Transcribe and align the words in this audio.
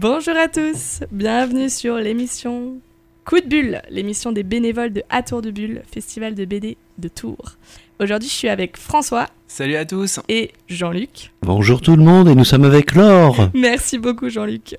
Bonjour 0.00 0.34
à 0.34 0.48
tous, 0.48 1.00
bienvenue 1.12 1.68
sur 1.68 1.96
l'émission 1.96 2.78
Coup 3.26 3.38
de 3.38 3.46
Bulle, 3.46 3.82
l'émission 3.90 4.32
des 4.32 4.44
bénévoles 4.44 4.94
de 4.94 5.02
À 5.10 5.22
Tour 5.22 5.42
de 5.42 5.50
Bulle, 5.50 5.82
festival 5.92 6.34
de 6.34 6.46
BD 6.46 6.78
de 6.96 7.08
Tours. 7.08 7.58
Aujourd'hui, 8.00 8.30
je 8.30 8.34
suis 8.34 8.48
avec 8.48 8.78
François. 8.78 9.26
Salut 9.46 9.76
à 9.76 9.84
tous. 9.84 10.20
Et 10.30 10.52
Jean-Luc. 10.68 11.32
Bonjour 11.42 11.82
tout 11.82 11.96
le 11.96 12.02
monde 12.02 12.28
et 12.28 12.34
nous 12.34 12.46
sommes 12.46 12.64
avec 12.64 12.94
Laure. 12.94 13.50
Merci 13.52 13.98
beaucoup 13.98 14.30
Jean-Luc. 14.30 14.78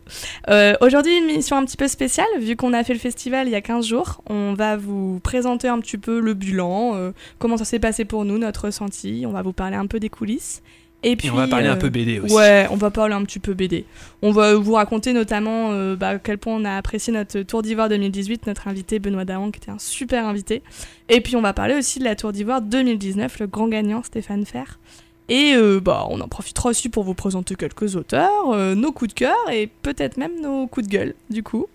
Euh, 0.49 0.73
aujourd'hui, 0.81 1.15
une 1.15 1.29
émission 1.29 1.55
un 1.55 1.65
petit 1.65 1.77
peu 1.77 1.87
spéciale, 1.87 2.25
vu 2.39 2.55
qu'on 2.55 2.73
a 2.73 2.83
fait 2.83 2.93
le 2.93 2.99
festival 2.99 3.47
il 3.47 3.51
y 3.51 3.55
a 3.55 3.61
15 3.61 3.85
jours. 3.85 4.23
On 4.27 4.55
va 4.55 4.75
vous 4.75 5.19
présenter 5.19 5.67
un 5.67 5.79
petit 5.81 5.99
peu 5.99 6.19
le 6.19 6.33
bilan, 6.33 6.95
euh, 6.95 7.11
comment 7.37 7.57
ça 7.57 7.65
s'est 7.65 7.77
passé 7.77 8.05
pour 8.05 8.25
nous, 8.25 8.39
notre 8.39 8.65
ressenti. 8.65 9.25
On 9.27 9.31
va 9.33 9.43
vous 9.43 9.53
parler 9.53 9.75
un 9.75 9.85
peu 9.85 9.99
des 9.99 10.09
coulisses. 10.09 10.63
Et 11.03 11.15
puis, 11.15 11.31
on 11.31 11.35
va 11.35 11.47
parler 11.47 11.67
un 11.67 11.77
peu 11.77 11.89
BD 11.89 12.19
aussi. 12.19 12.33
Ouais, 12.33 12.67
on 12.69 12.75
va 12.75 12.91
parler 12.91 13.15
un 13.15 13.23
petit 13.23 13.39
peu 13.39 13.53
BD. 13.53 13.85
On 14.21 14.31
va 14.31 14.53
vous 14.53 14.73
raconter 14.73 15.13
notamment 15.13 15.71
euh, 15.71 15.95
bah, 15.95 16.09
à 16.09 16.19
quel 16.19 16.37
point 16.37 16.53
on 16.53 16.63
a 16.63 16.77
apprécié 16.77 17.11
notre 17.11 17.41
Tour 17.41 17.63
d'Ivoire 17.63 17.89
2018, 17.89 18.45
notre 18.45 18.67
invité 18.67 18.99
Benoît 18.99 19.25
Dahan, 19.25 19.49
qui 19.49 19.57
était 19.57 19.71
un 19.71 19.79
super 19.79 20.27
invité. 20.27 20.61
Et 21.09 21.21
puis 21.21 21.35
on 21.35 21.41
va 21.41 21.53
parler 21.53 21.73
aussi 21.73 21.97
de 21.97 22.03
la 22.03 22.15
Tour 22.15 22.31
d'Ivoire 22.31 22.61
2019, 22.61 23.39
le 23.39 23.47
grand 23.47 23.67
gagnant 23.67 24.03
Stéphane 24.03 24.45
Fer. 24.45 24.79
Et 25.27 25.53
euh, 25.55 25.79
bah, 25.79 26.05
on 26.09 26.21
en 26.21 26.27
profitera 26.27 26.69
aussi 26.69 26.89
pour 26.89 27.03
vous 27.03 27.15
présenter 27.15 27.55
quelques 27.55 27.95
auteurs, 27.95 28.51
euh, 28.51 28.75
nos 28.75 28.91
coups 28.91 29.13
de 29.13 29.19
cœur 29.19 29.37
et 29.51 29.67
peut-être 29.81 30.17
même 30.17 30.39
nos 30.41 30.67
coups 30.67 30.87
de 30.87 30.91
gueule, 30.91 31.15
du 31.29 31.41
coup. 31.41 31.65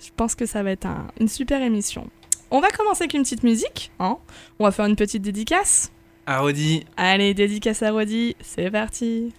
Je 0.00 0.10
pense 0.16 0.34
que 0.34 0.46
ça 0.46 0.62
va 0.62 0.70
être 0.70 0.86
une 1.20 1.28
super 1.28 1.60
émission. 1.60 2.08
On 2.50 2.60
va 2.60 2.70
commencer 2.70 3.02
avec 3.02 3.14
une 3.14 3.22
petite 3.22 3.42
musique. 3.42 3.90
Hein 3.98 4.16
on 4.58 4.64
va 4.64 4.70
faire 4.70 4.86
une 4.86 4.96
petite 4.96 5.22
dédicace. 5.22 5.90
À. 6.26 6.42
Allez, 6.96 7.34
dédicace 7.34 7.82
à 7.82 7.90
Rodi, 7.90 8.36
c'est 8.40 8.70
parti. 8.70 9.32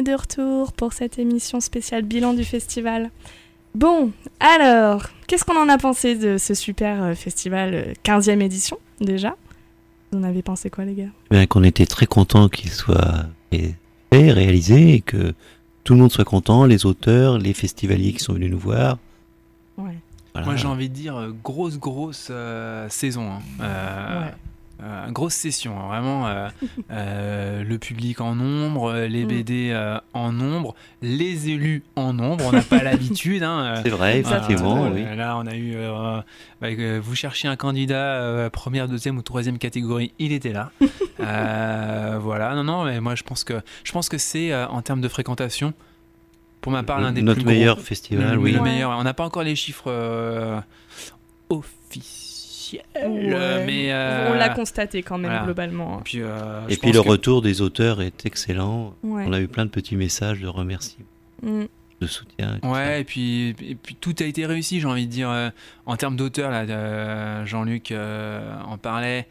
Est 0.00 0.02
de 0.02 0.14
retour 0.14 0.72
pour 0.72 0.92
cette 0.92 1.18
émission 1.18 1.60
spéciale 1.60 2.02
bilan 2.02 2.32
du 2.32 2.44
festival. 2.44 3.10
Bon, 3.74 4.12
alors, 4.40 5.04
qu'est-ce 5.26 5.44
qu'on 5.44 5.60
en 5.60 5.68
a 5.68 5.78
pensé 5.78 6.16
de 6.16 6.38
ce 6.38 6.54
super 6.54 7.02
euh, 7.02 7.14
festival 7.14 7.94
15e 8.04 8.38
euh, 8.38 8.40
édition 8.40 8.78
déjà? 9.00 9.36
Vous 10.10 10.18
en 10.18 10.22
avez 10.22 10.42
pensé 10.42 10.70
quoi 10.70 10.84
les 10.84 10.94
gars? 10.94 11.10
Bien 11.30 11.46
qu'on 11.46 11.62
était 11.62 11.86
très 11.86 12.06
content 12.06 12.48
qu'il 12.48 12.70
soit 12.70 13.26
fait, 13.52 13.76
réalisé 14.10 14.94
et 14.94 15.00
que 15.00 15.34
tout 15.84 15.94
le 15.94 16.00
monde 16.00 16.10
soit 16.10 16.24
content, 16.24 16.64
les 16.64 16.86
auteurs, 16.86 17.38
les 17.38 17.52
festivaliers 17.52 18.12
qui 18.12 18.20
sont 18.20 18.32
venus 18.32 18.50
nous 18.50 18.58
voir. 18.58 18.98
Ouais. 19.78 19.96
Moi 20.34 20.56
j'ai 20.56 20.66
envie 20.66 20.88
de 20.88 20.94
dire 20.94 21.16
euh, 21.16 21.30
grosse 21.44 21.78
grosse 21.78 22.32
saison. 22.88 23.30
Hein. 23.30 23.40
euh, 23.60 24.28
grosse 25.10 25.34
session, 25.34 25.78
hein, 25.80 25.88
vraiment. 25.88 26.26
euh, 26.26 26.48
euh, 26.90 27.62
le 27.64 27.78
public 27.78 28.20
en 28.20 28.34
nombre, 28.34 28.90
euh, 28.92 29.06
les 29.06 29.24
Mm. 29.24 29.28
BD 29.28 29.70
euh, 29.72 29.98
en 30.14 30.32
nombre, 30.32 30.74
les 31.02 31.50
élus 31.50 31.82
en 31.96 32.12
nombre. 32.12 32.44
On 32.46 32.52
n'a 32.52 32.62
pas 32.62 32.82
l'habitude. 32.82 33.42
Hein, 33.42 33.74
euh, 33.76 33.80
C'est 33.82 33.90
vrai, 33.90 34.18
effectivement, 34.20 34.84
euh, 34.86 34.90
oui. 34.94 35.04
Là, 35.16 35.36
on 35.38 35.46
a 35.46 35.54
eu. 35.54 35.74
euh, 35.76 36.20
bah, 36.60 36.68
euh, 36.68 37.00
vous 37.02 37.14
cherchiez 37.14 37.48
un 37.48 37.56
candidat 37.56 38.14
euh, 38.20 38.50
première, 38.50 38.88
deuxième 38.88 39.16
ou 39.18 39.22
troisième 39.22 39.58
catégorie, 39.58 40.12
il 40.18 40.32
était 40.32 40.52
là. 40.52 40.70
Euh, 41.22 42.16
voilà, 42.18 42.54
non, 42.54 42.64
non, 42.64 42.84
mais 42.84 42.98
moi 42.98 43.14
je 43.14 43.22
pense 43.22 43.44
que 43.44 43.60
je 43.84 43.92
pense 43.92 44.08
que 44.08 44.16
c'est 44.16 44.52
euh, 44.52 44.66
en 44.68 44.80
termes 44.80 45.02
de 45.02 45.08
fréquentation, 45.08 45.74
pour 46.62 46.72
ma 46.72 46.82
part, 46.82 46.98
l'un 46.98 47.12
des 47.12 47.20
Notre 47.20 47.36
plus 47.40 47.44
gros- 47.44 47.52
meilleur 47.52 47.78
festival, 47.78 48.32
le, 48.32 48.38
oui. 48.38 48.52
le 48.52 48.58
Ouais. 48.60 48.70
meilleur. 48.70 48.90
On 48.92 49.02
n'a 49.04 49.12
pas 49.12 49.24
encore 49.26 49.42
les 49.42 49.54
chiffres 49.54 49.84
euh, 49.88 50.58
officiels, 51.50 52.29
Ouais. 52.94 53.64
mais 53.66 53.92
euh, 53.92 54.30
On 54.32 54.34
l'a 54.34 54.48
constaté 54.50 55.02
quand 55.02 55.18
même 55.18 55.30
voilà. 55.30 55.44
globalement. 55.44 56.00
Et 56.00 56.02
puis, 56.02 56.18
euh, 56.20 56.60
Et 56.68 56.76
puis 56.76 56.92
le 56.92 57.02
que- 57.02 57.08
retour 57.08 57.42
des 57.42 57.60
auteurs 57.60 58.00
est 58.02 58.26
excellent. 58.26 58.94
Ouais. 59.02 59.24
On 59.26 59.32
a 59.32 59.40
eu 59.40 59.48
plein 59.48 59.64
de 59.64 59.70
petits 59.70 59.96
messages 59.96 60.40
de 60.40 60.46
remerciements, 60.48 61.06
Mm. 61.42 61.64
de 62.00 62.06
soutien. 62.06 62.58
et. 62.62 62.66
Ouais, 62.66 63.00
et 63.00 63.04
puis, 63.04 63.50
et 63.60 63.74
puis 63.74 63.94
tout 64.00 64.14
a 64.20 64.24
été 64.24 64.46
réussi, 64.46 64.80
j'ai 64.80 64.86
envie 64.86 65.06
de 65.06 65.12
dire. 65.12 65.30
euh, 65.30 65.50
en 65.86 65.96
termes 65.96 66.16
d'auteurs, 66.16 66.50
là, 66.50 66.60
euh, 66.62 67.44
Jean-Luc 67.46 67.90
euh, 67.92 68.54
en 68.66 68.78
parlait. 68.78 69.26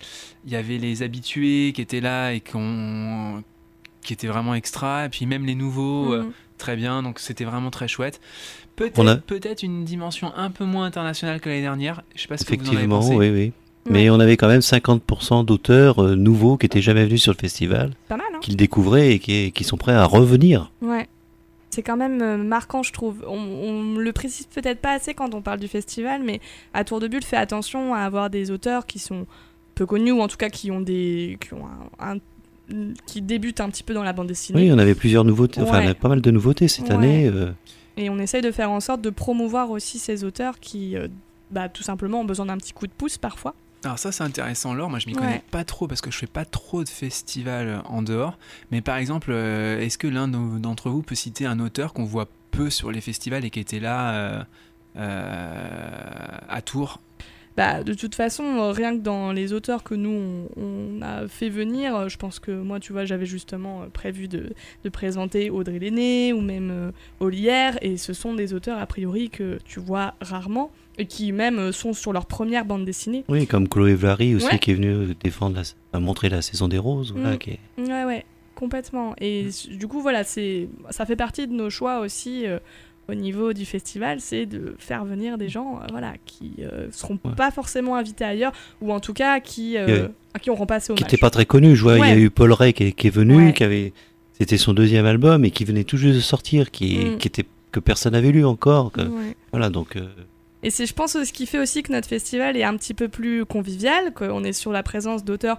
Il 0.46 0.52
y 0.52 0.56
avait 0.56 0.78
les 0.78 1.04
habitués 1.04 1.72
qui 1.74 1.82
étaient 1.82 2.02
là 2.02 2.34
et 2.34 2.42
qu'on 2.42 3.44
qui 4.04 4.14
étaient 4.14 4.28
vraiment 4.28 4.56
extra, 4.56 5.06
et 5.06 5.10
puis 5.10 5.26
même 5.26 5.46
les 5.46 5.56
nouveaux, 5.56 6.14
euh, 6.14 6.24
Mm. 6.24 6.32
très 6.58 6.76
bien, 6.76 7.04
donc 7.04 7.20
c'était 7.20 7.44
vraiment 7.46 7.70
très 7.72 7.88
chouette. 7.88 8.20
Peut-être 8.76 8.98
On 9.00 9.08
a- 9.08 9.18
peut-être 9.18 9.64
une 9.64 9.84
dimension 9.86 10.34
un 10.36 10.52
peu 10.52 10.64
moins 10.66 10.86
internationale 10.86 11.40
que 11.42 11.50
l'année 11.50 11.62
dernière. 11.62 12.02
Je 12.16 12.22
sais 12.22 12.28
pas 12.28 12.38
ce 12.38 12.46
que 12.46 12.56
vous 12.56 12.70
en 12.70 12.76
avez 12.78 12.88
pensé. 12.88 13.16
oui, 13.16 13.30
oui. 13.30 13.52
Mais 13.90 14.10
on 14.10 14.20
avait 14.20 14.38
quand 14.38 14.48
même 14.50 14.62
50% 14.62 15.44
d'auteurs 15.44 16.04
euh, 16.04 16.16
nouveaux 16.16 16.58
qui 16.58 16.66
étaient 16.68 16.82
jamais 16.82 17.06
venus 17.06 17.24
sur 17.24 17.32
le 17.32 17.38
festival, 17.38 17.94
hein 18.12 18.18
qui 18.42 18.52
le 18.52 18.58
découvraient 18.58 19.14
et 19.14 19.20
qui, 19.20 19.52
qui 19.52 19.64
sont 19.64 19.78
prêts 19.78 19.94
à 19.94 20.06
revenir. 20.06 20.72
Ouais. 20.82 21.08
C'est 21.72 21.82
quand 21.84 21.98
même 21.98 22.22
euh, 22.22 22.38
marquant, 22.38 22.84
je 22.84 22.92
trouve. 22.94 23.24
On, 23.28 23.38
on 23.38 23.96
le 23.98 24.12
précise 24.14 24.46
peut-être 24.48 24.80
pas 24.80 24.92
assez 24.94 25.14
quand 25.14 25.34
on 25.34 25.42
parle 25.42 25.60
du 25.60 25.68
festival, 25.68 26.22
mais 26.24 26.40
à 26.74 26.84
Tour 26.84 27.00
de 27.00 27.08
Bulle, 27.08 27.24
fait 27.24 27.38
attention 27.38 27.94
à 27.94 28.00
avoir 28.00 28.30
des 28.30 28.52
auteurs 28.52 28.86
qui 28.86 29.00
sont 29.00 29.26
peu 29.76 29.86
connus 29.86 30.12
ou 30.12 30.22
en 30.22 30.28
tout 30.28 30.38
cas 30.38 30.50
qui 30.50 30.72
ont 30.72 30.82
des, 30.82 31.38
qui 31.40 31.54
ont 31.54 31.66
un, 32.00 32.14
un- 32.16 32.20
qui 33.06 33.22
débutent 33.22 33.62
un 33.62 33.70
petit 33.70 33.84
peu 33.84 33.94
dans 33.94 34.04
la 34.04 34.14
bande 34.14 34.28
dessinée. 34.28 34.62
Oui, 34.62 34.72
on 34.72 34.78
avait 34.78 34.96
plusieurs 34.96 35.24
nouveautés, 35.26 35.62
enfin 35.62 35.80
Ouais. 35.80 35.88
on 35.88 35.92
a 35.92 35.94
pas 35.96 36.10
mal 36.10 36.22
de 36.22 36.32
nouveautés 36.32 36.68
cette 36.68 36.90
Ouais. 36.90 36.94
année. 36.96 37.28
euh, 37.28 37.52
Et 37.98 38.10
on 38.10 38.18
essaye 38.20 38.42
de 38.42 38.52
faire 38.52 38.72
en 38.72 38.80
sorte 38.80 39.02
de 39.02 39.10
promouvoir 39.10 39.72
aussi 39.72 40.00
ces 40.00 40.24
auteurs 40.24 40.60
qui, 40.60 40.96
euh, 40.96 41.08
bah, 41.52 41.68
tout 41.70 41.84
simplement, 41.84 42.22
ont 42.22 42.26
besoin 42.26 42.46
d'un 42.46 42.58
petit 42.58 42.72
coup 42.74 42.88
de 42.88 42.92
pouce 42.94 43.18
parfois. 43.18 43.56
Alors 43.86 43.98
ça 43.98 44.12
c'est 44.12 44.24
intéressant 44.26 44.74
Laure, 44.74 44.90
moi 44.90 45.00
je 45.00 45.08
m'y 45.08 45.14
Ouais. 45.14 45.20
connais 45.22 45.44
pas 45.52 45.64
trop 45.64 45.88
parce 45.88 46.02
que 46.02 46.12
je 46.12 46.18
fais 46.18 46.28
pas 46.28 46.44
trop 46.44 46.84
de 46.84 46.90
festivals 46.90 47.82
en 47.86 48.02
dehors. 48.02 48.38
Mais 48.72 48.82
par 48.82 48.98
exemple, 48.98 49.30
euh, 49.32 49.80
est-ce 49.80 49.98
que 49.98 50.08
l'un 50.08 50.28
de- 50.28 50.60
d'entre 50.60 50.90
vous 50.90 51.02
peut 51.02 51.16
citer 51.16 51.46
un 51.46 51.60
auteur 51.62 51.94
qu'on 51.94 52.04
voit 52.04 52.28
peu 52.52 52.70
sur 52.70 52.92
les 52.92 53.00
festivals 53.00 53.46
et 53.46 53.50
qui 53.50 53.60
était 53.62 53.80
là 53.80 54.12
euh, 54.14 54.44
euh, 54.98 56.28
à 56.50 56.62
Tours 56.62 57.00
Bah, 57.60 57.84
de 57.84 57.94
toute 57.94 58.16
façon, 58.16 58.44
euh, 58.46 58.72
rien 58.72 58.98
que 58.98 59.02
dans 59.04 59.34
les 59.34 59.52
auteurs 59.52 59.84
que 59.84 59.94
nous, 59.94 60.48
on, 60.56 60.62
on 60.64 61.02
a 61.02 61.28
fait 61.28 61.50
venir, 61.50 61.94
euh, 61.96 62.08
je 62.08 62.18
pense 62.18 62.40
que 62.40 62.52
moi, 62.52 62.80
tu 62.80 62.94
vois, 62.94 63.04
j'avais 63.04 63.26
justement 63.26 63.82
euh, 63.82 63.86
prévu 63.92 64.30
de, 64.30 64.52
de 64.86 64.90
présenter 64.90 65.50
Audrey 65.50 65.78
Lenné 65.78 66.32
ou 66.32 66.40
même 66.40 66.94
Olière, 67.20 67.78
et 67.82 67.98
ce 67.98 68.14
sont 68.14 68.34
des 68.34 68.54
auteurs, 68.54 68.80
a 68.80 68.86
priori, 68.86 69.30
que 69.30 69.58
tu 69.66 69.80
vois 69.82 70.14
rarement, 70.22 70.72
et 70.98 71.06
qui 71.06 71.32
même 71.34 71.72
sont 71.74 71.92
sur 71.94 72.14
leur 72.14 72.26
première 72.28 72.64
bande 72.64 72.86
dessinée. 72.86 73.26
Oui, 73.28 73.46
comme 73.46 73.68
Chloé 73.68 73.94
Vlary 73.94 74.36
aussi 74.36 74.46
Ouais. 74.48 74.60
qui 74.60 74.72
est 74.72 74.76
venue 74.76 75.14
défendre, 75.22 75.62
la, 75.94 76.00
montrer 76.00 76.30
la 76.30 76.42
saison 76.42 76.68
des 76.70 76.78
roses. 76.78 77.12
Voilà, 77.14 77.36
Mm. 77.36 77.38
qui 77.40 77.50
est- 77.52 77.60
Ouais, 77.78 78.06
ouais, 78.06 78.26
complètement. 78.56 79.16
Et 79.20 79.48
s- 79.48 79.68
du 79.68 79.88
coup, 79.88 80.02
voilà, 80.02 80.24
c'est, 80.24 80.70
ça 80.92 81.06
fait 81.06 81.16
partie 81.18 81.46
de 81.48 81.54
nos 81.54 81.70
choix 81.70 82.00
aussi 82.00 82.46
euh, 82.48 82.60
au 83.10 83.14
niveau 83.16 83.54
du 83.54 83.66
festival, 83.66 84.20
c'est 84.22 84.46
de 84.46 84.76
faire 84.78 85.04
venir 85.06 85.38
des 85.38 85.50
gens, 85.50 85.80
euh, 85.82 85.88
voilà, 85.92 86.14
qui 86.26 86.54
euh, 86.60 86.88
seront 86.92 87.20
Ouais. 87.26 87.32
pas 87.36 87.52
forcément 87.52 87.96
invités 87.96 88.24
ailleurs, 88.24 88.52
ou 88.82 88.94
en 88.94 89.00
tout 89.00 89.14
cas 89.14 89.40
qui, 89.40 89.78
euh, 89.78 90.08
à 90.34 90.40
qui 90.40 90.50
on 90.50 90.56
rend 90.56 90.66
pas 90.66 90.76
assez 90.76 90.94
qui 90.94 91.04
n'était 91.04 91.18
pas 91.18 91.30
très 91.30 91.46
connu. 91.46 91.76
Je 91.76 91.82
vois, 91.84 91.98
il 91.98 92.08
y 92.08 92.12
a 92.12 92.18
eu 92.18 92.30
Paul 92.30 92.52
Ray 92.54 92.74
qui 92.74 92.84
est, 92.86 92.92
qui 92.92 93.08
est 93.08 93.12
venu, 93.12 93.54
qui 93.54 93.64
avait, 93.64 93.94
c'était 94.38 94.58
son 94.58 94.74
deuxième 94.74 95.06
album 95.06 95.44
et 95.46 95.52
qui 95.52 95.66
venait 95.66 95.84
tout 95.84 95.98
juste 95.98 96.16
de 96.16 96.22
sortir, 96.22 96.72
qui, 96.72 96.98
Mm. 97.00 97.18
qui 97.18 97.28
était 97.28 97.46
que 97.72 97.80
personne 97.80 98.14
n'avait 98.14 98.32
lu 98.32 98.46
encore. 98.46 98.92
que- 98.92 99.02
Ouais. 99.02 99.36
Voilà, 99.52 99.70
donc 99.70 99.96
euh, 99.96 100.08
Et 100.64 100.72
c'est, 100.72 100.86
je 100.86 100.94
pense, 100.94 101.14
ce 101.24 101.32
qui 101.34 101.46
fait 101.46 101.60
aussi 101.60 101.84
que 101.84 101.92
notre 101.94 102.08
festival 102.10 102.58
est 102.58 102.64
un 102.64 102.76
petit 102.76 102.94
peu 102.94 103.08
plus 103.08 103.46
convivial, 103.46 104.14
qu'on 104.14 104.44
est 104.44 104.52
sur 104.54 104.72
la 104.72 104.84
présence 104.84 105.24
d'auteurs 105.24 105.58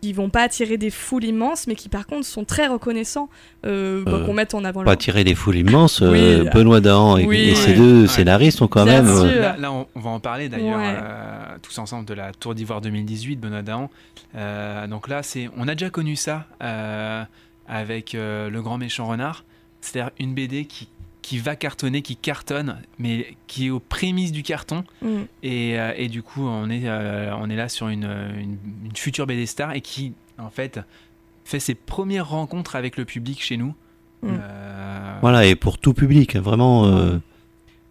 qui 0.00 0.12
vont 0.14 0.30
pas 0.30 0.42
attirer 0.42 0.78
des 0.78 0.90
foules 0.90 1.24
immenses, 1.24 1.66
mais 1.66 1.74
qui 1.74 1.88
par 1.90 2.06
contre 2.06 2.24
sont 2.26 2.44
très 2.44 2.66
reconnaissants, 2.66 3.28
euh, 3.66 4.02
Euh, 4.06 4.24
qu'on 4.24 4.32
mette 4.32 4.54
en 4.54 4.64
avant. 4.64 4.80
pas 4.80 4.84
leur- 4.84 4.92
attirer 4.94 5.24
des 5.24 5.34
foules 5.34 5.56
immenses. 5.56 6.00
Oui, 6.00 6.18
euh, 6.18 6.44
Benoît 6.54 6.80
Dahan 6.80 7.18
et, 7.18 7.26
oui. 7.26 7.54
et 7.68 7.74
deux 7.74 8.02
ouais. 8.02 8.06
scénaristes 8.08 8.62
ont 8.62 8.68
quand 8.68 8.84
Bien 8.84 9.02
même. 9.02 9.14
sûr. 9.14 9.24
euh, 9.26 9.40
Là, 9.40 9.56
là, 9.58 9.72
on, 9.72 9.86
on 9.94 10.00
va 10.00 10.10
en 10.10 10.20
parler 10.20 10.48
d'ailleurs 10.48 10.78
Ouais. 10.78 10.96
euh, 11.02 11.56
tous 11.62 11.76
ensemble 11.78 12.06
de 12.06 12.14
la 12.14 12.32
Tour 12.32 12.54
d'Ivoire 12.54 12.80
2018, 12.80 13.36
Benoît 13.36 13.62
Dahan. 13.62 13.90
Euh, 14.36 14.86
donc 14.86 15.08
là, 15.08 15.22
c'est, 15.22 15.50
on 15.58 15.68
a 15.68 15.74
déjà 15.74 15.90
connu 15.90 16.16
ça 16.16 16.46
euh, 16.62 17.22
avec 17.68 18.14
euh, 18.14 18.48
Le 18.48 18.62
Grand 18.62 18.78
Méchant 18.78 19.06
Renard. 19.06 19.44
C'est-à-dire 19.82 20.10
une 20.18 20.34
BD 20.34 20.64
qui, 20.64 20.88
qui 21.22 21.38
va 21.38 21.56
cartonner, 21.56 22.02
qui 22.02 22.16
cartonne, 22.16 22.76
mais 22.98 23.34
qui 23.46 23.66
est 23.66 23.70
aux 23.70 23.80
prémices 23.80 24.32
du 24.32 24.42
carton. 24.42 24.84
Mm. 25.02 25.08
Et, 25.42 25.78
euh, 25.78 25.92
et 25.96 26.08
du 26.08 26.22
coup, 26.22 26.46
on 26.46 26.68
est, 26.70 26.82
euh, 26.88 27.34
on 27.36 27.48
est 27.50 27.56
là 27.56 27.68
sur 27.68 27.88
une, 27.88 28.04
une, 28.04 28.56
une 28.86 28.96
future 28.96 29.26
BD 29.26 29.46
star 29.46 29.72
et 29.74 29.80
qui, 29.80 30.12
en 30.38 30.50
fait, 30.50 30.80
fait 31.44 31.60
ses 31.60 31.74
premières 31.74 32.28
rencontres 32.28 32.76
avec 32.76 32.96
le 32.96 33.04
public 33.04 33.42
chez 33.42 33.56
nous. 33.56 33.74
Mm. 34.22 34.28
Euh, 34.30 35.18
Voilà, 35.20 35.46
et 35.46 35.54
pour 35.56 35.78
tout 35.78 35.94
public, 35.94 36.36
hein, 36.36 36.40
vraiment. 36.40 36.86
euh. 36.86 37.18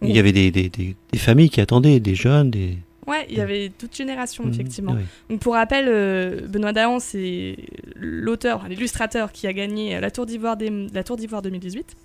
Il 0.02 0.10
y 0.16 0.18
avait 0.18 0.32
des, 0.32 0.50
des, 0.50 0.70
des, 0.70 0.96
des 1.12 1.18
familles 1.18 1.50
qui 1.50 1.60
attendaient, 1.60 2.00
des 2.00 2.14
jeunes, 2.14 2.50
des. 2.50 2.78
Ouais, 3.10 3.26
il 3.28 3.36
y 3.36 3.40
avait 3.40 3.70
toute 3.76 3.94
génération, 3.96 4.44
Mm, 4.46 4.50
effectivement. 4.52 4.96
Donc 5.28 5.40
pour 5.40 5.54
rappel, 5.54 5.86
euh, 5.88 6.46
Benoît 6.46 6.72
Dahan, 6.72 7.00
c'est 7.00 7.56
l'auteur, 7.96 8.66
l'illustrateur 8.68 9.32
qui 9.32 9.46
a 9.46 9.52
gagné 9.52 9.98
la 10.00 10.10
Tour 10.10 10.26
d'Ivoire 10.26 10.56
des- 10.56 10.86
la 10.92 11.02
Tour 11.04 11.16
d'Ivoire 11.16 11.42
2018 11.42 11.96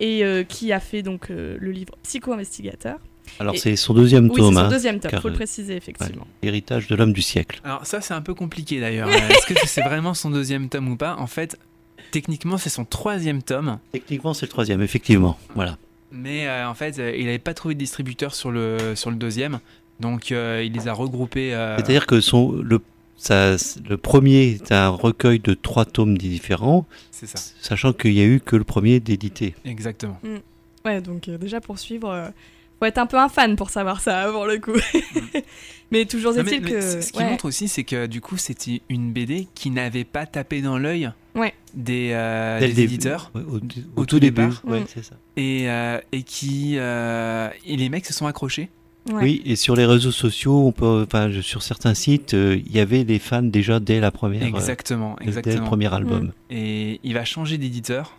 et 0.00 0.24
euh, 0.24 0.44
qui 0.44 0.72
a 0.72 0.80
fait 0.80 1.02
donc 1.02 1.30
euh, 1.30 1.56
le 1.60 1.70
livre 1.70 1.94
Psycho-investigateur. 2.02 2.98
Alors 3.40 3.56
c'est 3.58 3.76
son 3.76 3.92
deuxième 3.92 4.24
Oui, 4.26 4.32
c'est 4.36 4.40
tome, 4.40 4.54
son 4.54 4.60
hein, 4.60 4.68
deuxième 4.68 5.00
tome, 5.00 5.10
car, 5.10 5.20
faut 5.20 5.28
le 5.28 5.34
préciser 5.34 5.72
ouais, 5.72 5.78
effectivement. 5.78 6.26
l'héritage 6.42 6.86
de 6.86 6.94
l'homme 6.96 7.12
du 7.12 7.22
siècle. 7.22 7.60
Alors 7.64 7.84
ça 7.84 8.00
c'est 8.00 8.14
un 8.14 8.22
peu 8.22 8.34
compliqué 8.34 8.80
d'ailleurs. 8.80 9.08
Est-ce 9.10 9.46
que 9.52 9.66
c'est 9.66 9.82
vraiment 9.82 10.14
son 10.14 10.30
deuxième 10.30 10.68
tome 10.68 10.88
ou 10.88 10.96
pas? 10.96 11.16
En 11.18 11.26
fait, 11.26 11.58
techniquement 12.12 12.56
c'est 12.56 12.70
son 12.70 12.84
troisième 12.84 13.42
tome, 13.42 13.78
Techniquement, 13.92 14.32
c'est 14.32 14.46
le 14.46 14.50
troisième, 14.50 14.80
effectivement. 14.80 15.38
Voilà. 15.54 15.76
mais 16.12 16.46
euh, 16.46 16.68
en 16.68 16.74
fait 16.74 16.98
euh, 16.98 17.14
il 17.16 17.24
n'avait 17.26 17.38
pas 17.40 17.52
trouvé 17.52 17.74
de 17.74 17.80
distributeur 17.80 18.34
sur 18.34 18.50
le, 18.52 18.94
sur 18.94 19.10
le 19.10 19.16
deuxième, 19.16 19.58
donc 20.00 20.32
euh, 20.32 20.62
il 20.64 20.72
les 20.72 20.88
a 20.88 20.92
regroupés. 20.92 21.54
euh, 21.54 21.76
C'est-à-dire 21.76 22.06
que 22.06 22.20
son, 22.20 22.52
le, 22.52 22.80
ça, 23.16 23.56
le 23.88 23.96
premier 23.96 24.50
est 24.50 24.72
un 24.72 24.88
recueil 24.88 25.38
de 25.40 25.54
trois 25.54 25.84
tomes 25.84 26.18
différents, 26.18 26.86
C'est 27.10 27.26
ça, 27.26 27.38
sachant 27.60 27.92
qu'il 27.92 28.12
n'y 28.14 28.20
a 28.20 28.26
eu 28.26 28.40
que 28.40 28.56
le 28.56 28.64
premier 28.64 29.00
d'édité. 29.00 29.54
exactement. 29.64 30.18
Ouais, 30.84 31.00
donc 31.00 31.28
euh, 31.28 31.38
déjà 31.38 31.60
pour 31.60 31.78
suivre, 31.78 32.10
euh, 32.10 32.28
faut 32.78 32.84
être 32.86 32.98
un 32.98 33.06
peu 33.06 33.16
un 33.18 33.28
fan 33.28 33.56
pour 33.56 33.70
savoir 33.70 34.00
ça 34.00 34.28
pour 34.30 34.44
le 34.46 34.58
coup. 34.58 34.76
mais 35.90 36.04
toujours 36.04 36.36
est-il 36.38 36.60
que 36.62 36.80
ce 37.02 37.10
qui 37.12 37.18
ouais, 37.18 37.30
montre 37.30 37.46
aussi, 37.46 37.68
c'est 37.68 37.84
que 37.84 38.06
du 38.06 38.20
coup 38.20 38.36
c'était 38.36 38.82
une 38.88 39.12
BD 39.12 39.48
qui 39.54 39.70
n'avait 39.70 40.04
pas 40.04 40.26
tapé 40.26 40.60
dans 40.62 40.78
l'œil 40.78 41.10
Ouais. 41.34 41.52
des, 41.74 42.10
euh, 42.12 42.58
des 42.60 42.80
éditeurs 42.80 43.30
Ouais, 43.34 43.42
au, 43.42 43.54
Au 43.56 43.56
au 43.56 43.60
tout 43.60 44.06
tout 44.06 44.20
début. 44.20 44.42
départ. 44.42 44.62
ouais, 44.64 44.80
Mm. 44.80 44.86
c'est 44.94 45.04
ça. 45.04 45.16
et, 45.36 45.68
euh, 45.70 46.00
et 46.12 46.22
qui 46.22 46.74
euh, 46.76 47.48
et 47.66 47.76
les 47.76 47.88
mecs 47.88 48.06
se 48.06 48.12
sont 48.14 48.26
accrochés. 48.26 48.70
Ouais. 49.12 49.22
Oui, 49.22 49.42
et 49.44 49.56
sur 49.56 49.76
les 49.76 49.86
réseaux 49.86 50.10
sociaux, 50.10 50.66
on 50.66 50.72
peut, 50.72 51.04
enfin, 51.06 51.30
sur 51.42 51.62
certains 51.62 51.94
sites, 51.94 52.34
euh, 52.34 52.60
il 52.64 52.72
y 52.72 52.80
avait 52.80 53.04
des 53.04 53.18
fans 53.18 53.42
déjà 53.42 53.80
dès 53.80 54.00
la 54.00 54.10
première, 54.10 54.42
euh, 54.42 54.46
Exactement, 54.46 55.16
dès 55.24 55.56
le 55.56 55.62
premier 55.62 55.92
album. 55.92 56.32
Et 56.50 57.00
il 57.02 57.14
va 57.14 57.24
changer 57.24 57.58
d'éditeur 57.58 58.16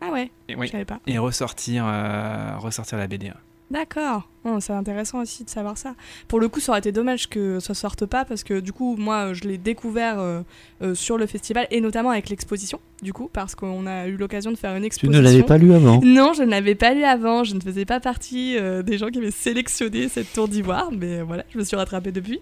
Ah 0.00 0.10
ouais, 0.10 0.30
et, 0.48 0.56
je 0.60 0.66
savais 0.66 0.84
pas. 0.84 1.00
et 1.06 1.18
ressortir 1.18 1.84
euh, 1.86 2.56
ressortir 2.58 2.98
la 2.98 3.06
BD. 3.06 3.32
D'accord. 3.70 4.28
Oh, 4.44 4.58
c'est 4.60 4.72
intéressant 4.72 5.20
aussi 5.22 5.42
de 5.42 5.50
savoir 5.50 5.76
ça. 5.76 5.96
Pour 6.28 6.38
le 6.38 6.48
coup, 6.48 6.60
ça 6.60 6.70
aurait 6.70 6.78
été 6.78 6.92
dommage 6.92 7.28
que 7.28 7.58
ça 7.58 7.74
sorte 7.74 8.06
pas 8.06 8.24
parce 8.24 8.44
que 8.44 8.60
du 8.60 8.72
coup, 8.72 8.94
moi, 8.96 9.32
je 9.32 9.42
l'ai 9.42 9.58
découvert 9.58 10.20
euh, 10.20 10.42
euh, 10.82 10.94
sur 10.94 11.18
le 11.18 11.26
festival 11.26 11.66
et 11.72 11.80
notamment 11.80 12.10
avec 12.10 12.28
l'exposition. 12.28 12.78
Du 13.02 13.12
coup, 13.12 13.28
parce 13.32 13.56
qu'on 13.56 13.86
a 13.88 14.06
eu 14.06 14.16
l'occasion 14.16 14.52
de 14.52 14.56
faire 14.56 14.70
une 14.76 14.82
Tu 14.82 14.86
exposition. 14.86 15.18
ne 15.20 15.24
l'avais 15.24 15.42
pas 15.42 15.58
lu 15.58 15.74
avant 15.74 16.00
Non, 16.00 16.32
je 16.32 16.44
ne 16.44 16.50
l'avais 16.50 16.76
pas 16.76 16.94
lu 16.94 17.02
avant. 17.02 17.42
Je 17.42 17.56
ne 17.56 17.60
faisais 17.60 17.84
pas 17.84 17.98
partie 17.98 18.56
euh, 18.56 18.82
des 18.84 18.98
gens 18.98 19.08
qui 19.08 19.18
avaient 19.18 19.32
sélectionné 19.32 20.08
cette 20.08 20.32
tour 20.32 20.46
d'ivoire. 20.46 20.90
Mais 20.96 21.22
voilà, 21.22 21.44
je 21.52 21.58
me 21.58 21.64
suis 21.64 21.76
rattrapée 21.76 22.12
depuis. 22.12 22.40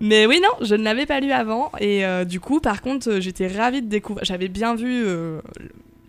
Mais 0.00 0.26
oui, 0.26 0.40
non, 0.42 0.66
je 0.66 0.74
ne 0.74 0.82
l'avais 0.82 1.06
pas 1.06 1.20
lu 1.20 1.30
avant. 1.30 1.70
Et 1.78 2.02
du 2.26 2.40
coup, 2.40 2.58
par 2.58 2.82
contre, 2.82 3.20
j'étais 3.20 3.46
ravie 3.46 3.80
de 3.80 3.86
découvrir. 3.88 4.24
J'avais 4.24 4.48
bien 4.48 4.74
vu 4.74 5.04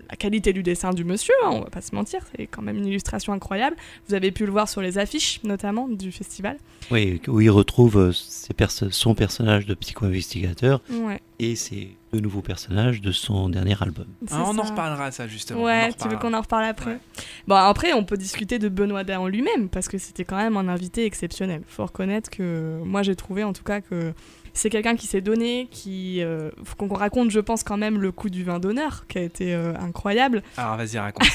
la 0.10 0.16
qualité 0.16 0.54
du 0.54 0.64
dessin 0.64 0.92
du 0.92 1.04
monsieur, 1.04 1.34
hein, 1.44 1.50
on 1.52 1.62
va 1.62 1.70
pas 1.70 1.82
se 1.82 1.94
mentir, 1.96 2.22
c'est 2.36 2.48
quand 2.48 2.62
même 2.62 2.78
une 2.78 2.88
illustration 2.88 3.34
incroyable. 3.34 3.76
Vous 4.08 4.14
avez 4.16 4.32
pu 4.32 4.46
le 4.46 4.52
voir 4.52 4.70
sur 4.70 4.82
les 4.82 4.98
affiches, 4.98 5.40
notamment, 5.44 5.88
du 5.88 6.12
festival. 6.12 6.58
Oui, 6.92 7.22
où 7.28 7.42
il 7.42 7.50
retrouve 7.50 7.98
euh, 7.98 8.12
ses 8.14 8.54
perso- 8.54 8.92
son 8.92 9.16
personnage 9.16 9.66
de 9.66 9.74
psycho-investigateur 9.74 10.82
Ouais, 10.90 11.20
et 11.40 11.56
ses 11.56 11.96
deux 12.14 12.20
nouveaux 12.20 12.42
personnages 12.42 13.02
de 13.02 13.12
son 13.12 13.50
dernier 13.50 13.76
album. 13.82 14.06
Ah, 14.32 14.44
on 14.48 14.58
en 14.58 14.62
reparlera, 14.64 15.12
ça, 15.12 15.28
justement. 15.28 15.60
on 15.60 15.64
en 15.64 15.66
Ouais, 15.66 15.92
tu 15.94 16.08
veux 16.08 16.18
qu'on 16.18 16.34
en 16.34 16.42
reparle 16.42 16.66
après 16.66 16.92
Ouais. 16.92 17.00
Bon, 17.48 17.56
après, 17.56 17.94
on 17.94 18.04
peut 18.04 18.18
discuter 18.18 18.60
de 18.60 18.70
Benoît 18.70 19.04
Dahan 19.04 19.28
lui-même, 19.28 19.68
parce 19.70 19.88
que 19.88 19.98
c'était 19.98 20.24
quand 20.26 20.38
même 20.38 20.56
un 20.58 20.68
invité 20.68 21.06
exceptionnel. 21.06 21.62
Faut 21.68 21.86
reconnaître 21.86 22.30
que 22.30 22.80
moi, 22.86 23.02
j'ai 23.04 23.16
trouvé 23.16 23.44
en 23.44 23.54
tout 23.54 23.64
cas 23.64 23.82
que 23.82 24.14
c'est 24.56 24.72
quelqu'un 24.72 24.96
qui 24.96 25.06
s'est 25.06 25.22
donné, 25.22 25.68
qui. 25.70 26.24
euh, 26.24 26.50
faut 26.64 26.76
qu'on 26.76 26.88
raconte, 26.88 27.30
je 27.30 27.40
pense, 27.40 27.62
quand 27.64 27.78
même 27.78 28.02
le 28.02 28.12
coup 28.12 28.30
du 28.32 28.44
vin 28.44 28.58
d'honneur, 28.60 29.06
qui 29.08 29.20
a 29.20 29.22
été 29.22 29.54
euh, 29.54 29.74
incroyable. 29.80 30.42
Alors, 30.58 30.78
vas-y, 30.78 30.98
raconte. 30.98 31.28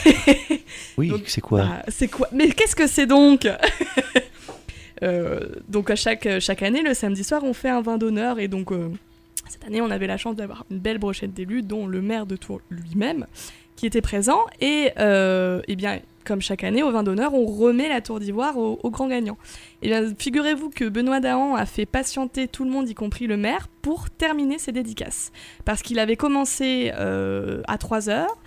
Oui, 0.98 1.08
Donc, 1.08 1.22
c'est 1.26 1.40
quoi 1.40 1.60
Bah, 1.62 1.82
c'est 1.88 2.08
quoi? 2.08 2.28
Mais 2.32 2.48
qu'est-ce 2.48 2.74
que 2.74 2.86
c'est 2.88 3.06
donc? 3.06 3.46
Euh, 5.02 5.40
Donc 5.68 5.88
à 5.90 5.96
chaque, 5.96 6.28
chaque 6.40 6.62
année, 6.62 6.82
le 6.82 6.92
samedi 6.92 7.24
soir, 7.24 7.42
on 7.42 7.54
fait 7.54 7.70
un 7.70 7.80
vin 7.80 7.96
d'honneur 7.96 8.38
et 8.38 8.48
donc 8.48 8.70
euh, 8.70 8.90
cette 9.48 9.64
année, 9.64 9.80
on 9.80 9.90
avait 9.90 10.06
la 10.06 10.18
chance 10.18 10.36
d'avoir 10.36 10.66
une 10.70 10.78
belle 10.78 10.98
brochette 10.98 11.32
d'élus, 11.32 11.62
dont 11.62 11.86
le 11.86 12.02
maire 12.02 12.26
de 12.26 12.36
Tours 12.36 12.60
lui-même, 12.68 13.26
qui 13.76 13.86
était 13.86 14.02
présent. 14.02 14.40
Et 14.60 14.90
euh, 14.98 15.62
eh 15.68 15.76
bien, 15.76 16.00
comme 16.30 16.40
chaque 16.40 16.62
année, 16.62 16.84
au 16.84 16.92
vin 16.92 17.02
d'honneur, 17.02 17.34
on 17.34 17.44
remet 17.44 17.88
la 17.88 18.00
tour 18.00 18.20
d'ivoire 18.20 18.56
au, 18.56 18.78
au 18.84 18.90
grand 18.90 19.08
gagnant. 19.08 19.36
Et 19.82 19.88
bien, 19.88 20.04
figurez-vous 20.16 20.70
que 20.70 20.88
Benoît 20.88 21.18
Dahan 21.18 21.56
a 21.56 21.66
fait 21.66 21.86
patienter 21.86 22.46
tout 22.46 22.62
le 22.64 22.70
monde, 22.70 22.88
y 22.88 22.94
compris 22.94 23.26
le 23.26 23.36
maire, 23.36 23.66
pour 23.82 24.10
terminer 24.10 24.60
ses 24.60 24.70
dédicaces. 24.70 25.32
Parce 25.64 25.82
qu'il 25.82 25.98
avait 25.98 26.14
commencé 26.14 26.92
euh, 26.94 27.62
à 27.66 27.78
3 27.78 28.08
heures, 28.10 28.38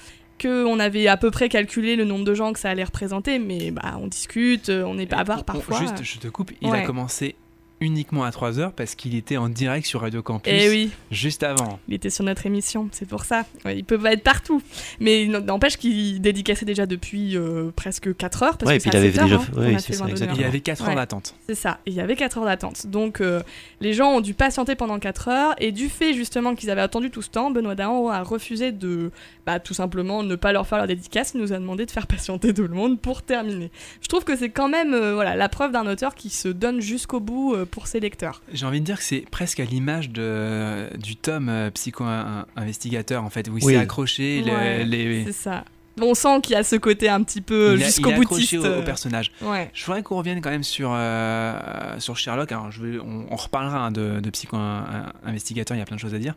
qu'on 0.41 0.79
avait 0.79 1.07
à 1.07 1.17
peu 1.17 1.29
près 1.29 1.49
calculé 1.49 1.97
le 1.97 2.05
nombre 2.05 2.23
de 2.23 2.33
gens 2.33 2.53
que 2.53 2.59
ça 2.59 2.69
allait 2.69 2.83
représenter, 2.85 3.37
mais 3.37 3.71
bah, 3.71 3.97
on 4.01 4.07
discute, 4.07 4.69
on 4.69 4.97
est 4.97 5.05
bavard 5.05 5.43
parfois. 5.43 5.77
Juste, 5.79 6.01
je 6.03 6.19
te 6.19 6.29
coupe. 6.29 6.51
Il 6.61 6.69
Ouais. 6.69 6.83
a 6.83 6.85
commencé 6.85 7.35
uniquement 7.83 8.23
à 8.23 8.29
3h 8.31 8.71
parce 8.71 8.95
qu'il 8.95 9.15
était 9.15 9.37
en 9.37 9.49
direct 9.49 9.85
sur 9.85 10.01
Radio 10.01 10.21
Campus 10.23 10.51
Et 10.51 10.65
Eh 10.65 10.69
oui, 10.69 10.91
juste 11.11 11.43
avant. 11.43 11.79
il 11.87 11.93
était 11.93 12.09
sur 12.09 12.23
notre 12.23 12.45
émission, 12.45 12.89
c'est 12.91 13.07
pour 13.07 13.25
ça. 13.25 13.45
Ouais, 13.65 13.77
il 13.77 13.83
peut 13.83 13.97
pas 13.99 14.13
être 14.13 14.23
partout. 14.23 14.61
Mais 14.99 15.25
n'empêche 15.27 15.77
qu'il 15.77 16.21
dédicaçait 16.21 16.65
déjà 16.65 16.85
depuis 16.85 17.37
euh, 17.37 17.71
presque 17.75 18.15
4 18.15 18.43
heures. 18.43 18.57
Parce 18.57 18.71
Ouais, 18.71 18.77
que 18.79 18.81
et 18.87 18.89
puis 18.89 18.91
c'est 18.91 18.97
il 18.97 18.99
avait 18.99 19.09
à 19.09 19.11
7 19.11 19.19
heures, 19.21 19.25
déjà 19.27 19.35
hein, 19.35 19.39
fait- 19.45 19.51
qu'on 19.51 19.59
ouais, 19.61 19.75
a 19.75 19.79
c'est 19.79 19.85
fait 19.87 19.93
le 19.93 19.97
ça, 19.99 20.05
vin 20.05 20.13
d'honneur. 20.13 20.35
Il 20.35 20.41
y 20.41 20.45
avait 20.45 20.59
4 20.61 20.81
heures 20.83 20.87
Ouais. 20.89 20.95
d'attente. 20.95 21.35
C'est 21.47 21.55
ça, 21.55 21.79
il 21.85 21.93
y 21.93 21.99
avait 22.01 22.15
4 22.15 22.37
heures 22.37 22.45
d'attente. 22.45 22.87
Donc 22.87 23.21
euh, 23.21 23.41
les 23.81 23.93
gens 23.93 24.11
ont 24.13 24.21
dû 24.21 24.33
patienter 24.33 24.75
pendant 24.75 24.99
4 24.99 25.27
heures, 25.27 25.55
et 25.59 25.71
du 25.71 25.89
fait 25.89 26.13
justement 26.13 26.55
qu'ils 26.55 26.69
avaient 26.69 26.81
attendu 26.81 27.09
tout 27.11 27.21
ce 27.21 27.29
temps, 27.29 27.51
Benoît 27.51 27.75
Dahan 27.75 28.07
a 28.09 28.23
refusé 28.23 28.71
de 28.71 29.11
bah, 29.45 29.59
tout 29.59 29.73
simplement 29.73 30.23
ne 30.23 30.35
pas 30.35 30.53
leur 30.53 30.65
faire 30.67 30.77
leur 30.77 30.87
dédicace, 30.87 31.33
il 31.35 31.41
nous 31.41 31.51
a 31.53 31.57
demandé 31.59 31.85
de 31.85 31.91
faire 31.91 32.07
patienter 32.07 32.53
tout 32.53 32.61
le 32.63 32.69
monde 32.73 32.99
pour 32.99 33.21
terminer. 33.23 33.71
Je 34.01 34.07
trouve 34.07 34.23
que 34.23 34.37
c'est 34.37 34.49
quand 34.49 34.69
même 34.69 34.93
euh, 34.93 35.13
voilà, 35.15 35.35
la 35.35 35.49
preuve 35.49 35.71
d'un 35.73 35.85
auteur 35.85 36.15
qui 36.15 36.29
se 36.29 36.47
donne 36.47 36.79
jusqu'au 36.81 37.19
bout 37.19 37.53
euh, 37.53 37.65
pour 37.73 37.87
ses 37.87 37.99
lecteurs. 37.99 38.41
J'ai 38.53 38.65
envie 38.65 38.79
de 38.79 38.85
dire 38.85 38.97
que 38.97 39.03
c'est 39.03 39.25
presque 39.31 39.59
à 39.59 39.65
l'image 39.65 40.09
de, 40.11 40.95
du 40.97 41.15
tome 41.15 41.49
euh, 41.49 41.69
psycho-investigateur, 41.71 43.23
en 43.23 43.29
fait, 43.29 43.47
où 43.49 43.57
il 43.57 43.63
Oui. 43.65 43.73
s'est 43.73 43.79
accroché. 43.79 44.41
le- 44.41 44.51
Ouais, 44.51 44.83
les... 44.83 45.25
C'est 45.25 45.31
ça. 45.31 45.65
On 46.01 46.15
sent 46.15 46.41
qu'il 46.41 46.53
y 46.53 46.55
a 46.55 46.63
ce 46.63 46.75
côté 46.75 47.07
un 47.07 47.21
petit 47.23 47.41
peu 47.41 47.77
jusqu'au 47.77 48.09
il 48.09 48.13
a 48.13 48.17
accroché 48.19 48.57
boutiste. 48.57 48.65
au, 48.77 48.79
au 48.79 48.83
personnage. 48.83 49.31
Ouais. 49.41 49.69
Je 49.73 49.85
voudrais 49.85 50.01
qu'on 50.01 50.17
revienne 50.17 50.41
quand 50.41 50.49
même 50.49 50.63
sur, 50.63 50.91
euh, 50.93 51.99
sur 51.99 52.17
Sherlock. 52.17 52.51
Alors, 52.51 52.71
je 52.71 52.81
vais, 52.83 52.99
on, 52.99 53.27
on 53.29 53.35
reparlera 53.35 53.85
hein, 53.85 53.91
de, 53.91 54.19
de 54.19 54.29
psycho-investigateur, 54.31 55.75
il 55.77 55.79
y 55.79 55.83
a 55.83 55.85
plein 55.85 55.95
de 55.97 56.01
choses 56.01 56.15
à 56.15 56.19
dire. 56.19 56.35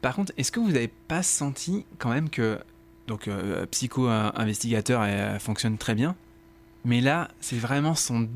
Par 0.00 0.16
contre, 0.16 0.32
est-ce 0.36 0.50
que 0.50 0.58
vous 0.58 0.72
n'avez 0.72 0.88
pas 0.88 1.22
senti 1.22 1.84
quand 1.98 2.10
même 2.10 2.28
que 2.28 2.58
donc 3.06 3.28
euh, 3.28 3.66
psycho-investigateur 3.66 5.00
euh, 5.04 5.38
fonctionne 5.38 5.78
très 5.78 5.94
bien, 5.94 6.16
mais 6.84 7.00
là, 7.00 7.28
c'est 7.40 7.56
vraiment 7.58 7.94
son, 7.94 8.28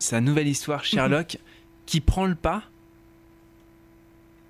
sa 0.00 0.20
nouvelle 0.20 0.48
histoire, 0.48 0.84
Sherlock, 0.84 1.38
qui 1.86 2.00
prend 2.00 2.26
le 2.26 2.34
pas 2.34 2.64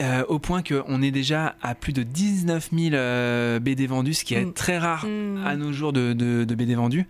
euh, 0.03 0.25
au 0.29 0.39
point 0.39 0.63
qu'on 0.63 1.03
est 1.03 1.11
déjà 1.11 1.57
à 1.61 1.75
plus 1.75 1.93
de 1.93 2.03
19 2.03 2.71
000 2.73 2.95
euh, 2.95 3.59
BD 3.61 3.87
vendus, 3.87 4.15
ce 4.15 4.25
qui 4.25 4.33
est 4.35 4.45
Mm. 4.47 4.53
très 4.55 4.79
rare 4.79 5.05
Mm. 5.07 5.45
à 5.47 5.57
nos 5.57 5.73
jours 5.73 5.93
de, 5.93 6.15
de, 6.15 6.45
de 6.45 6.55
BD 6.55 6.75
vendus. 6.75 7.07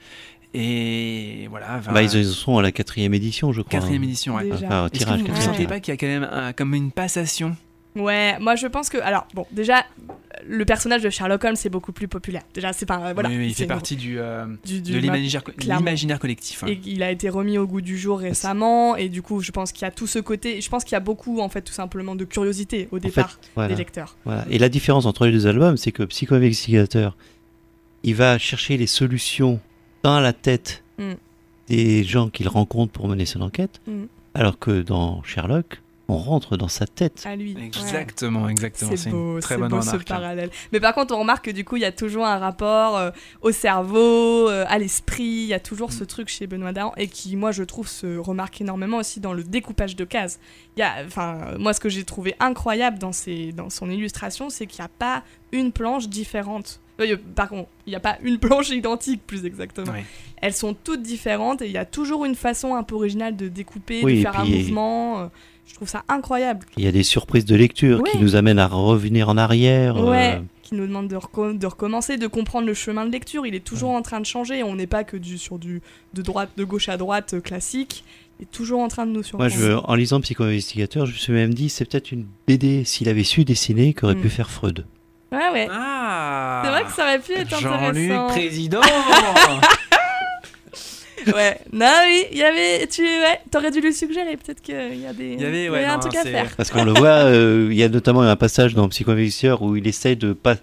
Et 0.55 1.47
voilà, 1.49 1.79
Bah, 1.93 2.03
ils 2.03 2.25
sont 2.27 2.59
à 2.59 2.63
la 2.63 2.73
quatrième 2.73 3.15
édition, 3.15 3.53
je 3.53 3.63
crois. 3.63 3.79
quatrième 3.79 4.03
édition. 4.03 4.35
Ouais. 4.35 4.43
Déjà. 4.51 4.67
Enfin, 4.67 4.85
Est-ce 4.87 4.93
que 4.93 4.99
tirage, 4.99 5.21
vous 5.23 5.29
ne 5.29 5.41
sentez 5.41 5.67
pas 5.69 5.79
qu'il 5.79 5.93
y 5.93 5.95
a 5.95 5.97
quand 5.97 6.09
même 6.09 6.29
un- 6.33 6.53
comme 6.53 6.75
une 6.75 6.91
passation 6.91 7.57
Ouais, 7.97 8.39
moi 8.39 8.55
je 8.57 8.67
pense 8.69 8.89
que. 8.89 8.99
Alors, 8.99 9.27
bon, 9.35 9.47
déjà, 9.51 9.85
le 10.47 10.65
personnage 10.65 11.03
de 11.03 11.11
Sherlock 11.11 11.43
Holmes 11.45 11.57
c'est 11.57 11.69
beaucoup 11.71 11.93
plus 11.93 12.07
populaire. 12.07 12.43
Déjà, 12.55 12.73
c'est 12.73 12.87
pas. 12.87 13.13
Voilà, 13.13 13.29
Oui, 13.29 13.37
oui, 13.39 13.47
il 13.49 13.55
fait 13.55 13.67
partie 13.67 13.97
du, 13.97 14.19
euh, 14.21 14.47
du, 14.65 14.81
du- 14.81 14.93
de 14.93 14.99
l'imaginaire 14.99 16.19
collectif. 16.21 16.63
hein. 16.63 16.69
Et 16.69 16.79
il 16.87 17.03
a 17.03 17.11
été 17.11 17.29
remis 17.29 17.59
au 17.59 17.67
goût 17.67 17.81
du 17.81 17.99
jour 17.99 18.21
récemment, 18.21 18.95
et 18.97 19.09
du 19.09 19.23
coup, 19.23 19.41
je 19.41 19.51
pense 19.51 19.73
qu'il 19.73 19.83
y 19.83 19.85
a 19.87 19.91
tout 19.91 20.07
ce 20.07 20.19
côté. 20.21 20.61
Je 20.61 20.69
pense 20.71 20.85
qu'il 20.85 20.93
y 20.93 20.97
a 20.97 21.01
beaucoup, 21.01 21.41
en 21.41 21.49
fait, 21.49 21.63
tout 21.63 21.73
simplement 21.73 22.15
de 22.15 22.25
curiosité 22.25 22.89
au 22.93 22.99
En 22.99 23.01
fait, 23.01 23.09
départ 23.09 23.39
voilà. 23.57 23.69
des 23.71 23.77
lecteurs. 23.77 24.17
Voilà. 24.25 24.45
Et 24.51 24.59
la 24.59 24.69
différence 24.69 25.05
entre 25.07 25.27
les 25.27 25.33
deux 25.33 25.47
albums, 25.49 25.77
c'est 25.77 25.93
que 25.93 26.05
Psycho-Investigateur, 26.05 27.17
il 28.05 28.15
va 28.15 28.39
chercher 28.39 28.77
les 28.77 28.87
solutions 28.87 29.61
dans 30.05 30.21
la 30.21 30.33
tête 30.33 30.85
Mm. 30.99 31.15
des 31.69 32.05
gens 32.05 32.29
qu'il 32.31 32.47
rencontre 32.49 32.93
pour 32.93 33.09
mener 33.09 33.27
son 33.27 33.41
enquête, 33.41 33.81
Mm. 33.87 34.05
alors 34.35 34.59
que 34.59 34.81
dans 34.83 35.23
Sherlock, 35.25 35.81
on 36.11 36.17
rentre 36.19 36.57
dans 36.57 36.69
sa 36.69 36.87
tête. 36.87 37.23
À 37.27 37.37
lui. 37.37 37.55
Ouais. 37.55 37.67
Exactement, 37.67 38.49
exactement. 38.49 38.91
C'est 38.97 39.11
une 39.11 39.13
beau, 39.35 39.41
très 39.41 39.55
c'est 39.55 39.61
bonne 39.61 39.71
beau 39.71 39.81
ce 39.83 39.91
remarque. 39.91 40.11
hein. 40.11 40.15
parallèle. 40.15 40.51
Mais 40.73 40.81
par 40.81 40.95
contre, 40.95 41.15
on 41.15 41.19
remarque 41.21 41.47
que 41.47 41.51
du 41.51 41.65
coup, 41.65 41.77
il 41.77 41.83
y 41.83 41.85
a 41.87 41.93
toujours 41.93 42.27
un 42.27 42.39
rapport 42.39 42.97
euh, 42.97 43.11
au 43.43 43.53
cerveau, 43.53 44.49
euh, 44.49 44.65
à 44.69 44.79
l'esprit. 44.79 45.25
Il 45.25 45.47
y 45.47 45.55
a 45.55 45.61
toujours 45.61 45.89
Mm. 45.89 45.93
ce 45.93 46.05
truc 46.05 46.29
chez 46.29 46.47
Benoît 46.47 46.73
Dahan 46.73 46.93
et 46.97 47.09
qui, 47.09 47.37
moi, 47.37 47.53
je 47.53 47.63
trouve, 47.63 47.89
se 47.89 48.17
remarque 48.19 48.61
énormément 48.61 48.99
aussi 48.99 49.21
dans 49.21 49.33
le 49.33 49.43
découpage 49.45 49.97
de 49.97 50.05
cases. 50.05 50.39
Il 50.77 50.81
y 50.81 50.83
a, 50.83 50.97
enfin, 51.07 51.55
moi, 51.59 51.73
ce 51.73 51.81
que 51.81 51.89
j'ai 51.89 52.05
trouvé 52.05 52.35
incroyable 52.41 52.99
dans, 52.99 53.13
ses, 53.13 53.53
dans 53.53 53.71
son 53.71 53.91
illustration, 53.91 54.51
c'est 54.51 54.67
qu'il 54.67 54.81
n'y 54.83 54.87
a 54.87 54.91
pas 54.99 55.23
une 55.53 55.73
planche 55.73 56.09
différente. 56.09 56.81
Euh, 57.01 57.17
par 57.35 57.49
contre, 57.49 57.69
il 57.87 57.91
n'y 57.91 57.97
a 57.97 58.01
pas 58.01 58.19
une 58.23 58.39
planche 58.47 58.69
identique, 58.71 59.27
plus 59.27 59.45
exactement. 59.47 59.93
Elles 60.43 60.53
sont 60.55 60.75
toutes 60.75 61.03
différentes 61.03 61.63
et 61.63 61.67
il 61.67 61.73
y 61.73 61.79
a 61.79 61.85
toujours 61.87 62.25
une 62.25 62.35
façon 62.35 62.75
un 62.75 62.83
peu 62.83 62.95
originale 62.95 63.37
de 63.37 63.49
découper, 63.49 64.01
Oui, 64.03 64.17
de 64.19 64.23
faire 64.23 64.39
un 64.39 64.45
mouvement. 64.45 65.31
Je 65.71 65.75
trouve 65.77 65.89
ça 65.89 66.03
incroyable. 66.09 66.67
Il 66.77 66.85
y 66.85 66.89
a 66.89 66.93
des 66.93 67.03
surprises 67.05 67.45
de 67.45 67.55
lecture 67.55 68.03
qui 68.03 68.19
nous 68.19 68.35
amènent 68.35 68.59
à 68.59 68.67
revenir 68.67 69.29
en 69.29 69.37
arrière. 69.39 69.97
euh, 69.97 70.11
Ouais, 70.11 70.43
qui 70.63 70.75
nous 70.75 70.87
demande 70.87 71.09
de, 71.09 71.17
reco- 71.17 71.57
de 71.57 71.67
recommencer, 71.67 72.17
de 72.17 72.27
comprendre 72.27 72.67
le 72.67 72.75
chemin 72.75 73.07
de 73.07 73.11
lecture. 73.13 73.47
Il 73.47 73.55
est 73.55 73.65
toujours 73.65 73.91
en 73.91 74.03
train 74.03 74.21
de 74.21 74.27
changer. 74.27 74.63
On 74.63 74.75
n'est 74.75 74.87
pas 74.87 75.05
que 75.05 75.17
du, 75.17 75.39
sur 75.39 75.59
du 75.59 75.81
de 76.15 76.23
droite, 76.23 76.51
de 76.57 76.65
gauche 76.65 76.89
à 76.89 76.97
droite 76.97 77.35
euh, 77.35 77.41
classique. 77.41 78.05
Il 78.39 78.45
est 78.45 78.51
toujours 78.51 78.81
en 78.81 78.89
train 78.89 79.05
de 79.07 79.11
nous 79.13 79.23
Moi, 79.35 79.49
surprendre. 79.49 79.51
je, 79.51 79.73
en 79.73 79.95
lisant 79.95 80.21
Psycho-Investigateur, 80.21 81.07
je 81.07 81.13
me 81.13 81.17
suis 81.19 81.33
même 81.33 81.55
dit, 81.55 81.69
c'est 81.69 81.85
peut-être 81.85 82.11
une 82.13 82.27
BD, 82.47 82.85
s'il 82.85 83.09
avait 83.09 83.23
su 83.25 83.45
dessiner, 83.45 83.95
qu'aurait 83.95 84.15
Mm. 84.17 84.21
pu 84.23 84.29
faire 84.31 84.51
Freud. 84.51 84.87
Ouais, 85.33 85.39
ouais. 85.53 85.69
Ah 85.71 86.63
C'est 86.65 86.71
vrai 86.73 86.85
que 86.85 86.93
ça 86.93 87.03
aurait 87.05 87.19
pu 87.21 87.33
être 87.33 87.49
Jean-Luc, 87.61 88.11
intéressant. 88.11 88.27
président 88.29 88.81
Ouais. 91.35 91.59
Non, 91.73 91.93
oui, 92.07 92.25
il 92.33 92.39
y 92.39 92.43
avait. 92.43 92.87
Tu 92.87 93.03
ouais, 93.03 93.41
aurais 93.55 93.71
dû 93.71 93.81
lui 93.81 93.93
suggérer. 93.93 94.37
Peut-être 94.37 94.61
qu'il 94.63 94.75
y 95.01 95.07
a 95.07 95.13
des. 95.13 95.35
Il 95.35 95.41
y 95.41 95.45
avait, 95.45 95.69
ouais, 95.69 95.85
un 95.85 95.95
non, 95.95 96.01
truc 96.01 96.17
à 96.17 96.23
faire. 96.25 96.55
Parce 96.57 96.71
qu'on 96.71 96.85
le 96.85 96.93
voit, 96.93 97.25
euh, 97.25 97.69
il 97.71 97.77
y 97.77 97.83
a 97.83 97.89
notamment 97.89 98.23
un 98.23 98.37
passage 98.37 98.75
dans 98.75 98.89
Psycho-Investigateur 98.89 99.63
où 99.63 99.77
il 99.77 99.87
essaye 99.87 100.17
de, 100.17 100.33
pas, 100.33 100.57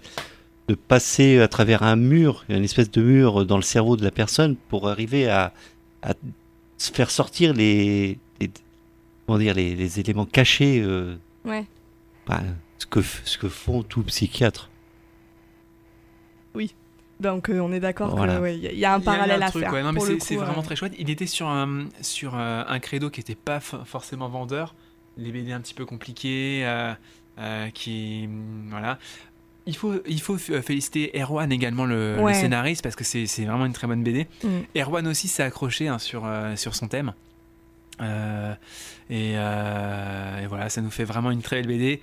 de 0.68 0.74
passer 0.74 1.40
à 1.40 1.48
travers 1.48 1.82
un 1.82 1.96
mur, 1.96 2.44
une 2.48 2.64
espèce 2.64 2.90
de 2.90 3.00
mur 3.02 3.46
dans 3.46 3.56
le 3.56 3.62
cerveau 3.62 3.96
de 3.96 4.04
la 4.04 4.10
personne 4.10 4.56
pour 4.68 4.88
arriver 4.88 5.28
à, 5.28 5.52
à 6.02 6.14
se 6.76 6.92
faire 6.92 7.10
sortir 7.10 7.52
les, 7.54 8.18
les- 8.40 8.50
comment 9.26 9.38
dire, 9.38 9.54
les, 9.54 9.74
les 9.74 10.00
éléments 10.00 10.26
cachés, 10.26 10.80
euh, 10.84 11.14
Ouais. 11.44 11.64
bah, 12.26 12.40
ce, 12.78 12.86
que, 12.86 13.00
ce 13.24 13.38
que 13.38 13.48
font 13.48 13.82
tous 13.82 14.02
psychiatres. 14.02 14.70
Donc 17.20 17.48
euh, 17.50 17.58
on 17.60 17.72
est 17.72 17.80
d'accord 17.80 18.14
Voilà. 18.16 18.34
qu'il 18.34 18.42
ouais, 18.42 18.58
y, 18.58 18.66
a- 18.68 18.72
il 18.72 18.78
y 18.78 18.84
a 18.84 18.94
un 18.94 19.00
parallèle 19.00 19.42
à 19.42 19.50
faire. 19.50 19.72
ouais. 19.72 19.82
C'est 20.00 20.12
coup, 20.18 20.24
c'est 20.24 20.36
vraiment 20.36 20.60
euh, 20.60 20.62
très 20.62 20.76
chouette. 20.76 20.92
Il 20.98 21.10
était 21.10 21.26
sur 21.26 21.48
un, 21.48 21.86
sur 22.00 22.34
euh, 22.36 22.62
un 22.66 22.78
credo 22.78 23.10
qui 23.10 23.20
n'était 23.20 23.34
pas 23.34 23.58
f- 23.58 23.84
forcément 23.84 24.28
vendeur. 24.28 24.74
Les 25.16 25.32
BD 25.32 25.50
un 25.52 25.60
petit 25.60 25.74
peu 25.74 25.84
compliqués, 25.84 26.62
euh, 26.64 26.92
euh, 27.40 27.70
qui. 27.70 28.28
Voilà. 28.70 28.98
Il 29.66 29.76
faut, 29.76 29.94
il 30.06 30.20
faut 30.20 30.36
f- 30.38 30.62
féliciter 30.62 31.10
Erwan 31.20 31.50
également, 31.52 31.84
le, 31.84 32.16
scénariste, 32.32 32.82
parce 32.82 32.94
que 32.96 33.04
c'est 33.04 33.26
c'est 33.26 33.44
vraiment 33.44 33.66
une 33.66 33.72
très 33.72 33.86
bonne 33.88 34.02
BD. 34.04 34.26
mm. 34.44 34.48
Erwan 34.78 35.06
aussi 35.08 35.26
s'est 35.28 35.42
accroché 35.42 35.88
hein, 35.88 35.98
sur, 35.98 36.22
euh, 36.24 36.54
sur 36.56 36.74
son 36.76 36.86
thème. 36.88 37.12
Euh, 38.00 38.54
et, 39.10 39.32
euh, 39.36 40.42
et 40.42 40.46
voilà, 40.46 40.68
ça 40.68 40.80
nous 40.80 40.90
fait 40.90 41.04
vraiment 41.04 41.30
une 41.32 41.42
très 41.42 41.56
belle 41.56 41.66
BD. 41.66 42.00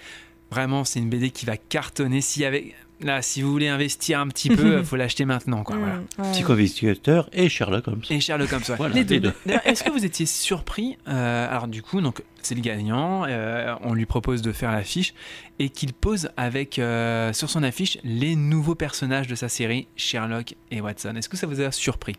Vraiment, 0.51 0.83
c'est 0.83 0.99
une 0.99 1.09
BD 1.09 1.31
qui 1.31 1.45
va 1.45 1.57
cartonner. 1.57 2.21
S'il 2.21 2.41
y 2.43 2.45
avait, 2.45 2.73
là, 3.01 3.21
si 3.21 3.41
vous 3.41 3.51
voulez 3.51 3.67
investir 3.67 4.19
un 4.19 4.27
petit 4.27 4.49
peu, 4.49 4.79
il 4.79 4.85
faut 4.85 4.95
l'acheter 4.95 5.25
maintenant. 5.25 5.63
Quoi, 5.63 5.77
voilà. 5.77 6.01
Ouais. 6.19 6.31
Psycho-investigateur 6.31 7.29
et 7.33 7.49
Sherlock 7.49 7.87
Holmes. 7.87 8.01
Et 8.09 8.19
Sherlock 8.19 8.51
Holmes. 8.53 8.63
ouais. 8.69 8.75
Voilà, 8.77 8.95
Les 8.95 9.03
deux. 9.03 9.33
Est-ce 9.65 9.83
que 9.83 9.91
vous 9.91 10.05
étiez 10.05 10.25
surpris 10.25 10.97
euh, 11.07 11.47
Alors 11.49 11.67
du 11.67 11.81
coup, 11.81 12.01
donc 12.01 12.23
c'est 12.41 12.55
le 12.55 12.61
gagnant. 12.61 13.25
euh, 13.27 13.73
on 13.81 13.93
lui 13.93 14.05
propose 14.05 14.41
de 14.41 14.51
faire 14.51 14.71
l'affiche 14.71 15.13
et 15.59 15.69
qu'il 15.69 15.93
pose 15.93 16.29
avec 16.37 16.79
euh, 16.79 17.33
sur 17.33 17.49
son 17.49 17.63
affiche 17.63 17.97
les 18.03 18.35
nouveaux 18.35 18.75
personnages 18.75 19.27
de 19.27 19.35
sa 19.35 19.49
série 19.49 19.87
Sherlock 19.95 20.55
et 20.71 20.81
Watson. 20.81 21.15
Est-ce 21.15 21.29
que 21.29 21.37
ça 21.37 21.47
vous 21.47 21.61
a 21.61 21.71
surpris? 21.71 22.15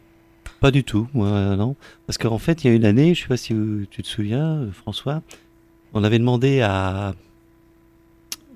Pas 0.60 0.70
du 0.70 0.84
tout, 0.84 1.06
moi 1.12 1.54
non. 1.56 1.76
Parce 2.06 2.16
qu'en 2.18 2.38
fait, 2.38 2.64
il 2.64 2.68
y 2.68 2.70
a 2.70 2.74
une 2.74 2.84
année, 2.86 3.14
je 3.14 3.22
sais 3.22 3.28
pas 3.28 3.36
si 3.36 3.54
tu 3.90 4.02
te 4.02 4.08
souviens, 4.08 4.66
François, 4.72 5.22
on 5.92 6.02
avait 6.04 6.18
demandé 6.18 6.60
à. 6.62 7.14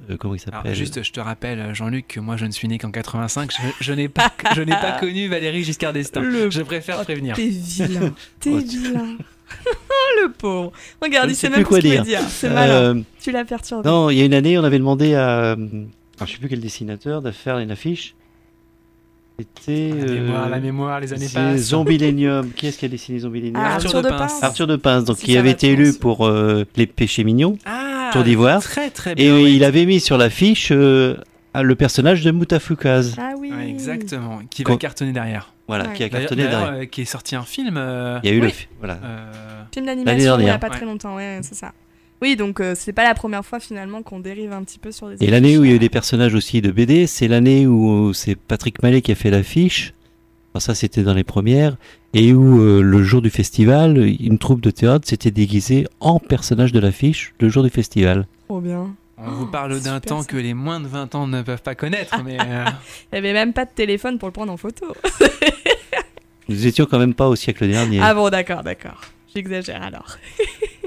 Euh, 0.08 0.16
comment 0.16 0.34
il 0.34 0.40
Alors 0.48 0.62
s'appelle 0.62 0.74
juste, 0.74 1.02
je 1.02 1.12
te 1.12 1.20
rappelle, 1.20 1.74
Jean-Luc, 1.74 2.06
que 2.08 2.20
moi 2.20 2.36
je 2.36 2.46
ne 2.46 2.50
suis 2.52 2.68
né 2.68 2.78
qu'en 2.78 2.90
85. 2.90 3.50
Je, 3.52 3.84
je 3.84 3.92
n'ai 3.92 4.08
pas, 4.08 4.32
je 4.56 4.62
n'ai 4.62 4.72
pas 4.72 4.92
connu 5.00 5.28
Valérie 5.28 5.62
Giscard 5.64 5.92
d'Estaing. 5.92 6.22
Le- 6.22 6.50
Je 6.50 6.62
préfère 6.62 7.02
prévenir. 7.02 7.36
T'es 7.36 7.48
vilain. 7.48 8.12
T'es 8.40 8.50
Oh, 8.54 8.58
vilain. 8.58 9.16
le 10.22 10.30
pauvre. 10.32 10.72
Regarde, 11.02 11.26
il 11.28 11.32
ne 11.32 11.36
sait 11.36 11.48
même 11.50 11.58
plus 11.58 11.64
quoi 11.66 11.80
dire. 11.80 12.02
dire. 12.04 12.20
C'est 12.28 12.48
malin. 12.48 12.72
Euh, 12.72 13.00
Tu 13.20 13.32
l'as 13.32 13.44
perturbé. 13.44 13.88
Non, 13.88 14.08
il 14.10 14.16
y 14.18 14.22
a 14.22 14.24
une 14.24 14.34
année, 14.34 14.56
on 14.58 14.64
avait 14.64 14.78
demandé 14.78 15.14
à. 15.14 15.28
euh, 15.28 15.54
alors, 15.56 16.26
je 16.28 16.32
sais 16.32 16.38
plus 16.38 16.48
quel 16.48 16.60
dessinateur 16.60 17.20
de 17.20 17.30
faire 17.32 17.58
une 17.58 17.70
affiche. 17.70 18.14
C'était. 19.38 19.88
La 19.90 20.04
mémoire, 20.12 20.46
euh, 20.46 20.50
la 20.50 20.60
mémoire, 20.60 21.00
les 21.00 21.12
années 21.14 21.26
c'est 21.28 21.34
passent. 21.34 21.60
Zombilenium. 21.68 22.50
Qui 22.52 22.66
est-ce 22.66 22.78
qui 22.78 22.84
a 22.84 22.88
dessiné 22.88 23.18
Zombilenium 23.20 23.56
Ah, 23.56 23.74
Arthur 23.76 23.96
Arthur 23.96 24.02
de 24.02 24.08
Pince. 24.16 24.42
Arthur 24.42 24.66
de 24.66 24.76
Pince, 24.76 25.04
donc 25.04 25.16
Si 25.16 25.24
qui 25.24 25.36
avait 25.38 25.48
va, 25.48 25.52
été 25.54 25.68
élu 25.70 25.94
pour 25.94 26.26
euh, 26.26 26.64
Les 26.76 26.86
Péchés 26.86 27.24
Mignons. 27.24 27.56
Ah, 27.64 27.89
Tour 28.12 28.24
d'Ivoire. 28.24 28.62
Très 28.62 28.90
très 28.90 29.12
Et 29.12 29.14
bien. 29.14 29.34
oui. 29.36 29.54
il 29.56 29.64
avait 29.64 29.86
mis 29.86 30.00
sur 30.00 30.18
l'affiche 30.18 30.70
euh, 30.72 31.16
le 31.54 31.74
personnage 31.74 32.22
de 32.22 32.30
Moutafoukaz. 32.30 33.14
Ah 33.18 33.32
oui. 33.38 33.50
Ouais, 33.52 33.68
exactement. 33.68 34.40
Qui 34.50 34.62
va 34.62 34.70
Quand- 34.72 34.76
cartonner 34.78 35.12
derrière. 35.12 35.52
Voilà, 35.68 35.86
Ouais. 35.88 35.94
qui 35.94 36.02
a 36.04 36.08
cartonné 36.08 36.42
derrière. 36.48 36.72
euh, 36.72 36.84
qui 36.84 37.02
est 37.02 37.04
sorti 37.04 37.36
un 37.36 37.42
film. 37.44 37.76
euh, 37.76 38.18
Il 38.24 38.30
y 38.30 38.32
a 38.32 38.36
eu 38.36 38.40
le. 38.40 38.46
oui. 38.46 38.52
fi- 38.52 38.66
Voilà. 38.78 38.98
euh, 39.04 39.62
Film 39.72 39.86
d'animation 39.86 40.38
il 40.40 40.46
y 40.46 40.50
a 40.50 40.58
pas 40.58 40.68
Ouais. 40.68 40.76
très 40.76 40.84
longtemps, 40.86 41.14
ouais, 41.16 41.38
c'est 41.42 41.54
ça. 41.54 41.72
Oui, 42.22 42.36
donc 42.36 42.60
euh, 42.60 42.74
c'est 42.76 42.92
pas 42.92 43.04
la 43.04 43.14
première 43.14 43.44
fois 43.46 43.60
finalement 43.60 44.02
qu'on 44.02 44.20
dérive 44.20 44.52
un 44.52 44.62
petit 44.62 44.78
peu 44.78 44.92
sur 44.92 45.08
des. 45.08 45.24
Et 45.24 45.30
l'année 45.30 45.56
où 45.56 45.64
il 45.64 45.70
y 45.70 45.72
a 45.72 45.76
eu 45.76 45.78
des 45.78 45.88
personnages 45.88 46.34
aussi 46.34 46.60
de 46.60 46.70
BD, 46.70 47.06
c'est 47.06 47.28
l'année 47.28 47.66
où 47.66 48.12
c'est 48.12 48.34
Patrick 48.36 48.82
Mallet 48.82 49.00
qui 49.00 49.12
a 49.12 49.14
fait 49.14 49.30
l'affiche. 49.30 49.94
Enfin, 50.52 50.60
ça, 50.60 50.74
c'était 50.74 51.02
dans 51.02 51.14
les 51.14 51.24
premières. 51.24 51.76
Et 52.12 52.32
où 52.34 52.60
euh, 52.60 52.82
le 52.82 53.02
jour 53.04 53.22
du 53.22 53.30
festival, 53.30 53.98
une 54.20 54.38
troupe 54.38 54.60
de 54.60 54.70
théâtre 54.70 55.06
s'était 55.08 55.30
déguisée 55.30 55.86
en 56.00 56.18
personnage 56.18 56.72
de 56.72 56.80
l'affiche 56.80 57.34
le 57.40 57.48
jour 57.48 57.62
du 57.62 57.70
festival. 57.70 58.26
Trop 58.48 58.60
bien. 58.60 58.94
on 59.18 59.30
vous 59.30 59.44
Oh, 59.44 59.46
parle 59.52 59.80
d'un 59.80 60.00
temps 60.00 60.22
ça. 60.22 60.26
que 60.26 60.36
les 60.36 60.54
moins 60.54 60.80
de 60.80 60.88
20 60.88 61.14
ans 61.14 61.26
ne 61.28 61.42
peuvent 61.42 61.62
pas 61.62 61.76
connaître. 61.76 62.16
mais 62.24 62.36
euh, 62.44 62.64
Il 63.12 63.16
y 63.16 63.18
avait 63.18 63.32
même 63.32 63.52
pas 63.52 63.64
de 63.64 63.70
téléphone 63.74 64.18
pour 64.18 64.26
le 64.28 64.32
prendre 64.32 64.52
en 64.52 64.56
photo. 64.56 64.86
Nous 66.48 66.66
étions 66.66 66.86
quand 66.86 66.98
même 66.98 67.14
pas 67.14 67.28
au 67.28 67.36
siècle 67.36 67.68
dernier. 67.68 68.00
Ah 68.02 68.12
bon, 68.14 68.28
d'accord, 68.28 68.64
d'accord. 68.64 69.00
J'exagère 69.32 69.82
alors. 69.82 70.16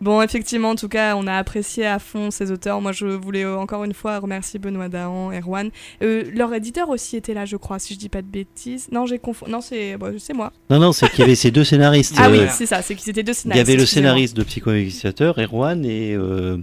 bon, 0.00 0.22
effectivement, 0.22 0.70
en 0.70 0.74
tout 0.74 0.88
cas, 0.88 1.16
on 1.16 1.26
a 1.26 1.34
apprécié 1.34 1.86
à 1.86 1.98
fond 1.98 2.30
ces 2.30 2.50
auteurs. 2.50 2.80
Moi, 2.80 2.92
je 2.92 3.06
voulais 3.06 3.44
euh, 3.44 3.56
encore 3.58 3.84
une 3.84 3.94
fois 3.94 4.18
remercier 4.18 4.58
Benoît 4.58 4.88
Dahan, 4.88 5.32
Erwan. 5.32 5.70
Euh, 6.02 6.24
leur 6.34 6.52
éditeur 6.54 6.88
aussi 6.88 7.16
était 7.16 7.34
là, 7.34 7.44
je 7.44 7.56
crois, 7.56 7.78
si 7.78 7.94
je 7.94 7.98
dis 7.98 8.08
pas 8.08 8.22
de 8.22 8.26
bêtises. 8.28 8.88
Non, 8.92 9.06
j'ai 9.06 9.18
confondu. 9.18 9.52
Non, 9.52 9.60
c'est 9.60 9.96
bon, 9.96 10.14
moi. 10.34 10.52
Non, 10.70 10.78
non, 10.78 10.92
c'est 10.92 11.08
qu'il 11.10 11.20
y 11.20 11.22
avait 11.22 11.34
ces 11.34 11.50
deux 11.50 11.64
scénaristes. 11.64 12.14
Ah 12.18 12.30
oui, 12.30 12.38
Euh, 12.40 12.46
c'est 12.50 12.66
ça, 12.66 12.82
c'est 12.82 12.94
qu'ils 12.94 13.10
étaient 13.10 13.22
deux 13.22 13.32
il 13.32 13.36
y 13.36 13.40
scénaristes. 13.40 13.68
avait 13.68 13.76
le 13.78 13.86
scénariste 13.86 14.36
de 14.36 14.42
Psycho-Investigateur, 14.42 15.38
Erwan, 15.38 15.84
et 15.84 16.14
euh, 16.14 16.58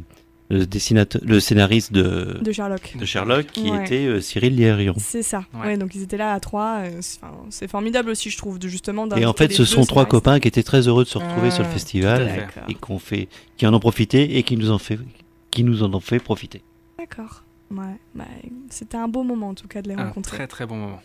le, 0.50 0.66
dessinateur, 0.66 1.22
le 1.25 1.40
scénariste 1.40 1.92
de, 1.92 2.38
De 2.42 2.52
Sherlock. 2.52 2.96
de 3.00 3.06
Sherlock, 3.06 3.48
qui 3.48 3.72
Ouais. 3.72 3.84
était 3.84 4.06
euh, 4.06 4.22
Cyril 4.22 4.56
Lierion. 4.56 4.94
C'est 4.98 5.24
ça. 5.24 5.44
Ouais. 5.54 5.62
Ouais. 5.62 5.78
donc 5.78 5.96
ils 5.96 6.04
étaient 6.04 6.18
là 6.18 6.34
à 6.34 6.40
trois. 6.40 6.82
euh, 6.84 6.98
c'est 7.02 7.18
enfin, 7.24 7.36
c'est 7.50 7.68
formidable 7.70 8.10
aussi, 8.12 8.30
je 8.30 8.38
trouve, 8.38 8.60
de 8.60 8.68
justement. 8.68 9.08
Et 9.16 9.25
en 9.25 9.34
fait, 9.34 9.52
ce 9.52 9.66
sont 9.66 9.84
trois 9.86 10.06
copains 10.06 10.40
qui 10.40 10.48
étaient 10.48 10.64
très 10.64 10.88
heureux 10.88 11.04
de 11.04 11.10
se 11.10 11.18
retrouver 11.18 11.50
sur 11.52 11.64
le 11.64 11.70
Ah, 11.70 11.74
festival 11.74 12.48
et 12.68 12.74
qu'on 12.75 13.00
fait, 13.00 13.28
qui 13.58 13.66
en 13.66 13.74
ont 13.74 13.80
profité 13.80 14.38
et 14.38 14.44
qui 14.44 14.56
nous 14.58 14.72
en 14.72 14.78
fait, 14.78 15.00
qui 15.52 15.64
nous 15.64 15.84
en 15.84 15.94
ont 15.94 16.00
fait 16.00 16.20
profiter. 16.20 16.62
D'accord. 17.00 17.44
Ouais. 17.72 17.98
Bah, 18.14 18.25
C'était 18.70 18.98
un 18.98 19.08
beau 19.08 19.24
moment 19.24 19.50
en 19.50 19.54
tout 19.56 19.68
cas 19.68 19.82
de 19.82 19.90
les 19.90 19.96
un 19.96 20.06
rencontrer. 20.06 20.38
très 20.38 20.48
très 20.48 20.66
bon 20.68 20.75
moment. 20.78 21.02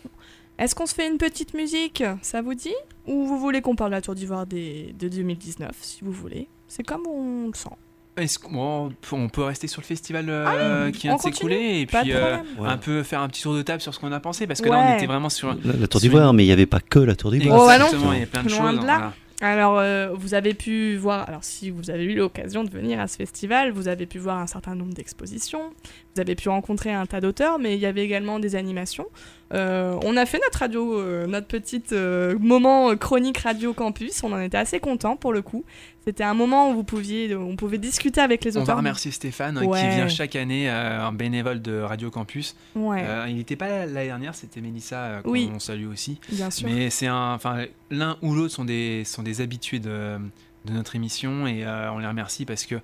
Est-ce 0.59 0.75
qu'on 0.75 0.85
se 0.85 0.93
fait 0.93 1.07
une 1.07 1.17
petite 1.17 1.55
musique 1.55 2.03
Ça 2.21 2.43
vous 2.43 2.53
dit? 2.53 2.75
Ou 3.07 3.25
vous 3.25 3.39
voulez 3.39 3.61
qu'on 3.61 3.75
parle 3.75 3.89
de 3.89 3.95
la 3.95 4.01
Tour 4.01 4.13
d'Ivoire 4.13 4.45
des... 4.45 4.93
de 4.99 5.07
2019, 5.07 5.71
si 5.81 6.03
vous 6.03 6.11
voulez? 6.11 6.47
C'est 6.67 6.83
comme 6.83 7.07
on 7.07 7.47
le 7.47 7.53
sent. 7.55 7.69
Est-ce 8.21 8.39
qu'on 8.39 8.91
on 9.11 9.29
peut 9.29 9.43
rester 9.43 9.67
sur 9.67 9.81
le 9.81 9.85
festival 9.85 10.25
euh, 10.29 10.91
qui 10.91 11.07
vient 11.07 11.15
de 11.15 11.21
s'écouler 11.21 11.81
et 11.81 11.85
puis 11.85 12.11
euh. 12.11 12.37
Ouais. 12.57 12.67
un 12.67 12.77
peu 12.77 13.03
faire 13.03 13.21
un 13.21 13.27
petit 13.27 13.41
tour 13.41 13.55
de 13.55 13.61
table 13.61 13.81
sur 13.81 13.93
ce 13.93 13.99
qu'on 13.99 14.11
a 14.11 14.19
pensé 14.19 14.47
parce 14.47 14.61
que 14.61 14.69
là 14.69 14.85
on 14.91 14.95
était 14.95 15.07
vraiment 15.07 15.29
sur 15.29 15.55
La, 15.63 15.73
la 15.79 15.87
Tour 15.87 16.01
d'Ivoire, 16.01 16.33
mais 16.33 16.43
il 16.43 16.47
n'y 16.47 16.53
avait 16.53 16.65
pas 16.65 16.79
que 16.79 16.99
la 16.99 17.15
Tour 17.15 17.31
d'Ivoire. 17.31 17.61
Oh, 17.63 17.67
bah 17.67 17.77
il 18.13 18.19
y 18.19 18.23
a 18.23 18.25
plein 18.27 18.43
de 18.43 18.49
choses 18.49 18.59
de 18.79 18.85
là. 18.85 18.97
voilà. 18.97 19.13
Alors, 19.41 19.79
euh, 19.79 20.11
vous 20.13 20.35
avez 20.35 20.53
pu 20.53 20.95
voir, 20.97 21.27
alors 21.27 21.43
si 21.43 21.71
vous 21.71 21.89
avez 21.89 22.03
eu 22.03 22.15
l'occasion 22.15 22.63
de 22.63 22.69
venir 22.69 22.99
à 22.99 23.07
ce 23.07 23.15
festival, 23.15 23.71
vous 23.71 23.87
avez 23.87 24.05
pu 24.05 24.19
voir 24.19 24.37
un 24.37 24.45
certain 24.45 24.75
nombre 24.75 24.93
d'expositions, 24.93 25.73
vous 26.15 26.21
avez 26.21 26.35
pu 26.35 26.49
rencontrer 26.49 26.91
un 26.93 27.05
tas 27.05 27.21
d'auteurs, 27.21 27.57
mais 27.59 27.75
il 27.75 27.79
y 27.79 27.85
avait 27.85 28.03
également 28.03 28.39
des 28.39 28.55
animations. 28.55 29.05
Euh, 29.53 29.97
on 30.03 30.15
a 30.15 30.25
fait 30.25 30.39
notre 30.43 30.59
radio, 30.59 30.97
euh, 30.97 31.27
notre 31.27 31.47
petite 31.47 31.91
euh, 31.91 32.37
moment 32.39 32.95
chronique 32.95 33.37
radio 33.39 33.73
campus, 33.73 34.23
on 34.23 34.31
en 34.31 34.39
était 34.39 34.57
assez 34.57 34.79
contents 34.79 35.17
pour 35.17 35.33
le 35.33 35.41
coup. 35.41 35.65
C'était 36.05 36.23
un 36.23 36.33
moment 36.33 36.69
où 36.71 36.73
vous 36.73 36.83
pouviez, 36.85 37.35
on 37.35 37.55
pouvait 37.57 37.77
discuter 37.77 38.21
avec 38.21 38.43
les 38.45 38.55
On 38.55 38.61
va 38.61 38.63
auteurs. 38.63 38.77
remercier 38.77 39.11
Stéphane 39.11 39.57
Ouais. 39.59 39.79
qui 39.79 39.87
vient 39.95 40.07
chaque 40.07 40.35
année, 40.37 40.69
un 40.69 41.11
bénévole 41.11 41.61
de 41.61 41.79
Radio 41.81 42.09
Campus. 42.09 42.55
Ouais, 42.75 43.03
il 43.27 43.35
n'était 43.35 43.55
pas 43.57 43.67
là 43.67 43.85
l'année 43.85 44.07
dernière, 44.07 44.33
c'était 44.35 44.61
Mélissa 44.61 45.19
qu'on 45.23 45.31
Oui. 45.31 45.49
salue 45.59 45.87
aussi. 45.87 46.19
bien 46.29 46.49
sûr. 46.49 46.67
Mais 46.69 46.89
c'est 46.89 47.07
un, 47.07 47.33
enfin 47.33 47.65
l'un 47.89 48.17
ou 48.21 48.33
l'autre 48.33 48.53
sont 48.53 48.65
des 48.65 49.03
sont 49.05 49.21
des 49.21 49.41
habitués 49.41 49.79
de 49.79 50.17
de 50.65 50.73
notre 50.73 50.95
émission 50.95 51.47
et 51.47 51.65
euh, 51.65 51.91
on 51.91 51.97
les 51.97 52.07
remercie 52.07 52.45
parce 52.45 52.65
que 52.65 52.75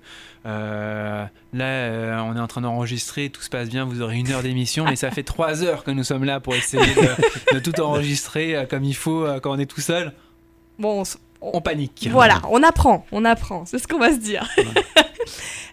euh, 0.46 1.24
là 1.52 1.64
euh, 1.64 2.18
on 2.18 2.36
est 2.36 2.40
en 2.40 2.46
train 2.48 2.60
d'enregistrer, 2.60 3.30
tout 3.30 3.42
se 3.42 3.48
passe 3.48 3.68
bien, 3.68 3.84
vous 3.84 4.02
aurez 4.02 4.16
une 4.16 4.30
heure 4.30 4.42
d'émission, 4.42 4.84
mais 4.84 4.96
ça 4.96 5.10
fait 5.10 5.22
trois 5.24 5.62
heures 5.62 5.84
que 5.84 5.90
nous 5.90 6.04
sommes 6.04 6.24
là 6.24 6.40
pour 6.40 6.54
essayer 6.54 6.94
de, 6.94 7.54
de 7.54 7.58
tout 7.60 7.80
enregistrer 7.80 8.66
comme 8.68 8.84
il 8.84 8.96
faut 8.96 9.26
quand 9.42 9.52
on 9.52 9.58
est 9.58 9.66
tout 9.66 9.80
seul. 9.80 10.12
Bon, 10.78 11.02
On 11.40 11.60
panique. 11.60 12.08
Voilà, 12.10 12.40
on 12.50 12.62
apprend, 12.62 13.06
on 13.12 13.24
apprend, 13.24 13.64
c'est 13.64 13.78
ce 13.78 13.86
qu'on 13.86 13.98
va 13.98 14.12
se 14.12 14.18
dire. 14.18 14.48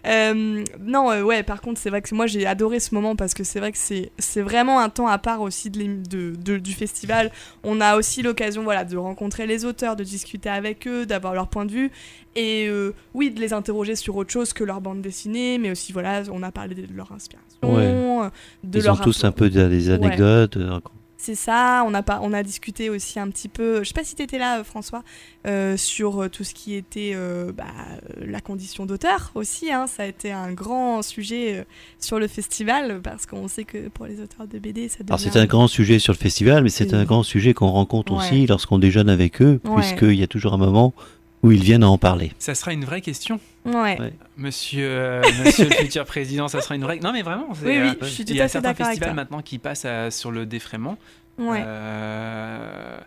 Euh, 0.06 0.64
non, 0.80 1.10
euh, 1.10 1.22
ouais, 1.22 1.42
par 1.42 1.60
contre, 1.60 1.80
c'est 1.80 1.90
vrai 1.90 2.02
que 2.02 2.14
moi 2.14 2.26
j'ai 2.26 2.46
adoré 2.46 2.80
ce 2.80 2.94
moment 2.94 3.16
parce 3.16 3.34
que 3.34 3.44
c'est 3.44 3.58
vrai 3.58 3.72
que 3.72 3.78
c'est 3.78 4.10
c'est 4.18 4.42
vraiment 4.42 4.80
un 4.80 4.88
temps 4.88 5.06
à 5.08 5.18
part 5.18 5.40
aussi 5.40 5.70
de, 5.70 5.82
de- 6.08 6.34
de- 6.36 6.58
du 6.58 6.72
festival. 6.72 7.30
On 7.64 7.80
a 7.80 7.96
aussi 7.96 8.22
l'occasion 8.22 8.62
voilà, 8.62 8.84
de 8.84 8.96
rencontrer 8.96 9.46
les 9.46 9.64
auteurs, 9.64 9.96
de 9.96 10.04
discuter 10.04 10.48
avec 10.48 10.86
eux, 10.86 11.06
d'avoir 11.06 11.34
leur 11.34 11.48
point 11.48 11.64
de 11.66 11.72
vue 11.72 11.90
et 12.34 12.66
euh, 12.68 12.92
oui, 13.14 13.30
de 13.30 13.40
les 13.40 13.52
interroger 13.52 13.96
sur 13.96 14.14
autre 14.16 14.30
chose 14.30 14.52
que 14.52 14.62
leur 14.62 14.80
bande 14.80 15.00
dessinée, 15.00 15.58
mais 15.58 15.70
aussi 15.70 15.92
voilà, 15.92 16.22
on 16.30 16.42
a 16.42 16.52
parlé 16.52 16.74
de 16.74 16.86
leur 16.94 17.10
inspiration, 17.12 17.46
Ouais. 17.62 18.28
de 18.62 18.78
Ils 18.78 18.84
leur 18.84 19.00
ont 19.00 19.02
tous 19.04 19.24
un 19.24 19.32
peu 19.32 19.48
de- 19.50 19.68
des 19.68 19.90
anecdotes. 19.90 20.58
C'est 21.26 21.34
ça, 21.34 21.82
on 21.86 21.92
a, 21.94 22.02
pas, 22.02 22.20
on 22.22 22.32
a 22.32 22.42
discuté 22.44 22.88
aussi 22.88 23.18
un 23.18 23.28
petit 23.30 23.48
peu, 23.48 23.80
je 23.82 23.88
sais 23.88 23.94
pas 23.94 24.04
si 24.04 24.14
tu 24.14 24.22
étais 24.22 24.38
là 24.38 24.60
euh, 24.60 24.64
François, 24.64 25.02
euh, 25.48 25.76
sur 25.76 26.22
euh, 26.22 26.28
tout 26.28 26.44
ce 26.44 26.54
qui 26.54 26.74
était 26.74 27.12
euh, 27.16 27.50
bah, 27.52 27.64
la 28.24 28.40
condition 28.40 28.86
d'auteur 28.86 29.32
aussi, 29.34 29.72
hein, 29.72 29.88
ça 29.88 30.04
a 30.04 30.06
été 30.06 30.30
un 30.30 30.52
grand 30.52 31.02
sujet 31.02 31.66
sur 31.98 32.20
le 32.20 32.28
festival 32.28 33.00
parce 33.02 33.26
qu'on 33.26 33.48
sait 33.48 33.64
que 33.64 33.88
pour 33.88 34.06
les 34.06 34.20
auteurs 34.20 34.46
de 34.46 34.58
BD 34.60 34.88
ça 34.88 34.98
Alors 35.08 35.18
c'est 35.18 35.36
un 35.36 35.46
grand 35.46 35.66
sujet 35.66 35.98
sur 35.98 36.12
le 36.12 36.18
festival, 36.18 36.62
mais 36.62 36.68
c'est 36.68 36.94
un 36.94 37.04
grand 37.04 37.24
sujet 37.24 37.52
qu'on 37.54 37.70
rencontre 37.70 38.12
Ouais. 38.12 38.18
aussi 38.18 38.46
lorsqu'on 38.46 38.78
déjeune 38.78 39.08
avec 39.08 39.42
eux, 39.42 39.60
Ouais. 39.64 39.80
puisqu'il 39.80 40.14
y 40.14 40.22
a 40.22 40.28
toujours 40.28 40.54
un 40.54 40.58
moment 40.58 40.94
où 41.42 41.52
ils 41.52 41.62
viennent 41.62 41.82
à 41.84 41.88
en 41.88 41.98
parler. 41.98 42.32
Ça 42.38 42.54
sera 42.54 42.72
une 42.72 42.84
vraie 42.84 43.00
question, 43.00 43.38
Ouais. 43.64 44.00
Ouais. 44.00 44.12
monsieur, 44.36 44.86
euh, 44.88 45.22
monsieur 45.44 45.68
le 45.68 45.74
futur 45.74 46.04
président. 46.04 46.48
Ça 46.48 46.60
sera 46.60 46.74
une 46.76 46.82
vraie. 46.82 46.98
Non 47.00 47.12
mais 47.12 47.22
vraiment. 47.22 47.48
c'est, 47.54 47.66
Oui, 47.66 47.76
euh, 47.76 47.90
oui, 47.90 47.96
je 48.02 48.06
suis 48.06 48.24
tout 48.24 48.32
Il 48.32 48.36
y 48.36 48.40
a 48.40 48.44
à 48.44 48.48
fait 48.48 48.52
certains 48.60 48.74
festivals 48.74 49.14
maintenant 49.14 49.42
qui 49.42 49.58
passent 49.58 49.84
à- 49.84 50.10
sur 50.10 50.30
le 50.30 50.46
défraiement. 50.46 50.96
Ouais. 51.38 51.62
Euh, 51.66 52.98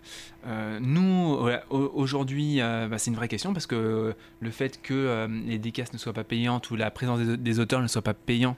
euh, 0.48 0.80
nous, 0.82 1.38
aujourd'hui, 1.72 2.62
euh, 2.62 2.88
bah, 2.88 2.98
c'est 2.98 3.10
une 3.10 3.16
vraie 3.16 3.28
question 3.28 3.54
parce 3.54 3.66
que 3.68 4.14
le 4.40 4.52
fait 4.52 4.82
que 4.82 4.94
euh, 4.94 5.28
les 5.46 5.58
décasses 5.58 5.94
ne 5.94 5.98
soient 5.98 6.14
pas 6.14 6.24
payantes 6.24 6.70
ou 6.72 6.76
la 6.76 6.92
présence 6.92 7.20
des, 7.20 7.38
des 7.38 7.60
auteurs 7.60 7.82
ne 7.82 7.88
soit 7.88 8.02
pas 8.04 8.14
payant, 8.14 8.56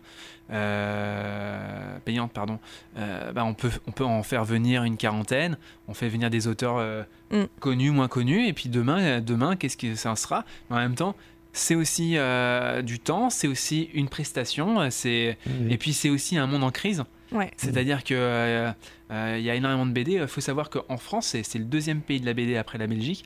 euh, 0.51 1.97
payante, 2.05 2.31
pardon, 2.31 2.59
euh, 2.97 3.31
bah, 3.31 3.43
on, 3.45 3.53
peut, 3.53 3.71
on 3.87 3.91
peut 3.91 4.03
en 4.05 4.23
faire 4.23 4.43
venir 4.43 4.83
une 4.83 4.97
quarantaine. 4.97 5.57
On 5.87 5.93
fait 5.93 6.09
venir 6.09 6.29
des 6.29 6.47
auteurs 6.47 6.77
euh, 6.77 7.03
Mm. 7.31 7.45
connus, 7.61 7.91
moins 7.91 8.09
connus, 8.09 8.45
et 8.47 8.51
puis 8.51 8.67
demain, 8.67 9.21
demain 9.21 9.55
qu'est-ce 9.55 9.77
que 9.77 9.95
ça 9.95 10.13
sera? 10.17 10.43
Mais 10.69 10.75
en 10.75 10.79
même 10.79 10.95
temps, 10.95 11.15
c'est 11.53 11.75
aussi 11.75 12.17
euh, 12.17 12.81
du 12.81 12.99
temps, 12.99 13.29
c'est 13.29 13.47
aussi 13.47 13.89
une 13.93 14.09
prestation, 14.09 14.89
c'est 14.89 15.37
et 15.69 15.77
puis 15.77 15.93
c'est 15.93 16.09
aussi 16.09 16.37
un 16.37 16.45
monde 16.45 16.65
en 16.65 16.71
crise. 16.71 17.05
Ouais. 17.31 17.49
C'est-à-dire 17.57 18.03
que 18.03 18.13
euh, 18.13 18.71
euh, 19.11 19.35
il 19.39 19.43
y 19.45 19.49
a 19.49 19.55
énormément 19.55 19.85
de 19.85 19.91
BD. 19.91 20.13
Il 20.13 20.27
faut 20.27 20.41
savoir 20.41 20.69
qu'en 20.69 20.97
France, 20.97 21.27
c'est 21.27 21.43
c'est 21.43 21.59
le 21.59 21.65
deuxième 21.65 22.01
pays 22.01 22.19
de 22.19 22.25
la 22.25 22.33
BD 22.33 22.57
après 22.57 22.77
la 22.77 22.87
Belgique. 22.87 23.25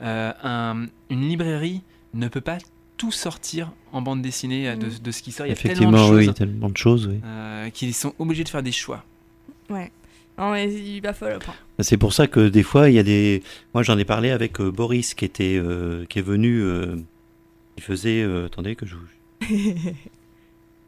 euh, 0.00 0.32
un- 0.44 0.86
une 1.10 1.28
librairie 1.28 1.82
ne 2.14 2.28
peut 2.28 2.40
pas 2.40 2.58
tout 2.98 3.10
sortir 3.12 3.72
en 3.92 4.00
bande 4.02 4.22
dessinée 4.22 4.68
euh, 4.68 4.76
de, 4.76 4.86
Mm. 4.86 4.98
de 5.02 5.10
ce 5.10 5.22
qui 5.22 5.32
sort. 5.32 5.46
Il 5.46 5.48
y 5.48 5.52
a 5.52 5.54
Effectivement, 5.54 5.90
tellement 5.92 6.10
de 6.10 6.16
oui, 6.16 6.24
choses 6.26 6.34
tellement 6.34 6.68
de 6.68 6.76
choses. 6.76 7.06
Oui. 7.08 7.20
euh, 7.24 7.70
qu'ils 7.70 7.94
sont 7.94 8.14
obligés 8.18 8.44
de 8.44 8.48
faire 8.48 8.62
des 8.62 8.70
choix. 8.72 9.04
Non, 9.70 10.52
mais 10.52 10.72
il 10.72 11.00
va 11.00 11.12
falloir. 11.14 11.38
enfin, 11.38 11.52
C'est 11.80 11.96
pour 11.96 12.12
ça 12.12 12.28
que 12.28 12.48
des 12.48 12.62
fois, 12.62 12.88
il 12.90 12.94
y 12.94 12.98
a 13.00 13.02
des. 13.02 13.42
Moi, 13.74 13.82
j'en 13.82 13.98
ai 13.98 14.04
parlé 14.04 14.30
avec 14.30 14.60
euh, 14.60 14.70
Boris, 14.70 15.14
qui 15.14 15.24
était, 15.24 15.56
euh, 15.60 16.04
qui 16.08 16.20
est 16.20 16.22
venu, 16.22 16.60
euh, 16.62 16.94
qui 17.76 17.82
faisait. 17.82 18.22
euh, 18.22 18.46
attendez 18.46 18.76
que 18.76 18.86
je. 18.86 18.94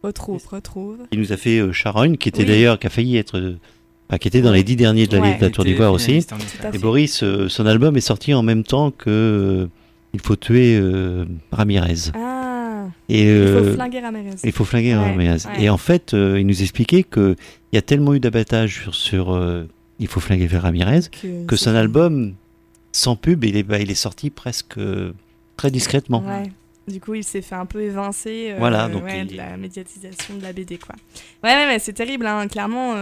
retrouve, 0.02 0.42
retrouve. 0.48 0.98
Qui 1.10 1.18
nous 1.18 1.32
a 1.32 1.36
fait 1.36 1.58
euh, 1.58 1.72
Charonne, 1.72 2.16
qui 2.18 2.28
était 2.28 2.40
Oui. 2.40 2.46
d'ailleurs, 2.48 2.78
qui 2.78 2.86
a 2.86 2.90
failli 2.90 3.16
être, 3.16 3.38
euh, 3.38 3.58
enfin, 4.08 4.18
qui 4.18 4.28
était 4.28 4.42
dans 4.42 4.52
les 4.52 4.62
dix 4.64 4.76
derniers 4.76 5.06
de 5.06 5.16
la, 5.16 5.22
Ouais. 5.22 5.36
de 5.38 5.42
la 5.44 5.50
Tour 5.50 5.64
Il 5.66 5.72
d'Ivoire 5.72 5.92
aussi. 5.92 6.24
Et 6.72 6.78
Boris, 6.78 7.22
euh, 7.22 7.48
son 7.48 7.66
album 7.66 7.96
est 7.96 8.00
sorti 8.00 8.32
en 8.34 8.42
même 8.42 8.64
temps 8.64 8.90
que 8.90 9.08
euh, 9.10 9.66
Il 10.12 10.20
faut 10.20 10.34
tuer 10.36 10.76
euh, 10.80 11.24
Ramirez. 11.52 12.10
Ah, 12.14 12.86
Et 13.08 13.30
il 13.30 13.46
faut 13.64 13.74
flinguer 13.74 14.00
Ramirez. 14.00 14.30
il 14.42 14.52
faut 14.52 14.64
flinguer 14.64 14.94
Ouais, 14.96 15.10
Ramirez. 15.10 15.46
ouais. 15.46 15.62
Et 15.64 15.70
en 15.70 15.76
fait, 15.76 16.14
euh, 16.14 16.40
il 16.40 16.46
nous 16.46 16.62
expliquait 16.62 17.04
que 17.04 17.36
il 17.72 17.76
y 17.76 17.78
a 17.78 17.82
tellement 17.82 18.14
eu 18.14 18.18
d'abattage 18.20 18.82
sur, 18.82 18.94
sur 18.94 19.32
euh, 19.34 19.66
Il 20.00 20.08
faut 20.08 20.18
flinguer 20.18 20.48
Ramirez 20.48 21.02
que 21.46 21.54
son 21.56 21.74
album, 21.76 22.34
sans 22.90 23.14
pub, 23.14 23.44
il 23.44 23.56
est, 23.56 23.62
bah, 23.62 23.78
il 23.78 23.88
est 23.90 23.94
sorti 23.94 24.30
presque 24.30 24.78
euh, 24.78 25.12
très 25.56 25.70
discrètement. 25.70 26.24
Ouais. 26.26 26.50
Du 26.90 27.00
coup, 27.00 27.14
il 27.14 27.24
s'est 27.24 27.42
fait 27.42 27.54
un 27.54 27.66
peu 27.66 27.80
évincer 27.82 28.50
euh, 28.52 28.56
Voilà, 28.58 28.88
donc 28.88 29.04
ouais, 29.04 29.20
il- 29.20 29.28
de 29.28 29.36
la 29.36 29.56
médiatisation 29.56 30.34
de 30.34 30.42
la 30.42 30.52
BD, 30.52 30.78
quoi. 30.78 30.94
Ouais, 31.44 31.54
ouais, 31.54 31.66
ouais, 31.66 31.78
c'est 31.78 31.92
terrible, 31.92 32.26
hein, 32.26 32.46
clairement. 32.48 32.94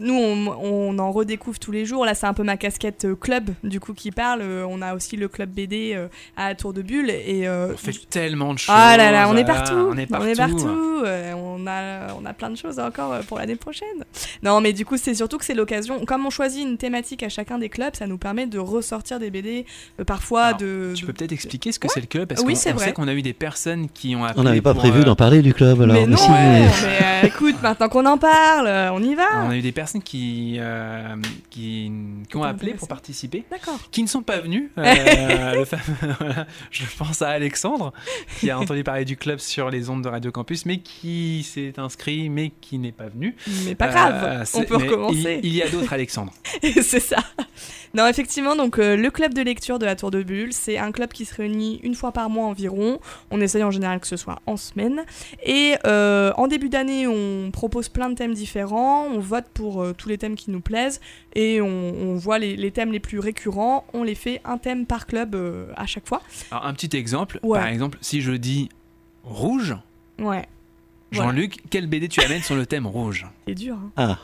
Nous, 0.00 0.14
on, 0.14 0.48
on 0.60 0.98
en 0.98 1.12
redécouvre 1.12 1.58
tous 1.58 1.70
les 1.70 1.84
jours. 1.86 2.04
Là, 2.04 2.14
c'est 2.14 2.26
un 2.26 2.34
peu 2.34 2.42
ma 2.42 2.56
casquette 2.56 3.04
euh, 3.04 3.14
club, 3.14 3.50
du 3.62 3.78
coup, 3.80 3.94
qui 3.94 4.10
parle. 4.10 4.40
Euh, 4.42 4.66
on 4.68 4.82
a 4.82 4.94
aussi 4.94 5.16
le 5.16 5.28
club 5.28 5.50
BD 5.50 5.92
euh, 5.94 6.08
à 6.36 6.54
Tour 6.54 6.72
de 6.72 6.82
Bulle. 6.82 7.10
Et, 7.10 7.46
euh, 7.46 7.68
On 7.72 7.76
fait 7.76 7.92
tellement 8.10 8.52
de 8.54 8.58
choses. 8.58 8.74
Ah 8.76 8.96
là 8.96 9.10
là, 9.12 9.28
on 9.28 9.36
est 9.36 9.44
partout. 9.44 9.74
On 9.74 9.96
est 9.96 10.06
partout. 10.36 10.66
on, 10.66 11.66
a, 11.66 12.14
on 12.20 12.24
a 12.24 12.32
plein 12.32 12.50
de 12.50 12.56
choses 12.56 12.78
encore 12.80 13.20
pour 13.28 13.38
l'année 13.38 13.56
prochaine. 13.56 14.04
Non, 14.42 14.60
mais 14.60 14.72
du 14.72 14.84
coup, 14.84 14.96
c'est 14.96 15.14
surtout 15.14 15.38
que 15.38 15.44
c'est 15.44 15.54
l'occasion. 15.54 16.04
Comme 16.04 16.26
on 16.26 16.30
choisit 16.30 16.62
une 16.66 16.76
thématique 16.76 17.22
à 17.22 17.28
chacun 17.28 17.58
des 17.58 17.68
clubs, 17.68 17.94
ça 17.94 18.06
nous 18.06 18.18
permet 18.18 18.46
de 18.46 18.58
ressortir 18.58 19.18
des 19.20 19.30
BD, 19.30 19.64
parfois 20.06 20.42
Alors, 20.46 20.58
de. 20.58 20.92
Tu 20.94 21.02
de- 21.02 21.06
peux 21.06 21.12
peut-être 21.12 21.32
expliquer 21.32 21.70
ce 21.72 21.78
que 21.78 21.86
Ouais. 21.86 21.92
c'est 21.94 22.00
le 22.00 22.06
club? 22.06 22.28
Parce 22.28 22.40
Oui, 22.42 22.54
qu'on 22.54 22.58
c'est 22.58 22.72
on 22.72 22.76
vrai. 22.76 22.86
sait 22.86 22.92
qu'on 22.92 23.06
a 23.08 23.12
eu 23.14 23.22
des 23.22 23.32
personnes 23.32 23.88
qui 23.88 24.16
ont 24.16 24.24
appelé. 24.24 24.40
On 24.40 24.44
n'avait 24.44 24.60
pas 24.60 24.74
prévu 24.74 25.00
euh, 25.00 25.04
d'en 25.04 25.14
parler 25.16 25.42
du 25.42 25.54
club 25.54 25.80
alors. 25.82 25.94
mais 25.94 26.06
non, 26.06 26.16
si, 26.16 26.30
ouais, 26.30 26.36
mais- 26.38 26.60
mais, 26.82 27.24
euh, 27.24 27.26
écoute, 27.28 27.56
maintenant 27.62 27.88
qu'on 27.88 28.06
en 28.06 28.18
parle, 28.18 28.68
on 28.92 29.02
y 29.02 29.14
va. 29.14 29.44
On 29.46 29.50
a 29.50 29.56
eu 29.56 29.60
des 29.62 29.72
personnes 29.74 30.02
qui, 30.02 30.56
euh, 30.58 31.16
qui, 31.50 31.90
qui 32.28 32.36
ont 32.36 32.42
appelé 32.44 32.74
pour 32.74 32.88
participer, 32.88 33.44
qui 33.90 34.02
ne 34.02 34.08
sont 34.08 34.22
pas 34.22 34.40
venus. 34.40 34.70
Euh, 34.78 35.54
le 35.54 35.64
fameux- 35.64 36.14
voilà, 36.18 36.46
je 36.70 36.84
pense 36.96 37.20
à 37.22 37.28
Alexandre, 37.30 37.92
qui 38.40 38.50
a 38.50 38.58
entendu 38.58 38.84
parler 38.84 39.04
du 39.04 39.16
club 39.16 39.38
sur 39.38 39.70
les 39.70 39.90
ondes 39.90 40.02
de 40.02 40.08
Radio 40.08 40.30
Campus, 40.32 40.64
mais 40.66 40.78
qui 40.78 41.42
s'est 41.42 41.74
inscrit, 41.78 42.28
mais 42.28 42.52
qui 42.60 42.78
n'est 42.78 42.92
pas 42.92 43.08
venu. 43.08 43.36
Mais 43.64 43.74
pas 43.74 43.88
grave, 43.88 44.14
Euh, 44.24 44.44
on 44.54 44.62
peut 44.64 44.76
recommencer. 44.76 45.40
Il, 45.42 45.50
il 45.50 45.54
y 45.56 45.62
a 45.62 45.68
d'autres 45.68 45.92
Alexandre. 45.92 46.32
c'est 46.62 47.00
ça. 47.00 47.16
Non, 47.94 48.06
effectivement, 48.08 48.56
donc 48.56 48.76
le 48.78 49.08
club 49.10 49.34
de 49.34 49.42
lecture 49.42 49.78
de 49.78 49.84
la 49.86 49.94
Tour 49.96 50.10
de 50.10 50.22
Bulle, 50.22 50.52
c'est 50.52 50.78
un 50.78 50.90
club 50.92 51.12
qui 51.12 51.24
se 51.24 51.34
réunit 51.34 51.80
une 51.82 51.94
fois 51.94 52.10
par 52.12 52.28
mois 52.30 52.46
environ. 52.46 52.98
On 53.30 53.40
essaye 53.40 53.62
en 53.62 53.70
général 53.70 54.00
que 54.00 54.06
ce 54.06 54.16
soit 54.16 54.40
en 54.46 54.56
semaine. 54.56 55.02
Et 55.44 55.74
en 55.84 56.46
début 56.48 56.68
d'année, 56.68 57.06
on 57.06 57.50
propose 57.52 57.88
plein 57.88 58.10
de 58.10 58.14
thèmes 58.14 58.34
différents. 58.34 59.06
On 59.12 59.20
vote 59.20 59.44
pour 59.54 59.63
euh, 59.82 59.92
tous 59.96 60.08
les 60.08 60.18
thèmes 60.18 60.34
qui 60.36 60.50
nous 60.50 60.60
plaisent 60.60 61.00
et 61.34 61.60
on, 61.60 61.66
on 61.68 62.14
voit 62.16 62.38
les, 62.38 62.56
les 62.56 62.70
thèmes 62.70 62.92
les 62.92 63.00
plus 63.00 63.18
récurrents. 63.18 63.84
On 63.94 64.02
les 64.02 64.14
fait 64.14 64.40
un 64.44 64.58
thème 64.58 64.86
par 64.86 65.06
club 65.06 65.34
euh, 65.34 65.66
à 65.76 65.86
chaque 65.86 66.06
fois. 66.06 66.22
Alors, 66.50 66.66
un 66.66 66.74
petit 66.74 66.96
exemple. 66.96 67.40
Ouais. 67.42 67.58
Par 67.58 67.68
exemple, 67.68 67.98
si 68.00 68.20
je 68.20 68.32
dis 68.32 68.68
rouge, 69.24 69.76
Ouais. 70.20 70.46
Voilà. 71.12 71.30
Jean-Luc, 71.30 71.56
quelle 71.70 71.86
BD 71.86 72.08
tu 72.08 72.20
amènes 72.20 72.42
sur 72.42 72.54
le 72.56 72.66
thème 72.66 72.86
rouge? 72.86 73.26
C'est 73.48 73.54
dur, 73.54 73.76
hein. 73.76 73.90
Ah, 73.96 74.18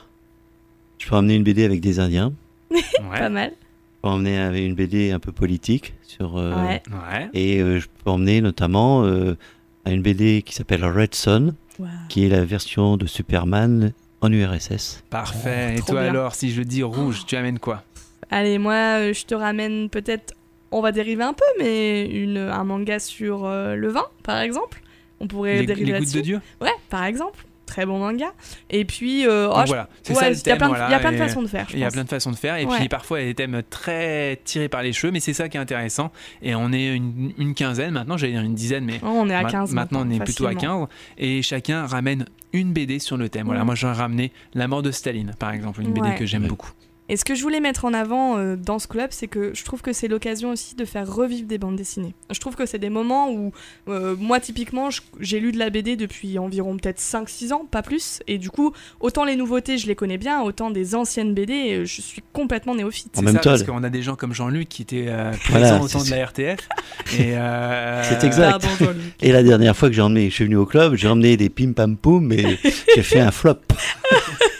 je 0.98 1.08
peux 1.08 1.16
emmener 1.16 1.34
une 1.36 1.44
BD 1.44 1.64
avec 1.64 1.80
des 1.80 1.98
Indiens. 2.00 2.32
Ouais. 2.70 3.18
pas 3.18 3.28
mal. 3.28 3.50
Je 3.50 4.02
peux 4.02 4.08
emmener 4.08 4.38
avec 4.38 4.64
une 4.64 4.74
BD 4.74 5.10
un 5.10 5.18
peu 5.18 5.30
politique 5.32 5.94
sur. 6.02 6.36
euh, 6.38 6.54
Ouais. 6.54 7.28
Et 7.34 7.60
euh, 7.60 7.80
je 7.80 7.86
peux 8.04 8.10
emmener 8.10 8.40
notamment 8.40 9.04
euh, 9.04 9.36
à 9.84 9.90
une 9.92 10.02
BD 10.02 10.42
qui 10.42 10.54
s'appelle 10.54 10.84
Red 10.84 11.14
Son, 11.14 11.54
Wow. 11.78 11.86
qui 12.08 12.24
est 12.24 12.28
la 12.28 12.44
version 12.44 12.96
de 12.96 13.06
Superman 13.06 13.92
en 14.20 14.32
URSS. 14.32 15.02
Parfait. 15.10 15.72
Oh, 15.74 15.78
Et 15.78 15.82
toi 15.82 16.00
bien. 16.02 16.10
alors, 16.10 16.34
si 16.34 16.50
je 16.52 16.62
dis 16.62 16.82
rouge, 16.82 17.24
tu 17.26 17.36
amènes 17.36 17.58
quoi? 17.58 17.82
Allez, 18.30 18.58
moi, 18.58 18.74
euh, 18.98 19.12
je 19.12 19.24
te 19.24 19.34
ramène 19.34 19.88
peut-être, 19.90 20.34
on 20.70 20.80
va 20.80 20.92
dériver 20.92 21.24
un 21.24 21.32
peu, 21.32 21.44
mais 21.58 22.06
une, 22.06 22.38
un 22.38 22.64
manga 22.64 22.98
sur 22.98 23.44
euh, 23.44 23.74
le 23.74 23.88
vin, 23.88 24.04
par 24.22 24.38
exemple. 24.40 24.82
On 25.20 25.26
pourrait 25.26 25.60
Les, 25.60 25.66
dériver 25.66 25.92
les 25.92 25.98
gouttes 25.98 26.14
de 26.14 26.20
Dieu? 26.20 26.40
Ouais, 26.60 26.70
par 26.88 27.04
exemple. 27.04 27.44
Très 27.70 27.86
bon 27.86 28.00
manga. 28.00 28.32
Et 28.68 28.84
puis, 28.84 29.26
euh, 29.28 29.48
oh, 29.48 29.60
je- 29.62 29.66
voilà, 29.68 29.82
ouais, 30.08 30.32
il 30.32 30.48
y 30.48 30.50
a 30.50 30.56
plein 30.56 30.66
de, 30.66 30.70
voilà, 30.72 30.88
il 30.88 30.90
y 30.90 30.94
a 30.94 30.98
plein 30.98 31.10
de 31.12 31.14
et- 31.14 31.18
façons 31.18 31.40
de 31.42 31.46
faire. 31.46 31.66
Il 31.72 31.78
y 31.78 31.84
a 31.84 31.90
plein 31.90 32.02
de 32.02 32.08
façons 32.08 32.32
de 32.32 32.36
faire, 32.36 32.56
et 32.56 32.64
Ouais. 32.64 32.78
puis 32.78 32.88
parfois 32.88 33.20
il 33.20 33.22
y 33.22 33.26
a 33.26 33.28
des 33.30 33.34
thèmes 33.36 33.62
très 33.70 34.40
tirés 34.44 34.68
par 34.68 34.82
les 34.82 34.92
cheveux, 34.92 35.12
mais 35.12 35.20
c'est 35.20 35.34
ça 35.34 35.48
qui 35.48 35.56
est 35.56 35.60
intéressant. 35.60 36.10
Et 36.42 36.56
on 36.56 36.72
est 36.72 36.96
une, 36.96 37.32
une 37.38 37.54
quinzaine 37.54 37.92
maintenant, 37.94 38.16
j'allais 38.16 38.32
dire 38.32 38.42
une 38.42 38.56
dizaine, 38.56 38.84
mais 38.84 38.98
Oh, 39.04 39.06
on 39.08 39.30
est 39.30 39.34
à 39.36 39.42
ma- 39.44 39.50
15 39.50 39.72
maintenant 39.72 40.02
on 40.04 40.10
est 40.10 40.18
plutôt 40.18 40.46
à 40.46 40.52
facilement. 40.52 40.86
15. 40.86 40.88
Et 41.18 41.42
chacun 41.42 41.86
ramène 41.86 42.24
une 42.52 42.72
BD 42.72 42.98
sur 42.98 43.16
le 43.16 43.28
thème. 43.28 43.46
Voilà, 43.46 43.60
Ouais. 43.60 43.66
moi 43.66 43.74
j'aurais 43.76 43.92
ramené 43.94 44.32
La 44.54 44.66
mort 44.66 44.82
de 44.82 44.90
Staline, 44.90 45.32
par 45.38 45.52
exemple, 45.52 45.80
une 45.80 45.92
BD 45.92 46.16
que 46.16 46.26
j'aime 46.26 46.48
beaucoup. 46.48 46.72
Et 47.10 47.16
ce 47.16 47.24
que 47.24 47.34
je 47.34 47.42
voulais 47.42 47.58
mettre 47.58 47.84
en 47.84 47.92
avant 47.92 48.38
euh, 48.38 48.54
dans 48.54 48.78
ce 48.78 48.86
club, 48.86 49.08
c'est 49.10 49.26
que 49.26 49.50
je 49.52 49.64
trouve 49.64 49.82
que 49.82 49.92
c'est 49.92 50.06
l'occasion 50.06 50.50
aussi 50.50 50.76
de 50.76 50.84
faire 50.84 51.12
revivre 51.12 51.48
des 51.48 51.58
bandes 51.58 51.74
dessinées. 51.74 52.14
Je 52.30 52.38
trouve 52.38 52.54
que 52.54 52.66
c'est 52.66 52.78
des 52.78 52.88
moments 52.88 53.32
où, 53.32 53.52
euh, 53.88 54.14
moi 54.16 54.38
typiquement, 54.38 54.90
j'ai 55.18 55.40
lu 55.40 55.50
de 55.50 55.58
la 55.58 55.70
BD 55.70 55.96
depuis 55.96 56.38
environ 56.38 56.76
peut-être 56.76 57.00
5-6 57.00 57.52
ans, 57.52 57.66
pas 57.68 57.82
plus. 57.82 58.20
Et 58.28 58.38
du 58.38 58.48
coup, 58.48 58.72
autant 59.00 59.24
les 59.24 59.34
nouveautés, 59.34 59.76
je 59.76 59.88
les 59.88 59.96
connais 59.96 60.18
bien, 60.18 60.40
autant 60.42 60.70
des 60.70 60.94
anciennes 60.94 61.34
BD, 61.34 61.78
euh, 61.80 61.84
je 61.84 62.00
suis 62.00 62.22
complètement 62.32 62.76
néophyte. 62.76 63.18
En 63.18 63.22
même 63.22 63.34
ça, 63.34 63.40
temps, 63.40 63.50
parce 63.50 63.64
qu'on 63.64 63.82
a 63.82 63.90
des 63.90 64.02
gens 64.02 64.14
comme 64.14 64.32
Jean-Luc 64.32 64.68
qui 64.68 64.82
étaient 64.82 65.06
euh, 65.08 65.32
Voilà, 65.48 65.66
présents 65.78 65.84
au 65.84 65.88
temps 65.88 66.04
de 66.04 66.10
la 66.10 66.26
RTF. 66.26 66.68
et 67.18 67.36
euh, 67.36 68.04
C'est 68.04 68.22
exact. 68.22 68.62
Pardon. 68.62 68.94
Et 69.20 69.32
la 69.32 69.42
dernière 69.42 69.76
fois 69.76 69.88
que 69.88 69.96
j'ai 69.96 70.02
emmené, 70.02 70.30
je 70.30 70.34
suis 70.36 70.44
venu 70.44 70.56
au 70.56 70.66
club, 70.66 70.94
j'ai 70.94 71.08
emmené 71.08 71.36
des 71.36 71.48
pim 71.48 71.72
pam 71.72 71.96
poum, 71.96 72.24
mais 72.24 72.60
j'ai 72.94 73.02
fait 73.02 73.18
un 73.18 73.32
flop. 73.32 73.56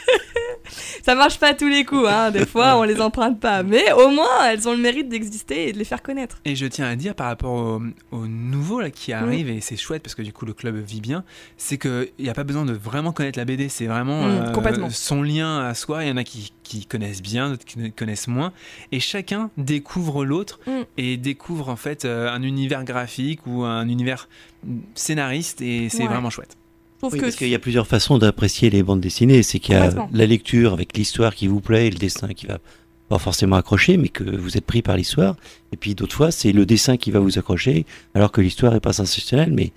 Ça 1.05 1.15
marche 1.15 1.39
pas 1.39 1.49
à 1.49 1.55
tous 1.55 1.69
les 1.69 1.85
coups, 1.85 2.07
hein. 2.09 2.31
des 2.31 2.47
fois 2.47 2.77
on 2.79 2.83
les 2.83 3.01
emprunte 3.01 3.41
pas, 3.41 3.63
mais 3.63 3.91
au 3.93 4.11
moins 4.11 4.45
elles 4.47 4.69
ont 4.69 4.73
le 4.73 4.79
mérite 4.79 5.09
d'exister 5.09 5.69
et 5.69 5.73
de 5.73 5.79
les 5.79 5.85
faire 5.85 6.03
connaître. 6.03 6.39
Et 6.45 6.55
je 6.57 6.67
tiens 6.67 6.87
à 6.87 6.97
dire 6.97 7.15
par 7.15 7.27
rapport 7.29 7.53
au, 7.53 7.83
au 8.13 8.27
nouveau 8.27 8.81
là, 8.81 8.89
Mm. 8.89 8.93
qui 8.93 9.13
arrive, 9.13 9.49
et 9.49 9.61
c'est 9.61 9.77
chouette 9.77 10.03
parce 10.03 10.15
que 10.15 10.23
du 10.23 10.33
coup 10.33 10.45
le 10.47 10.53
club 10.53 10.77
vit 10.77 11.01
bien, 11.01 11.25
c'est 11.57 11.79
qu'il 11.79 12.09
n'y 12.19 12.29
a 12.29 12.35
pas 12.35 12.45
besoin 12.45 12.65
de 12.65 12.73
vraiment 12.73 13.13
connaître 13.13 13.39
la 13.39 13.45
BD, 13.45 13.69
c'est 13.69 13.87
vraiment 13.87 14.23
Mm, 14.23 14.31
euh, 14.31 14.51
complètement. 14.53 14.91
son 14.91 15.23
lien 15.23 15.67
à 15.67 15.75
soi. 15.75 16.05
Il 16.05 16.09
y 16.09 16.13
en 16.13 16.17
a 16.17 16.25
qui, 16.25 16.53
qui 16.63 16.87
connaissent 16.87 17.23
bien, 17.23 17.51
d'autres 17.51 17.65
qui 17.65 17.91
connaissent 17.93 18.29
moins, 18.29 18.53
et 18.93 19.01
chacun 19.01 19.51
découvre 19.57 20.25
l'autre 20.25 20.61
Mm. 20.67 20.71
et 20.99 21.17
découvre 21.17 21.69
en 21.69 21.77
fait 21.77 22.05
euh, 22.05 22.31
un 22.31 22.43
univers 22.43 22.85
graphique 22.85 23.41
ou 23.47 23.65
un 23.65 23.89
univers 23.89 24.29
scénariste, 24.95 25.63
et 25.63 25.89
c'est 25.89 26.03
Ouais. 26.03 26.09
vraiment 26.09 26.31
chouette. 26.31 26.57
Oui, 27.03 27.11
que 27.11 27.23
parce 27.23 27.37
qu'il 27.37 27.49
y 27.49 27.55
a 27.55 27.59
plusieurs 27.59 27.87
façons 27.87 28.19
d'apprécier 28.19 28.71
les 28.71 28.83
bandes 28.83 29.01
dessinées. 29.01 29.43
C'est 29.43 29.59
qu'il 29.59 29.75
y 29.75 29.79
a 29.79 30.09
la 30.13 30.27
lecture 30.27 30.73
avec 30.73 30.97
l'histoire 30.97 31.35
qui 31.35 31.47
vous 31.47 31.61
plaît 31.61 31.87
et 31.87 31.91
le 31.91 31.99
dessin 31.99 32.29
qui 32.29 32.47
va 32.47 32.59
pas 33.09 33.19
forcément 33.19 33.57
accrocher, 33.57 33.97
mais 33.97 34.09
que 34.09 34.25
vous 34.25 34.57
êtes 34.57 34.65
pris 34.65 34.83
par 34.83 34.97
l'histoire. 34.97 35.37
Et 35.73 35.77
puis 35.77 35.95
d'autres 35.95 36.15
fois, 36.15 36.31
c'est 36.31 36.53
le 36.53 36.65
dessin 36.67 36.97
qui 36.97 37.11
va 37.11 37.19
vous 37.19 37.39
accrocher, 37.39 37.85
alors 38.15 38.31
que 38.31 38.41
l'histoire 38.41 38.75
est 38.75 38.81
pas 38.81 38.93
sensationnelle, 38.93 39.53
mais 39.53 39.73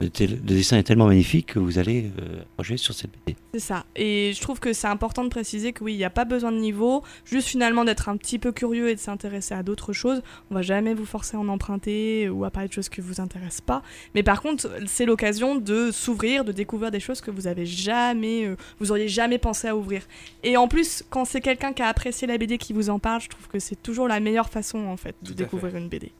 le, 0.00 0.08
dessin 0.08 0.78
est 0.78 0.84
tellement 0.84 1.06
magnifique 1.06 1.54
que 1.54 1.58
vous 1.58 1.78
allez 1.78 2.10
euh, 2.20 2.76
sur 2.76 2.94
cette 2.94 3.10
BD. 3.26 3.36
C'est 3.54 3.60
ça. 3.60 3.84
Et 3.96 4.32
je 4.34 4.40
trouve 4.40 4.60
que 4.60 4.72
c'est 4.72 4.86
important 4.86 5.24
de 5.24 5.28
préciser 5.28 5.72
que 5.72 5.82
oui, 5.82 5.94
il 5.94 5.96
n'y 5.96 6.04
a 6.04 6.10
pas 6.10 6.24
besoin 6.24 6.52
de 6.52 6.58
niveau, 6.58 7.02
juste 7.24 7.48
finalement 7.48 7.84
d'être 7.84 8.08
un 8.08 8.16
petit 8.16 8.38
peu 8.38 8.52
curieux 8.52 8.90
et 8.90 8.94
de 8.94 9.00
s'intéresser 9.00 9.54
à 9.54 9.62
d'autres 9.62 9.92
choses. 9.92 10.22
On 10.50 10.54
va 10.54 10.62
jamais 10.62 10.94
vous 10.94 11.04
forcer 11.04 11.36
à 11.36 11.40
en 11.40 11.48
emprunter 11.48 12.28
ou 12.28 12.44
à 12.44 12.50
parler 12.50 12.68
de 12.68 12.72
choses 12.72 12.88
qui 12.88 13.00
vous 13.00 13.20
intéressent 13.20 13.62
pas. 13.62 13.82
Mais 14.14 14.22
par 14.22 14.40
contre, 14.40 14.70
c'est 14.86 15.06
l'occasion 15.06 15.56
de 15.56 15.90
s'ouvrir, 15.90 16.44
de 16.44 16.52
découvrir 16.52 16.90
des 16.90 17.00
choses 17.00 17.20
que 17.20 17.30
vous 17.30 17.46
avez 17.48 17.66
jamais, 17.66 18.46
euh, 18.46 18.56
vous 18.78 18.92
auriez 18.92 19.08
jamais 19.08 19.38
pensé 19.38 19.66
à 19.66 19.76
ouvrir. 19.76 20.02
Et 20.44 20.56
en 20.56 20.68
plus, 20.68 21.02
quand 21.10 21.24
c'est 21.24 21.40
quelqu'un 21.40 21.72
qui 21.72 21.82
a 21.82 21.88
apprécié 21.88 22.28
la 22.28 22.38
BD 22.38 22.58
qui 22.58 22.72
vous 22.72 22.88
en 22.90 23.00
parle, 23.00 23.20
je 23.20 23.28
trouve 23.28 23.48
que 23.48 23.58
c'est 23.58 23.82
toujours 23.82 24.06
la 24.06 24.20
meilleure 24.20 24.48
façon 24.48 24.86
en 24.86 24.96
fait 24.96 25.16
de 25.22 25.32
découvrir 25.32 25.74
une 25.76 25.88
BD. 25.88 26.12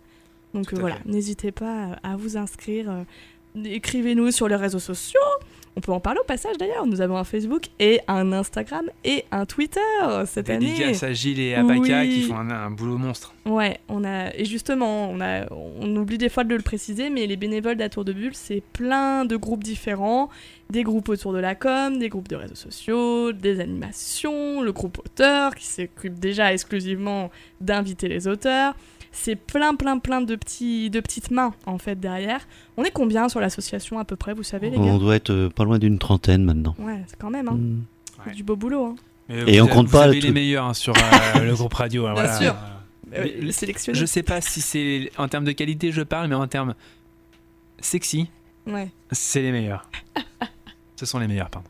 Donc 0.55 0.73
euh, 0.73 0.79
voilà, 0.81 0.97
n'hésitez 1.05 1.53
pas 1.53 1.99
à 2.03 2.17
vous 2.17 2.37
inscrire. 2.37 3.05
Écrivez-nous 3.65 4.31
sur 4.31 4.49
les 4.49 4.57
réseaux 4.57 4.79
sociaux. 4.79 5.21
On 5.77 5.81
peut 5.81 5.93
en 5.93 6.01
parler 6.01 6.19
au 6.19 6.25
passage 6.25 6.57
d'ailleurs. 6.59 6.87
Nous 6.87 7.01
avons 7.01 7.19
un 7.19 7.25
Facebook 7.25 7.67
et 7.79 8.01
un 8.09 8.33
Instagram 8.33 8.87
et 9.05 9.25
un 9.31 9.47
Twitter 9.47 9.79
cette 10.27 10.51
année. 10.51 10.67
Dédicace 10.67 11.05
à 11.05 11.13
Gilles 11.13 11.39
et 11.39 11.55
à 11.55 11.63
Oui. 11.63 11.81
qui 11.83 12.23
font 12.23 12.35
un, 12.37 12.51
un 12.51 12.71
boulot 12.71 12.99
monstre. 12.99 13.33
Ouais, 13.47 13.79
on 13.89 14.03
a 14.03 14.35
et 14.35 14.45
justement, 14.45 15.09
on 15.09 15.21
a 15.21 15.47
on 15.53 15.95
oublie 15.95 16.19
des 16.19 16.31
fois 16.31 16.43
de 16.43 16.53
le 16.57 16.63
préciser, 16.63 17.11
mais 17.11 17.27
les 17.29 17.37
bénévoles 17.37 17.77
de 17.77 17.81
la 17.81 17.89
Tour 17.91 18.05
de 18.05 18.13
Bulle, 18.13 18.35
c'est 18.35 18.61
plein 18.73 19.25
de 19.25 19.37
groupes 19.37 19.63
différents, 19.63 20.31
des 20.69 20.83
groupes 20.83 21.11
autour 21.11 21.33
de 21.33 21.39
la 21.39 21.55
com, 21.55 21.97
des 22.01 22.09
groupes 22.09 22.29
de 22.29 22.35
réseaux 22.37 22.57
sociaux, 22.57 23.31
des 23.31 23.61
animations, 23.61 24.63
le 24.63 24.73
groupe 24.73 24.99
auteur 24.99 25.55
qui 25.55 25.65
s'occupe 25.67 26.19
déjà 26.19 26.53
exclusivement 26.53 27.31
d'inviter 27.61 28.09
les 28.09 28.27
auteurs. 28.27 28.75
C'est 29.23 29.37
plein, 29.37 29.75
plein, 29.75 29.99
plein 29.99 30.21
de, 30.21 30.35
petits, 30.37 30.91
de 30.91 31.01
petites 31.01 31.31
mains 31.31 31.53
en 31.67 31.79
fait 31.79 31.99
derrière. 31.99 32.47
On 32.77 32.85
est 32.85 32.91
combien 32.91 33.29
sur 33.29 33.41
l'association 33.41 33.99
à 33.99 34.05
peu 34.05 34.17
près, 34.17 34.35
vous 34.35 34.43
savez, 34.43 34.71
les 34.71 34.77
gars 34.77 34.83
On 34.83 34.99
doit 34.99 35.17
être 35.17 35.31
euh, 35.31 35.49
pas 35.51 35.65
loin 35.65 35.79
d'une 35.79 35.99
trentaine 35.99 36.45
maintenant. 36.45 36.75
Ouais, 36.79 37.03
c'est 37.07 37.19
quand 37.19 37.31
même, 37.31 37.49
hein. 37.49 37.59
Mm. 38.27 38.33
Du 38.35 38.43
beau 38.43 38.57
boulot. 38.57 38.85
Hein. 38.87 38.97
Mais 39.29 39.37
Et 39.37 39.43
vous 39.61 39.65
on 39.65 39.67
avez- 39.67 39.75
compte 39.75 39.87
vous 39.87 39.93
pas 39.93 40.05
avez 40.05 40.19
tout- 40.19 40.27
les 40.27 40.33
meilleurs 40.33 40.65
hein, 40.67 40.75
sur 40.75 40.95
euh, 40.97 41.41
le 41.45 41.55
groupe 41.55 41.75
radio. 41.75 42.07
hein, 42.07 42.15
Bien 42.15 42.23
voilà. 42.25 42.39
sûr. 42.39 42.55
Euh, 43.15 43.27
Euh, 43.43 43.51
sélectionné. 43.53 43.99
Je 43.99 44.05
sais 44.07 44.23
pas 44.23 44.41
si 44.41 44.61
c'est 44.61 45.11
en 45.17 45.29
termes 45.29 45.45
de 45.45 45.53
qualité 45.53 45.93
je 45.93 46.03
parle, 46.03 46.29
mais 46.29 46.35
en 46.35 46.47
termes 46.47 46.75
sexy, 47.81 48.29
Ouais. 48.67 48.89
c'est 49.13 49.41
les 49.43 49.53
meilleurs. 49.53 49.89
Ce 50.97 51.07
sont 51.07 51.19
les 51.19 51.29
meilleurs, 51.29 51.49
pardon. 51.49 51.69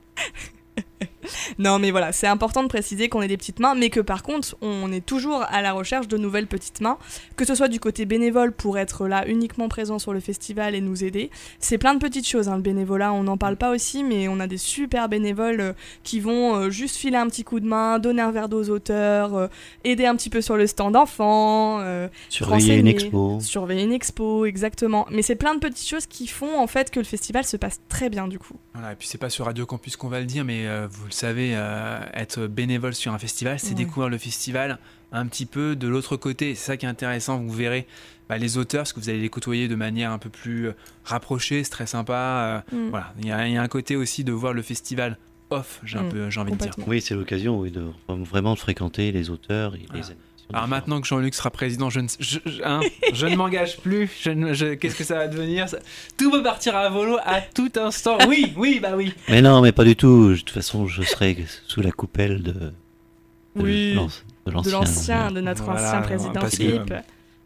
Non, 1.59 1.79
mais 1.79 1.91
voilà, 1.91 2.13
c'est 2.13 2.27
important 2.27 2.63
de 2.63 2.69
préciser 2.69 3.09
qu'on 3.09 3.23
est 3.23 3.29
des 3.29 3.37
petites 3.37 3.59
mains, 3.61 3.75
mais 3.75 3.91
que 3.91 4.01
par 4.01 4.23
contre, 4.23 4.57
on 4.61 4.93
est 4.93 5.05
toujours 5.05 5.43
à 5.43 5.63
la 5.63 5.73
recherche 5.73 6.09
de 6.09 6.17
nouvelles 6.17 6.47
petites 6.47 6.81
mains, 6.81 6.99
que 7.37 7.45
ce 7.45 7.55
soit 7.55 7.69
du 7.69 7.81
côté 7.81 8.05
bénévole 8.05 8.53
pour 8.53 8.79
être 8.79 9.07
là 9.09 9.27
uniquement 9.29 9.69
présent 9.69 9.99
sur 9.99 10.13
le 10.13 10.21
festival 10.21 10.75
et 10.75 10.81
nous 10.81 11.05
aider. 11.05 11.31
C'est 11.59 11.79
plein 11.79 11.95
de 11.95 11.99
petites 11.99 12.27
choses, 12.29 12.49
hein, 12.49 12.57
le 12.57 12.63
bénévolat, 12.63 13.13
on 13.13 13.25
n'en 13.25 13.37
parle 13.37 13.57
pas 13.57 13.71
aussi, 13.71 14.05
mais 14.05 14.29
on 14.29 14.41
a 14.41 14.47
des 14.47 14.57
super 14.59 15.09
bénévoles 15.09 15.61
euh, 15.61 15.73
qui 16.03 16.21
vont 16.21 16.55
euh, 16.55 16.71
juste 16.71 16.97
filer 16.97 17.17
un 17.17 17.27
petit 17.27 17.45
coup 17.45 17.61
de 17.61 17.67
main, 17.67 17.99
donner 17.99 18.23
un 18.23 18.31
verre 18.31 18.49
d'eau 18.49 18.63
aux 18.63 18.71
auteurs, 18.71 19.35
euh, 19.35 19.49
aider 19.85 20.07
un 20.07 20.17
petit 20.17 20.31
peu 20.31 20.41
sur 20.41 20.57
le 20.57 20.67
stand 20.67 20.95
d'enfants, 20.95 21.81
Surveiller 22.29 22.77
une 22.77 22.87
expo. 22.87 23.39
surveiller 23.41 23.83
une 23.83 23.93
expo, 23.93 24.47
exactement. 24.47 25.07
Mais 25.11 25.23
c'est 25.23 25.37
plein 25.37 25.55
de 25.55 25.61
petites 25.61 25.89
choses 25.89 26.07
qui 26.07 26.27
font 26.27 26.59
en 26.59 26.67
fait 26.67 26.91
que 26.91 26.99
le 26.99 27.05
festival 27.05 27.45
se 27.45 27.57
passe 27.57 27.81
très 27.89 28.09
bien 28.09 28.29
du 28.29 28.39
coup. 28.39 28.55
Voilà, 28.75 28.93
et 28.93 28.97
puis 28.97 29.09
c'est 29.09 29.19
pas 29.19 29.31
sur 29.31 29.47
Radio 29.47 29.67
Campus 29.67 29.97
qu'on 29.97 30.09
va 30.09 30.21
le 30.21 30.27
dire, 30.27 30.45
mais 30.45 30.67
euh, 30.67 30.87
vous 30.91 31.07
le 31.07 31.13
savez, 31.13 31.48
euh, 31.55 31.99
être 32.15 32.47
bénévole 32.47 32.95
sur 32.95 33.13
un 33.13 33.19
festival, 33.19 33.59
c'est 33.59 33.69
Ouais. 33.71 33.75
découvrir 33.75 34.09
le 34.09 34.19
festival 34.19 34.79
un 35.13 35.27
petit 35.27 35.47
peu 35.47 35.75
de 35.77 35.89
l'autre 35.89 36.17
côté. 36.17 36.55
C'est 36.55 36.67
ça 36.67 36.77
qui 36.77 36.87
est 36.87 36.89
intéressant. 36.89 37.39
Vous 37.39 37.51
verrez 37.53 37.87
bah, 38.29 38.37
les 38.39 38.59
auteurs, 38.59 38.81
parce 38.81 38.93
que 38.93 39.01
vous 39.01 39.09
allez 39.09 39.21
les 39.21 39.31
côtoyer 39.31 39.69
de 39.69 39.75
manière 39.75 40.11
un 40.13 40.19
peu 40.19 40.29
plus 40.29 40.69
euh, 40.69 40.73
rapprochée, 41.05 41.65
c'est 41.65 41.71
très 41.71 41.87
sympa. 41.87 42.63
euh, 42.73 42.77
Mm. 42.77 42.91
Voilà, 42.91 43.15
il 43.19 43.27
y, 43.27 43.33
a 43.33 43.47
il 43.49 43.55
y 43.55 43.57
a 43.57 43.63
un 43.63 43.69
côté 43.69 43.97
aussi 43.97 44.23
de 44.25 44.33
voir 44.33 44.53
le 44.53 44.61
festival 44.63 45.17
off, 45.51 45.81
j'ai 45.85 45.97
un 45.99 46.03
Mm, 46.03 46.09
peu, 46.11 46.31
j'ai 46.31 46.41
envie 46.41 46.53
de 46.53 46.57
dire. 46.59 46.75
Oui, 46.87 47.01
c'est 47.01 47.15
l'occasion 47.15 47.59
oui, 47.59 47.71
de 47.71 47.83
vraiment 48.09 48.53
de 48.55 48.59
fréquenter 48.59 49.11
les 49.13 49.31
auteurs 49.31 49.75
et 49.77 49.87
Voilà. 49.89 50.05
Alors 50.51 50.65
différentes. 50.65 50.71
maintenant 50.71 51.01
que 51.01 51.07
Jean-Luc 51.07 51.35
sera 51.35 51.51
président, 51.51 51.91
je 51.91 52.01
ne, 52.01 52.09
je, 52.21 52.39
je- 52.47 52.63
hein, 52.65 52.81
je 53.13 53.27
ne 53.27 53.37
m'engage 53.37 53.77
plus. 53.79 54.11
Je 54.23 54.31
ne- 54.31 54.55
je- 54.55 54.75
Qu'est-ce 54.75 54.97
que 54.97 55.05
ça 55.05 55.17
va 55.17 55.29
devenir? 55.29 55.69
Ça- 55.69 55.79
Tout 56.17 56.31
peut 56.31 56.43
partir 56.43 56.75
à 56.77 56.89
volo 56.89 57.19
à 57.25 57.41
tout 57.41 57.71
instant. 57.77 58.17
Oui, 58.29 58.53
oui, 58.57 58.81
bah 58.81 58.93
oui. 58.97 59.13
Mais 59.29 59.43
non, 59.43 59.61
mais 59.61 59.73
pas 59.73 59.85
du 59.85 59.95
tout. 59.97 60.31
De 60.31 60.37
toute 60.37 60.51
façon, 60.51 60.87
je 60.87 61.03
serai 61.03 61.37
sous 61.67 61.81
la 61.83 61.91
coupelle 61.93 62.43
de, 62.43 62.53
de 62.53 62.73
Oui. 63.57 63.95
l'an- 63.95 64.07
de 64.47 64.51
de 64.63 64.71
l'ancien. 64.71 65.31
de 65.31 65.41
notre 65.43 65.65
Voilà, 65.65 65.87
ancien 65.87 66.01
président 66.03 66.33
parce 66.33 66.57
que- 66.57 66.65
Philippe. 66.65 66.95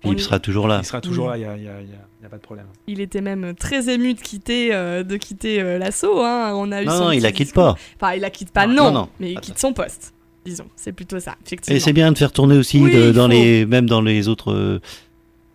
On 0.04 0.08
Philippe 0.08 0.20
sera 0.20 0.38
toujours 0.40 0.66
là. 0.66 0.78
Il 0.82 0.84
sera 0.86 1.00
toujours 1.00 1.26
Oui. 1.32 1.40
là, 1.42 1.56
il 1.56 1.62
n'y 1.62 1.68
a, 1.68 1.72
y 1.72 1.74
a- 1.74 1.78
a- 1.78 2.22
y 2.22 2.26
a 2.26 2.28
pas 2.28 2.36
de 2.36 2.42
problème. 2.42 2.66
Il 2.88 3.00
était 3.00 3.20
même 3.20 3.54
très 3.54 3.88
ému 3.88 4.14
de 4.14 4.20
quitter, 4.20 4.74
euh, 4.74 5.04
de 5.04 5.16
quitter 5.16 5.60
euh, 5.60 5.78
l'assaut. 5.78 6.20
Hein. 6.24 6.52
On 6.56 6.72
a 6.72 6.82
eu 6.82 6.86
Non, 6.86 6.92
son 6.92 7.04
non, 7.04 7.10
il 7.12 7.16
petit 7.18 7.22
la 7.22 7.30
quitte 7.32 7.46
discours. 7.48 7.74
pas. 7.74 7.78
Enfin, 8.00 8.14
il 8.14 8.20
la 8.20 8.30
quitte 8.30 8.50
pas, 8.50 8.66
Non, 8.66 8.74
non, 8.74 8.84
non, 8.84 8.92
non. 8.92 9.08
mais 9.20 9.32
il 9.32 9.40
quitte 9.40 9.58
son 9.60 9.72
poste. 9.72 10.12
Disons, 10.44 10.66
c'est 10.76 10.92
plutôt 10.92 11.20
ça, 11.20 11.32
Et 11.32 11.46
effectivement. 11.46 11.80
c'est 11.80 11.92
bien 11.92 12.10
de 12.12 12.18
faire 12.18 12.32
tourner 12.32 12.56
aussi 12.56 12.80
Oui, 12.80 12.92
de- 12.92 13.08
il 13.08 13.12
dans 13.12 13.26
faut. 13.26 13.32
les, 13.32 13.64
même 13.66 13.86
dans 13.88 14.00
les 14.02 14.26
autres 14.28 14.52
euh, 14.52 14.80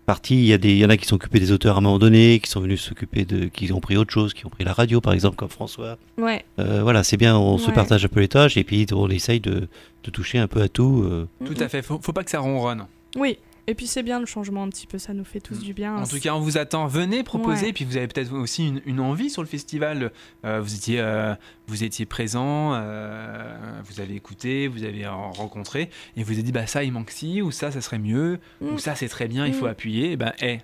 parties. 0.05 0.35
Il 0.35 0.45
y 0.45 0.53
a 0.53 0.57
des, 0.57 0.71
il 0.71 0.77
y 0.77 0.85
en 0.85 0.89
a 0.89 0.95
qui 0.97 1.05
sont 1.05 1.15
occupés 1.15 1.39
des 1.39 1.51
auteurs 1.51 1.75
à 1.75 1.79
un 1.79 1.81
moment 1.81 1.99
donné, 1.99 2.39
qui 2.39 2.49
sont 2.49 2.61
venus 2.61 2.81
s'occuper 2.81 3.25
de, 3.25 3.45
qui 3.47 3.71
ont 3.73 3.81
pris 3.81 3.97
autre 3.97 4.13
chose, 4.13 4.33
qui 4.33 4.45
ont 4.45 4.49
pris 4.49 4.63
la 4.63 4.71
radio 4.73 5.01
par 5.01 5.13
exemple, 5.13 5.35
comme 5.35 5.49
François. 5.49 5.97
Ouais. 6.17 6.45
Euh, 6.59 6.81
voilà, 6.83 7.03
c'est 7.03 7.17
bien. 7.17 7.37
On 7.37 7.57
se 7.57 7.69
partage 7.71 8.05
un 8.05 8.07
peu 8.07 8.21
les 8.21 8.27
tâches 8.29 8.55
et 8.57 8.63
puis 8.63 8.85
on 8.93 9.09
essaye 9.09 9.39
de, 9.41 9.67
de 10.03 10.11
toucher 10.11 10.37
un 10.37 10.47
peu 10.47 10.61
à 10.61 10.69
tout. 10.69 11.03
euh. 11.05 11.27
Tout 11.45 11.55
à 11.61 11.67
fait. 11.67 11.81
Faut, 11.81 11.99
faut 12.01 12.13
pas 12.13 12.23
que 12.23 12.31
ça 12.31 12.39
ronronne. 12.39 12.85
Oui. 13.17 13.37
Et 13.69 13.75
puis 13.75 13.85
c'est 13.85 14.01
bien 14.01 14.21
le 14.21 14.25
changement 14.25 14.63
un 14.63 14.69
petit 14.69 14.87
peu, 14.87 14.97
ça 14.97 15.13
nous 15.13 15.25
fait 15.25 15.41
tous 15.41 15.59
du 15.59 15.73
bien. 15.73 15.97
En 15.97 16.07
tout 16.07 16.19
cas, 16.21 16.33
on 16.33 16.39
vous 16.39 16.57
attend. 16.57 16.87
Venez 16.87 17.21
proposer. 17.23 17.65
Ouais. 17.67 17.73
Puis 17.73 17.83
vous 17.83 17.97
avez 17.97 18.07
peut-être 18.07 18.31
aussi 18.33 18.65
une, 18.65 18.81
une 18.85 19.01
envie 19.01 19.29
sur 19.29 19.41
le 19.41 19.47
festival. 19.47 20.11
Euh, 20.45 20.61
vous 20.61 20.73
étiez, 20.73 21.01
euh, 21.01 21.35
vous 21.67 21.83
étiez 21.83 22.05
présent. 22.05 22.71
euh, 22.75 23.57
vous 23.83 23.99
avez 23.99 24.15
écouté, 24.15 24.69
vous 24.69 24.83
avez 24.85 25.05
en- 25.05 25.31
rencontré, 25.33 25.89
et 26.15 26.23
vous 26.23 26.31
avez 26.31 26.43
dit 26.43 26.53
bah 26.53 26.65
ça 26.65 26.83
il 26.85 26.93
manque 26.93 27.11
ci 27.11 27.41
ou 27.41 27.51
ça 27.51 27.69
ça 27.71 27.81
serait 27.81 27.99
mieux 27.99 28.39
Mm. 28.61 28.67
ou 28.69 28.77
ça 28.79 28.95
c'est 28.95 29.09
très 29.09 29.27
bien. 29.27 29.45
Il 29.45 29.53
faut 29.53 29.65
Mm. 29.65 29.69
appuyer. 29.69 30.11
Et 30.13 30.15
ben 30.15 30.31
eh, 30.41 30.59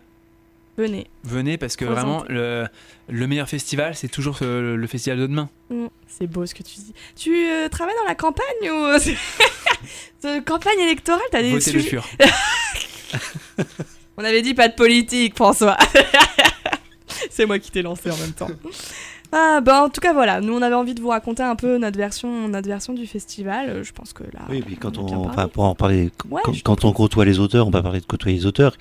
Venez. 0.78 1.06
venez 1.26 1.58
parce 1.58 1.76
que 1.76 1.84
vraiment 1.86 2.24
le, 2.30 2.66
le 3.10 3.28
meilleur 3.28 3.50
festival 3.50 3.96
c'est 3.96 4.08
toujours 4.08 4.40
euh, 4.44 4.78
le 4.78 4.88
festival 4.88 5.20
de 5.20 5.28
demain. 5.28 5.50
Mm. 5.70 5.88
C'est 6.08 6.28
beau 6.28 6.46
ce 6.46 6.56
que 6.56 6.64
tu 6.64 6.76
dis. 6.80 6.94
Tu 7.18 7.32
euh, 7.50 7.68
travailles 7.68 7.96
dans 8.02 8.08
la 8.08 8.16
campagne 8.16 8.46
ou 8.64 10.42
campagne 10.46 10.80
électorale 10.80 11.22
T'as 11.32 11.42
des 11.42 11.52
Votez 11.52 11.74
le 11.74 11.80
sujets 11.82 11.90
fur. 11.90 12.08
On 14.18 14.24
avait 14.24 14.42
dit 14.42 14.54
pas 14.54 14.68
de 14.68 14.76
politique, 14.76 15.36
François. 15.36 15.78
C'est 17.30 17.46
moi 17.46 17.60
qui 17.60 17.72
t'ai 17.72 17.82
lancé 17.82 18.12
en 18.12 18.18
même 18.18 18.32
temps. 18.34 18.48
Ah 19.32 19.62
bah 19.62 19.84
en 19.84 19.90
tout 19.90 20.00
cas 20.00 20.14
voilà, 20.14 20.42
nous 20.42 20.54
on 20.54 20.62
avait 20.62 20.76
envie 20.76 20.94
de 20.94 21.02
vous 21.02 21.08
raconter 21.08 21.42
un 21.42 21.56
peu 21.56 21.80
notre 21.80 21.98
version, 21.98 22.48
notre 22.48 22.68
version 22.68 22.94
du 22.94 23.08
festival. 23.08 23.70
Euh, 23.70 23.84
Je 23.84 23.92
pense 23.92 24.14
que 24.14 24.24
là. 24.24 24.42
Oui, 24.50 24.62
puis 24.62 24.76
quand 24.78 25.00
on, 25.00 25.28
enfin, 25.28 25.48
pour 25.48 25.64
en 25.64 25.74
parler, 25.74 26.12
Ouais, 26.30 26.42
quand, 26.64 26.86
on 26.86 26.94
côtoie 26.94 27.26
les 27.26 27.40
auteurs, 27.40 27.68
on 27.68 27.72
va 27.72 27.82
parler 27.82 28.00
de 28.00 28.06
côtoyer 28.06 28.38
les 28.38 28.46
auteurs. 28.46 28.76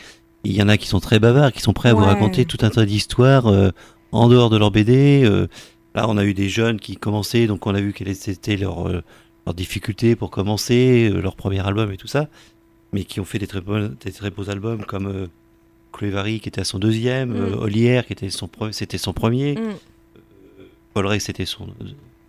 Il 0.44 0.52
y 0.52 0.62
en 0.62 0.68
a 0.68 0.76
qui 0.76 0.88
sont 0.88 1.00
très 1.00 1.18
bavards, 1.18 1.52
qui 1.52 1.60
sont 1.60 1.72
prêts 1.72 1.88
à 1.88 1.94
vous 1.94 2.04
raconter 2.04 2.44
tout 2.44 2.58
un 2.60 2.68
tas 2.68 2.84
d'histoires 2.84 3.46
euh, 3.46 3.70
en 4.10 4.28
dehors 4.28 4.50
de 4.50 4.58
leur 4.58 4.70
BD. 4.70 5.22
euh. 5.24 5.46
là, 5.94 6.06
on 6.08 6.18
a 6.18 6.24
eu 6.24 6.34
des 6.34 6.50
jeunes 6.50 6.78
qui 6.78 6.96
commençaient, 6.96 7.46
donc 7.46 7.66
on 7.66 7.74
a 7.74 7.80
vu 7.80 7.94
quelles 7.94 8.10
étaient 8.10 8.56
leurs 8.58 8.88
leurs 9.46 9.54
difficultés 9.54 10.14
pour 10.16 10.30
commencer, 10.30 11.08
leur 11.10 11.34
premier 11.34 11.66
album 11.66 11.90
et 11.92 11.96
tout 11.96 12.06
ça, 12.06 12.28
mais 12.92 13.04
qui 13.04 13.20
ont 13.20 13.24
fait 13.24 13.38
des 13.38 13.46
très 13.46 13.60
beaux, 13.60 13.88
des 13.88 14.12
très 14.12 14.30
beaux 14.30 14.50
albums 14.50 14.84
comme 14.84 15.06
euh, 15.06 15.26
Chloé 15.92 16.10
Vary 16.10 16.40
qui 16.40 16.48
était 16.48 16.60
à 16.60 16.64
son 16.64 16.78
deuxième, 16.78 17.30
Mm. 17.30 17.36
euh, 17.36 17.56
Olière 17.56 18.06
qui 18.06 18.12
était 18.12 18.30
son 18.30 18.48
c'était 18.72 18.98
son 18.98 19.12
premier, 19.12 19.54
Mm, 19.54 19.74
Paul 20.94 21.06
Ray 21.06 21.20
c'était 21.20 21.46
son 21.46 21.68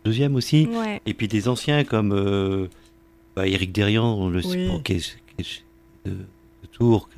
deuxième 0.05 0.35
aussi. 0.35 0.67
ouais. 0.67 1.01
Et 1.05 1.13
puis 1.13 1.27
des 1.27 1.47
anciens 1.47 1.83
comme 1.83 2.11
euh, 2.13 2.67
bah, 3.35 3.47
Eric 3.47 3.71
Derian, 3.71 4.05
on 4.13 4.29
le 4.29 4.37
Oui. 4.39 4.43
sait 4.51 4.67
pas, 4.67 4.79
qui 4.83 4.93
est, 4.93 5.17
qui 5.37 5.41
est 6.05 6.09
de, 6.09 6.11
de 6.11 6.67
Tours, 6.71 7.09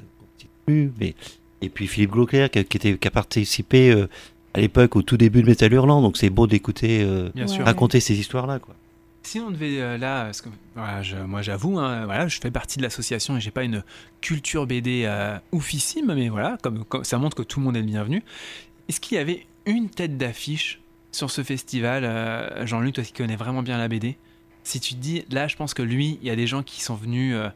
plus, 0.65 0.91
mais 0.99 1.13
et 1.61 1.69
puis 1.69 1.87
Philippe 1.87 2.11
Glauclair 2.11 2.49
qui, 2.49 2.59
a- 2.59 2.63
qui 2.63 2.77
était, 2.77 2.97
qui 2.97 3.07
a 3.07 3.11
participé 3.11 3.91
euh, 3.91 4.07
à 4.53 4.59
l'époque 4.59 4.95
au 4.95 5.01
tout 5.01 5.17
début 5.17 5.41
de 5.43 5.47
Metal 5.47 5.71
Hurlant, 5.71 6.01
donc 6.01 6.17
c'est 6.17 6.29
beau 6.29 6.47
d'écouter 6.47 7.03
euh, 7.03 7.29
raconter 7.59 7.99
ces 7.99 8.17
histoires-là. 8.19 8.59
Quoi. 8.59 8.75
Si 9.25 9.39
on 9.39 9.49
devait 9.49 9.81
euh, 9.81 9.97
là, 9.97 10.29
moi 11.25 11.41
j'avoue, 11.41 11.79
hein, 11.79 12.05
voilà, 12.05 12.27
je 12.27 12.39
fais 12.39 12.51
partie 12.51 12.77
de 12.77 12.83
l'association 12.83 13.35
et 13.35 13.41
j'ai 13.41 13.49
pas 13.49 13.63
une 13.63 13.83
culture 14.21 14.67
BD 14.67 15.05
euh, 15.05 15.39
oufissime, 15.51 16.13
mais 16.13 16.29
voilà, 16.29 16.57
comme, 16.61 16.85
ça 17.01 17.17
montre 17.17 17.35
que 17.35 17.41
tout 17.41 17.59
le 17.59 17.65
monde 17.65 17.75
est 17.75 17.81
le 17.81 17.87
bienvenu. 17.87 18.23
Est-ce 18.87 18.99
qu'il 18.99 19.17
y 19.17 19.19
avait 19.19 19.47
une 19.65 19.89
tête 19.89 20.17
d'affiche 20.17 20.79
sur 21.11 21.31
ce 21.31 21.41
festival, 21.41 22.03
euh, 22.05 22.67
Jean-Luc, 22.67 22.93
toi 22.93 23.03
qui 23.03 23.13
connais 23.13 23.35
vraiment 23.35 23.63
bien 23.63 23.79
la 23.79 23.87
BD 23.87 24.15
Si 24.63 24.79
tu 24.79 24.93
te 24.93 24.99
dis, 24.99 25.25
là, 25.31 25.47
je 25.47 25.55
pense 25.55 25.73
que 25.73 25.81
lui, 25.81 26.19
il 26.21 26.27
y 26.27 26.31
a 26.31 26.35
des 26.35 26.45
gens 26.45 26.61
qui 26.61 26.83
sont 26.83 26.95
venus 26.95 27.33
euh, 27.35 27.49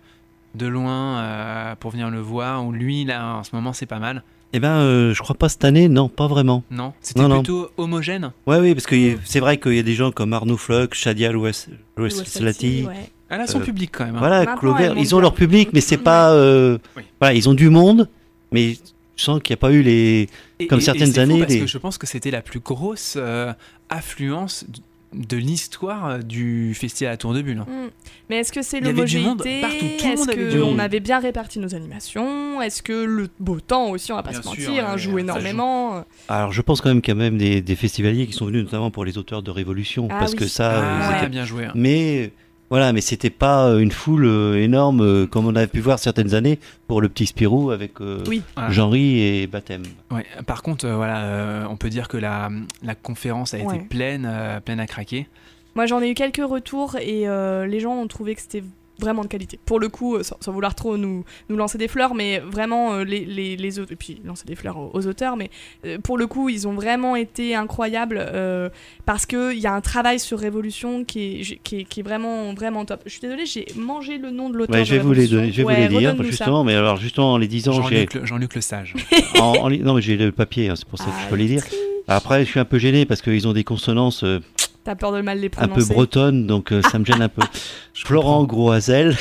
de 0.56 0.66
loin 0.66 1.76
pour 1.80 1.92
venir 1.92 2.10
le 2.10 2.20
voir, 2.20 2.66
ou 2.66 2.72
lui, 2.72 3.06
là, 3.06 3.36
en 3.36 3.44
ce 3.44 3.56
moment, 3.56 3.74
c'est 3.74 3.86
pas 3.86 4.00
mal. 4.00 4.24
Eh 4.54 4.60
ben, 4.60 4.70
euh, 4.80 5.14
je 5.14 5.22
crois 5.22 5.36
pas 5.36 5.48
cette 5.48 5.64
année, 5.64 5.88
non, 5.90 6.10
pas 6.10 6.28
vraiment. 6.28 6.64
Non 6.72 6.94
C'était 7.02 7.22
Non, 7.22 7.28
non. 7.28 7.36
plutôt 7.44 7.70
homogène 7.78 8.32
Ouais, 8.48 8.58
oui, 8.60 8.74
parce 8.74 8.88
que 8.88 8.96
c'est 9.24 9.40
vrai 9.40 9.58
qu'il 9.60 9.76
y 9.76 9.80
a 9.80 9.84
des 9.84 9.94
gens 9.94 10.12
comme 10.12 10.34
Arnaud 10.34 10.58
Floch, 10.58 10.94
Shadia 10.96 11.32
Loues- 11.32 11.68
Louis 11.98 12.12
Slati, 12.12 12.86
ouais. 12.88 13.12
Elle 13.30 13.42
a 13.42 13.48
son 13.48 13.60
Euh, 13.60 13.64
public 13.64 13.92
quand 13.94 14.06
même. 14.06 14.16
hein. 14.16 14.20
voilà, 14.20 14.46
Clover, 14.58 14.94
ils 14.98 15.14
ont 15.14 15.20
leur 15.20 15.36
public, 15.36 15.70
mais 15.74 15.82
c'est 15.82 15.98
Ouais. 15.98 16.04
pas, 16.04 16.32
euh, 16.34 16.80
Oui. 16.98 17.04
voilà, 17.20 17.36
ils 17.36 17.48
ont 17.48 17.54
du 17.54 17.70
monde, 17.70 18.10
mais 18.52 18.76
je 19.16 19.24
sens 19.24 19.40
qu'il 19.44 19.54
n'y 19.54 19.60
a 19.60 19.62
pas 19.62 19.72
eu 19.72 19.84
les, 19.84 20.28
Et- 20.58 20.66
Comme 20.66 20.80
et- 20.80 20.82
et 20.82 20.86
certaines 20.86 21.08
c'est 21.08 21.14
fou 21.14 21.20
années, 21.20 21.40
Parce 21.40 21.54
les- 21.54 21.60
que 21.60 21.68
je 21.68 21.78
pense 21.78 22.00
que 22.00 22.08
c'était 22.08 22.32
la 22.32 22.42
plus 22.42 22.60
grosse 22.60 23.14
euh, 23.18 23.54
affluence 23.90 24.66
de 25.14 25.38
l'histoire 25.38 26.24
du 26.24 26.74
festival 26.76 27.14
à 27.14 27.18
Tour 27.18 27.34
de 27.34 27.42
Bulle. 27.42 27.58
Mm. 27.60 27.90
Mais 28.30 28.38
est-ce 28.38 28.52
que 28.52 28.62
c'est 28.62 28.80
l'homogénéité 28.80 29.62
Est-ce 29.62 30.60
monde 30.60 30.80
avait 30.80 30.84
avait 30.86 31.00
bien 31.00 31.20
réparti 31.20 31.60
nos 31.60 31.74
animations 31.76 32.62
Est-ce 32.62 32.82
que 32.84 32.94
le 32.94 33.28
beau 33.40 33.60
temps 33.60 33.90
aussi, 33.90 34.12
on 34.12 34.16
va 34.16 34.24
pas 34.24 34.32
Bien 34.32 34.42
se 34.42 34.50
sûr, 34.50 34.70
mentir, 34.72 34.88
hein, 34.88 34.98
joue 34.98 35.18
énormément 35.20 36.04
Alors, 36.28 36.52
je 36.52 36.62
pense 36.62 36.82
quand 36.82 36.90
même 36.90 37.02
qu'il 37.02 37.14
y 37.14 37.18
a 37.18 37.20
même 37.20 37.38
des, 37.38 37.62
des 37.62 37.76
festivaliers 37.76 38.28
qui 38.28 38.34
sont 38.34 38.46
venus 38.46 38.64
notamment 38.64 38.92
pour 38.92 39.04
les 39.06 39.18
auteurs 39.18 39.42
de 39.44 39.52
Révolution, 39.52 40.08
Ah 40.12 40.18
parce 40.20 40.32
oui. 40.32 40.38
que 40.38 40.48
ça, 40.48 40.82
Ah, 40.84 41.22
ouais. 41.24 41.30
bien 41.30 41.46
joué. 41.46 41.66
hein. 41.66 41.72
mais 41.76 42.32
voilà, 42.70 42.94
mais 42.94 43.02
c'était 43.02 43.30
pas 43.30 43.68
euh, 43.68 43.80
une 43.80 43.92
foule 43.92 44.26
euh, 44.26 44.62
énorme 44.64 45.02
euh, 45.02 45.26
comme 45.28 45.46
on 45.48 45.56
avait 45.56 45.68
pu 45.68 45.80
voir 45.80 46.00
certaines 46.00 46.34
années 46.36 46.60
pour 46.88 47.02
le 47.02 47.10
petit 47.10 47.26
Spirou 47.26 47.72
avec 47.72 48.00
euh, 48.02 48.24
Oui. 48.28 48.42
Voilà. 48.56 48.72
Jean-Ry 48.72 49.20
et 49.22 49.48
Baptême. 49.48 49.84
Ouais, 50.12 50.26
Par 50.46 50.62
contre, 50.62 50.86
euh, 50.86 50.96
voilà, 50.96 51.24
euh, 51.24 51.66
on 51.70 51.76
peut 51.78 51.90
dire 51.90 52.08
que 52.08 52.18
la, 52.18 52.50
la 52.84 52.96
conférence 52.96 53.54
a 53.54 53.58
Ouais. 53.58 53.76
été 53.78 53.86
pleine, 53.86 54.28
euh, 54.30 54.60
pleine 54.60 54.80
à 54.80 54.88
craquer. 54.88 55.28
Moi, 55.76 55.86
j'en 55.86 56.02
ai 56.02 56.10
eu 56.10 56.14
quelques 56.14 56.38
retours 56.44 56.96
et 56.98 57.28
euh, 57.28 57.66
les 57.66 57.80
gens 57.80 57.94
ont 57.94 58.08
trouvé 58.08 58.36
que 58.36 58.42
c'était 58.42 58.64
vraiment 59.00 59.24
de 59.24 59.28
qualité. 59.28 59.60
Pour 59.66 59.80
le 59.80 59.90
coup, 59.90 60.16
euh, 60.16 60.24
sans, 60.24 60.36
sans 60.40 60.52
vouloir 60.52 60.76
trop 60.76 60.98
nous, 60.98 61.24
nous 61.50 61.56
lancer 61.56 61.78
des 61.78 61.88
fleurs, 61.88 62.14
mais 62.16 62.40
vraiment 62.40 62.94
euh, 62.94 63.04
les, 63.04 63.26
les, 63.26 63.56
les 63.56 63.80
autres, 63.80 63.92
et 63.94 63.96
puis 63.96 64.22
lancer 64.26 64.46
des 64.46 64.56
fleurs 64.56 64.78
aux, 64.78 64.92
aux 64.94 65.08
auteurs, 65.08 65.38
mais 65.38 65.50
euh, 65.86 65.98
pour 66.00 66.18
le 66.18 66.28
coup, 66.28 66.50
ils 66.50 66.68
ont 66.68 66.74
vraiment 66.74 67.16
été 67.16 67.56
incroyables 67.56 68.20
euh, 68.22 68.70
parce 69.06 69.26
qu'il 69.26 69.58
y 69.60 69.68
a 69.68 69.74
un 69.74 69.82
travail 69.82 70.20
sur 70.20 70.40
Révolution 70.40 71.04
qui 71.06 71.20
est, 71.42 71.60
qui 71.64 71.80
est, 71.80 71.84
qui 71.86 72.00
est 72.02 72.04
vraiment, 72.04 72.54
vraiment 72.54 72.86
top. 72.86 73.02
Je 73.06 73.12
suis 73.12 73.22
désolée, 73.22 73.46
j'ai 73.46 73.66
mangé 73.76 74.18
le 74.18 74.30
nom 74.32 74.50
de 74.50 74.58
l'auteur. 74.58 74.76
Ouais, 74.76 74.86
je 74.86 74.96
vais 74.96 75.00
vous 75.02 75.14
les 75.14 75.28
donner, 75.28 75.52
je 75.52 75.58
vais 75.58 75.64
Ouais, 75.64 75.88
vous 75.88 76.00
les 76.00 76.06
ça. 76.08 76.24
justement, 76.24 76.64
mais 76.64 76.76
alors 76.76 76.98
justement 76.98 77.34
en 77.34 77.38
les 77.38 77.48
disant, 77.48 77.72
j'ai 77.88 78.08
Jean-Luc 78.24 78.56
le, 78.56 78.62
Sage. 78.62 78.94
en- 79.40 79.40
en 79.60 79.68
li- 79.68 79.80
non 79.80 79.94
mais 79.94 80.02
j'ai 80.02 80.18
le 80.18 80.32
papier, 80.32 80.70
hein, 80.70 80.76
c'est 80.76 80.88
pour 80.88 81.00
ça 81.00 81.06
que 81.06 81.12
je 81.12 81.16
Ah, 81.26 81.30
peux 81.30 81.36
les 81.36 81.48
dire. 81.48 81.64
Après, 82.08 82.44
je 82.44 82.50
suis 82.50 82.60
un 82.60 82.66
peu 82.66 82.80
gêné 82.80 83.06
parce 83.06 83.22
qu'ils 83.22 83.48
ont 83.48 83.54
des 83.54 83.64
consonances 83.64 84.24
euh, 84.24 84.40
T'as 84.84 84.96
peur 84.96 85.12
de 85.12 85.22
mal 85.22 85.40
les 85.40 85.48
un 85.48 85.50
prononcer. 85.68 85.88
peu 85.90 85.94
bretonnes, 85.94 86.48
donc 86.48 86.72
euh, 86.72 86.82
ça 86.82 86.98
me 87.00 87.06
gêne 87.06 87.22
un 87.22 87.30
peu. 87.30 87.42
Florent 87.94 88.44
Groazel 88.46 89.16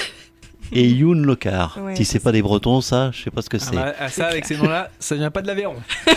et 0.73 0.89
Youn 0.89 1.23
Locard. 1.27 1.79
Ouais, 1.83 1.97
si 1.97 2.05
c'est 2.05 2.21
pas 2.21 2.33
des 2.33 2.43
Bretons, 2.43 2.81
ça, 2.81 3.11
je 3.13 3.23
sais 3.25 3.31
pas 3.31 3.43
ce 3.43 3.49
que 3.51 3.57
Ah 3.61 3.65
c'est. 3.65 3.77
bah, 3.77 3.95
ah, 3.99 4.09
ça, 4.09 4.27
avec 4.29 4.45
ces 4.47 4.57
noms-là, 4.57 4.91
ça 4.99 5.15
vient 5.17 5.31
pas 5.31 5.43
de 5.43 5.47
l'Aveyron. 5.49 5.77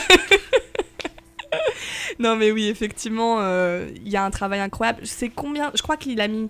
Non 2.19 2.36
mais 2.36 2.51
oui, 2.51 2.67
effectivement, 2.67 3.38
euh, 3.39 3.89
il 3.95 4.10
y 4.10 4.15
a 4.15 4.23
un 4.23 4.30
travail 4.30 4.60
incroyable. 4.60 4.99
C'est 5.06 5.30
combien? 5.30 5.71
Je 5.73 5.82
crois 5.82 5.97
qu'il 5.97 6.21
a 6.21 6.27
mis 6.27 6.49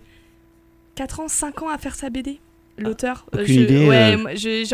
4 0.96 1.22
ans, 1.22 1.28
5 1.30 1.62
ans 1.62 1.70
à 1.70 1.78
faire 1.78 1.96
sa 1.96 2.10
BD, 2.10 2.40
l'auteur. 2.78 3.26
aucune 3.34 3.46
je- 3.46 3.60
idée, 3.62 3.88
Ouais, 3.88 4.16
euh, 4.16 4.18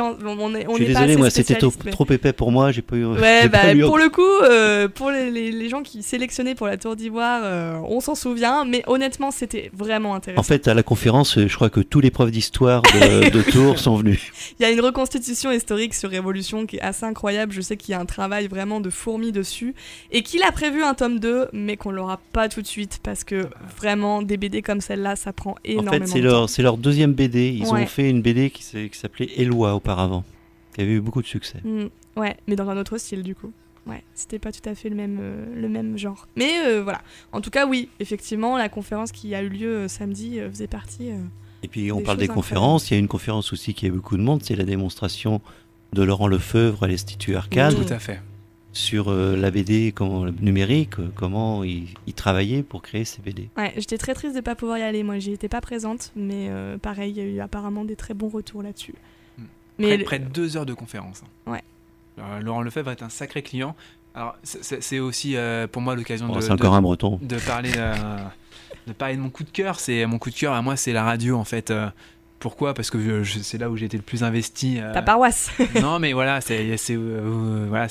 en- 0.01 0.15
on 0.39 0.55
est, 0.55 0.67
on 0.67 0.71
je 0.71 0.75
suis 0.75 0.83
est 0.85 0.87
désolé, 0.87 1.15
moi 1.17 1.29
c'était 1.29 1.55
trop, 1.55 2.05
épais 2.09 2.33
pour 2.33 2.51
moi, 2.51 2.71
j'ai 2.71 2.81
pas 2.81 2.95
eu. 2.95 3.05
Ouais, 3.05 3.49
bah, 3.49 3.59
pas 3.59 3.73
eu- 3.73 3.81
pour 3.81 3.97
le 3.97 4.09
coup, 4.09 4.21
euh, 4.43 4.87
pour 4.87 5.11
les, 5.11 5.29
les- 5.31 5.51
les 5.51 5.69
gens 5.69 5.81
qui 5.83 6.03
sélectionnaient 6.03 6.55
pour 6.55 6.67
la 6.67 6.77
Tour 6.77 6.95
d'Ivoire, 6.95 7.41
euh, 7.43 7.79
on 7.87 7.99
s'en 7.99 8.15
souvient, 8.15 8.65
mais 8.65 8.83
honnêtement, 8.87 9.31
c'était 9.31 9.71
vraiment 9.73 10.15
intéressant. 10.15 10.39
En 10.39 10.43
fait, 10.43 10.67
à 10.67 10.73
la 10.73 10.83
conférence, 10.83 11.37
euh, 11.37 11.47
je 11.47 11.55
crois 11.55 11.69
que 11.69 11.79
tous 11.81 11.99
les 11.99 12.11
profs 12.11 12.31
d'histoire 12.31 12.81
de, 12.83 13.29
de 13.29 13.41
Tours 13.51 13.79
sont 13.79 13.95
venus. 13.95 14.31
Il 14.59 14.63
y 14.63 14.65
a 14.65 14.71
une 14.71 14.81
reconstitution 14.81 15.51
historique 15.51 15.93
sur 15.93 16.09
Révolution 16.09 16.65
qui 16.65 16.77
est 16.77 16.81
assez 16.81 17.05
incroyable. 17.05 17.51
Je 17.51 17.61
sais 17.61 17.77
qu'il 17.77 17.91
y 17.91 17.95
a 17.95 17.99
un 17.99 18.05
travail 18.05 18.47
vraiment 18.47 18.79
de 18.79 18.89
fourmi 18.89 19.31
dessus 19.31 19.73
et 20.11 20.23
qu'il 20.23 20.43
a 20.43 20.51
prévu 20.51 20.83
un 20.83 20.93
tome 20.93 21.19
2, 21.19 21.47
mais 21.53 21.77
qu'on 21.77 21.91
l'aura 21.91 22.19
pas 22.33 22.49
tout 22.49 22.61
de 22.61 22.67
suite 22.67 22.99
parce 23.03 23.23
que 23.23 23.47
vraiment, 23.79 24.21
des 24.21 24.37
BD 24.37 24.61
comme 24.61 24.81
celle-là, 24.81 25.15
ça 25.15 25.33
prend 25.33 25.51
En 25.51 25.55
énormément 25.65 26.05
fait, 26.05 26.19
de 26.21 26.27
temps. 26.27 26.33
leur, 26.33 26.49
c'est 26.49 26.61
leur 26.61 26.77
deuxième 26.77 27.13
BD. 27.13 27.49
Ils 27.57 27.63
Ouais. 27.65 27.69
ont 27.71 27.77
fait 27.87 28.09
une 28.09 28.21
BD 28.21 28.49
qui 28.49 28.63
s'appelait 28.93 29.29
Eloi 29.37 29.73
auparavant, 29.75 30.23
qui 30.75 30.81
avait 30.81 30.93
eu 30.93 31.01
beaucoup 31.01 31.21
de 31.21 31.27
succès. 31.27 31.59
Mm, 31.63 31.85
ouais, 32.17 32.37
mais 32.47 32.55
dans 32.55 32.69
un 32.69 32.77
autre 32.77 32.97
style 32.97 33.23
du 33.23 33.35
coup. 33.35 33.51
Ouais, 33.85 34.03
c'était 34.13 34.37
pas 34.39 34.51
tout 34.51 34.67
à 34.69 34.75
fait 34.75 34.89
le 34.89 34.95
même, 34.95 35.17
euh, 35.21 35.45
le 35.55 35.69
même 35.69 35.97
genre. 35.97 36.27
Mais 36.35 36.59
euh, 36.65 36.83
voilà. 36.83 37.01
En 37.31 37.39
tout 37.39 37.49
cas, 37.49 37.65
oui, 37.65 37.87
effectivement, 38.01 38.57
la 38.57 38.67
conférence 38.67 39.13
qui 39.13 39.33
a 39.33 39.41
eu 39.41 39.47
lieu 39.47 39.75
euh, 39.77 39.87
samedi 39.87 40.39
euh, 40.41 40.49
faisait 40.49 40.67
partie. 40.67 41.09
euh, 41.09 41.19
Et 41.63 41.69
puis 41.69 41.89
on 41.93 41.99
Des 41.99 42.03
parle 42.03 42.17
des 42.17 42.27
conférences. 42.27 42.89
Il 42.91 42.95
y 42.95 42.97
a 42.97 42.99
une 42.99 43.07
conférence 43.07 43.53
aussi 43.53 43.73
qui 43.73 43.87
a 43.87 43.89
beaucoup 43.89 44.17
de 44.17 44.21
monde, 44.23 44.43
c'est 44.43 44.57
la 44.57 44.65
démonstration 44.65 45.39
de 45.93 46.03
Laurent 46.03 46.27
Lefebvre 46.27 46.83
à 46.83 46.87
l'Institut 46.89 47.37
Arcade. 47.37 47.75
Tout 47.87 47.93
à 47.93 47.99
fait. 47.99 48.19
Sur 48.77 49.09
euh, 49.09 49.35
la 49.35 49.49
BD 49.51 49.91
comment, 49.91 50.23
le 50.23 50.31
numérique, 50.39 50.99
euh, 50.99 51.07
comment 51.15 51.63
il, 51.63 51.87
il 52.05 52.13
travaillait 52.13 52.61
pour 52.63 52.81
créer 52.81 53.05
ces 53.05 53.21
BD. 53.21 53.49
Ouais, 53.57 53.73
j'étais 53.75 53.97
très 53.97 54.13
triste 54.13 54.35
de 54.35 54.41
pas 54.41 54.55
pouvoir 54.55 54.77
y 54.77 54.83
aller. 54.83 55.03
Moi, 55.03 55.17
j'y 55.19 55.31
étais 55.33 55.49
pas 55.49 55.61
présente, 55.61 56.11
mais 56.15 56.47
euh, 56.49 56.77
pareil, 56.77 57.11
il 57.11 57.17
y 57.17 57.21
a 57.21 57.23
eu 57.25 57.39
apparemment 57.39 57.83
des 57.85 57.95
très 57.95 58.13
bons 58.13 58.29
retours 58.29 58.61
là-dessus. 58.63 58.93
Mm. 59.37 59.43
Mais 59.79 59.87
Près, 59.87 59.97
le- 59.97 60.03
près 60.03 60.19
de 60.19 60.25
deux 60.29 60.57
heures 60.57 60.65
de 60.65 60.73
conférence. 60.73 61.23
hein. 61.47 61.51
Ouais. 61.51 61.63
Alors, 62.17 62.39
Laurent 62.41 62.61
Lefebvre 62.61 62.91
est 62.91 63.01
un 63.03 63.09
sacré 63.09 63.41
client. 63.41 63.75
Alors, 64.15 64.35
c'est- 64.43 64.99
aussi 64.99 65.35
euh, 65.35 65.67
pour 65.67 65.81
moi 65.81 65.95
l'occasion 65.95 66.27
Bon, 66.27 66.35
de, 66.35 66.41
c'est 66.41 66.49
de- 66.49 66.53
encore 66.53 66.73
un 66.75 66.81
breton. 66.81 67.19
de 67.21 67.37
parler 67.37 67.71
euh, 67.77 67.95
de 68.87 68.93
parler 68.93 69.15
de 69.15 69.21
mon 69.21 69.29
coup 69.29 69.43
de 69.43 69.49
cœur 69.51 69.79
c'est 69.79 70.05
mon 70.07 70.17
coup 70.17 70.29
de 70.31 70.35
cœur 70.35 70.53
à 70.53 70.61
moi 70.63 70.75
c'est 70.75 70.91
la 70.93 71.03
radio 71.03 71.37
en 71.37 71.43
fait 71.43 71.69
Euh, 71.71 71.89
pourquoi? 72.39 72.73
Parce 72.73 72.89
que 72.89 73.23
je- 73.23 73.39
c'est 73.39 73.57
là 73.57 73.69
où 73.69 73.77
j'ai 73.77 73.85
été 73.85 73.97
le 73.97 74.03
plus 74.03 74.23
investi 74.23 74.79
euh, 74.79 74.93
ta 74.93 75.01
paroisse. 75.01 75.49
non 75.81 75.99
mais 75.99 76.13
voilà 76.13 76.41
c'est 76.41 76.77
c'est 76.77 76.95
euh, 76.95 77.65
voilà 77.69 77.87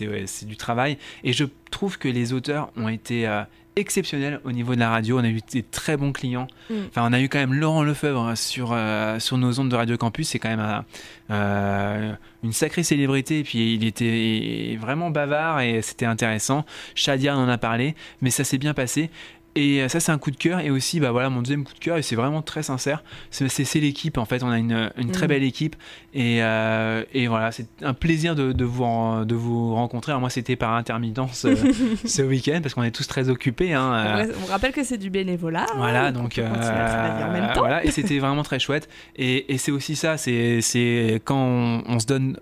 ouais, 0.00 0.24
du 0.42 0.56
travail. 0.56 0.98
Et 1.24 1.32
je 1.32 1.44
trouve 1.70 1.98
que 1.98 2.08
les 2.08 2.32
auteurs 2.32 2.70
ont 2.76 2.88
été 2.88 3.26
euh, 3.26 3.42
exceptionnels 3.76 4.40
au 4.44 4.52
niveau 4.52 4.74
de 4.74 4.80
la 4.80 4.88
radio. 4.90 5.18
On 5.18 5.24
a 5.24 5.28
eu 5.28 5.40
des 5.52 5.62
très 5.62 5.96
bons 5.96 6.12
clients. 6.12 6.46
Mm. 6.70 6.74
enfin 6.88 7.06
on 7.08 7.12
a 7.12 7.20
eu 7.20 7.28
quand 7.28 7.38
même 7.38 7.54
Laurent 7.54 7.82
Lefebvre 7.82 8.20
hein, 8.22 8.36
sur 8.36 8.70
euh, 8.72 9.18
sur 9.18 9.36
nos 9.38 9.58
ondes 9.60 9.68
de 9.70 9.76
Radio 9.76 9.96
Campus. 9.96 10.28
C'est 10.28 10.38
quand 10.38 10.48
même 10.48 10.60
un- 10.60 10.84
euh, 11.30 12.12
une 12.42 12.52
sacrée 12.52 12.82
célébrité. 12.82 13.40
Et 13.40 13.42
puis 13.42 13.74
il 13.74 13.84
était 13.84 14.78
vraiment 14.80 15.10
bavard 15.10 15.60
et 15.60 15.82
c'était 15.82 16.06
intéressant. 16.06 16.64
Shadia 16.94 17.36
en 17.36 17.48
a 17.48 17.58
parlé. 17.58 17.94
Mais 18.22 18.30
ça 18.30 18.44
s'est 18.44 18.58
bien 18.58 18.74
passé 18.74 19.10
et 19.56 19.82
euh, 19.82 19.88
ça 19.88 19.98
c'est 19.98 20.12
un 20.12 20.18
coup 20.18 20.30
de 20.30 20.36
cœur 20.36 20.60
et 20.60 20.70
aussi 20.70 21.00
bah 21.00 21.10
voilà 21.10 21.28
mon 21.30 21.40
deuxième 21.40 21.64
coup 21.64 21.72
de 21.74 21.78
cœur 21.80 21.96
et 21.96 22.02
c'est 22.02 22.14
vraiment 22.14 22.42
très 22.42 22.62
sincère 22.62 23.02
c'est 23.30 23.74
l'équipe 23.80 24.18
en 24.18 24.24
fait 24.24 24.42
on 24.44 24.50
a 24.50 24.58
une, 24.58 24.90
une 24.96 25.10
très 25.10 25.26
Mm. 25.26 25.28
belle 25.28 25.42
équipe 25.42 25.74
et, 26.14 26.42
euh, 26.42 27.02
et 27.12 27.26
voilà 27.26 27.50
c'est 27.52 27.66
un 27.82 27.94
plaisir 27.94 28.34
de, 28.36 28.52
de 28.52 28.64
vous 28.64 28.84
de 29.24 29.34
vous 29.34 29.74
rencontrer 29.74 30.12
Alors 30.12 30.20
moi 30.20 30.30
c'était 30.30 30.56
par 30.56 30.74
intermittence 30.74 31.44
euh, 31.46 31.56
ce 32.04 32.22
week-end 32.22 32.60
parce 32.62 32.74
qu'on 32.74 32.82
est 32.84 32.90
tous 32.94 33.08
très 33.08 33.28
occupés 33.28 33.72
hein, 33.74 33.92
euh, 33.94 34.32
On 34.44 34.46
rappelle 34.46 34.72
que 34.72 34.84
c'est 34.84 34.98
du 34.98 35.10
bénévolat. 35.10 35.66
voilà, 35.76 36.12
donc 36.12 36.38
en 36.38 37.32
même 37.32 37.52
temps. 37.54 37.60
voilà, 37.60 37.84
et 37.84 37.90
c'était 37.90 38.18
vraiment 38.18 38.42
très 38.42 38.58
chouette. 38.58 38.88
Et, 39.16 39.52
et 39.52 39.58
c'est 39.58 39.72
aussi 39.72 39.96
ça, 39.96 40.16
c'est 40.16 40.60
c'est 40.60 41.20
quand 41.24 41.36
on, 41.38 41.82
on 41.86 41.98
se 41.98 42.06
donne 42.06 42.38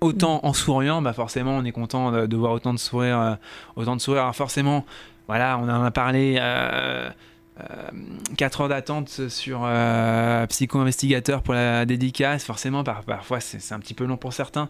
autant 0.00 0.40
en 0.42 0.52
souriant, 0.52 1.00
bah 1.02 1.12
forcément 1.12 1.56
on 1.56 1.64
est 1.64 1.72
content 1.72 2.12
de, 2.12 2.26
de 2.26 2.36
voir 2.36 2.52
autant 2.52 2.74
de 2.74 2.78
sourires, 2.78 3.18
euh, 3.20 3.34
autant 3.76 3.96
de 3.96 4.00
sourires. 4.00 4.22
Alors 4.22 4.36
forcément, 4.36 4.84
voilà, 5.28 5.58
on 5.58 5.68
en 5.68 5.82
a 5.84 5.90
parlé. 5.90 6.36
Euh, 6.40 7.10
4 8.36 8.60
heures 8.60 8.68
d'attente 8.68 9.28
sur 9.28 9.62
euh, 9.64 10.46
Psycho-investigateur 10.46 11.42
pour 11.42 11.54
la 11.54 11.86
dédicace, 11.86 12.44
forcément 12.44 12.84
par, 12.84 13.02
parfois 13.04 13.40
c'est 13.40 13.72
un 13.72 13.78
petit 13.78 13.94
peu 13.94 14.04
long 14.04 14.18
pour 14.18 14.34
certains, 14.34 14.68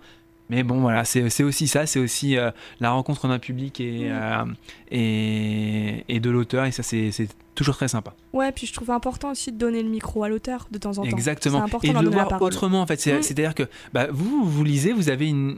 mais 0.51 0.63
bon 0.63 0.81
voilà, 0.81 1.05
c'est 1.05 1.43
aussi 1.43 1.67
ça, 1.67 1.87
c'est 1.87 1.99
aussi 1.99 2.37
euh, 2.37 2.51
la 2.79 2.93
rencontre 2.93 3.27
d'un 3.27 3.41
public 3.41 3.81
et, 3.81 4.09
Mm. 4.09 4.13
euh, 4.13 4.45
et, 4.93 6.05
et 6.09 6.21
de 6.21 6.31
l'auteur, 6.31 6.65
et 6.65 6.71
ça 6.71 6.85
c'est 6.85 7.11
toujours 7.57 7.77
très 7.77 7.89
sympa. 7.89 8.15
Ouais, 8.33 8.53
puis 8.53 8.67
je 8.67 8.73
trouve 8.73 8.91
important 8.91 9.33
aussi 9.33 9.51
de 9.51 9.59
donner 9.59 9.83
le 9.83 9.89
micro 9.89 10.23
à 10.23 10.29
l'auteur 10.29 10.69
de 10.71 10.79
temps 10.79 10.91
en 10.99 11.03
temps. 11.03 11.09
Exactement. 11.09 11.65
important 11.65 11.89
Et 11.89 11.93
de 11.93 12.01
le 12.01 12.11
voir 12.11 12.41
autrement, 12.43 12.83
en 12.83 12.87
fait. 12.87 12.97
Mm. 12.97 13.23
C'est-à-dire 13.23 13.55
que 13.55 13.65
bah, 13.93 14.07
vous, 14.11 14.45
vous 14.45 14.63
lisez, 14.63 14.93
vous 14.93 15.09
avez 15.09 15.29
une, 15.29 15.57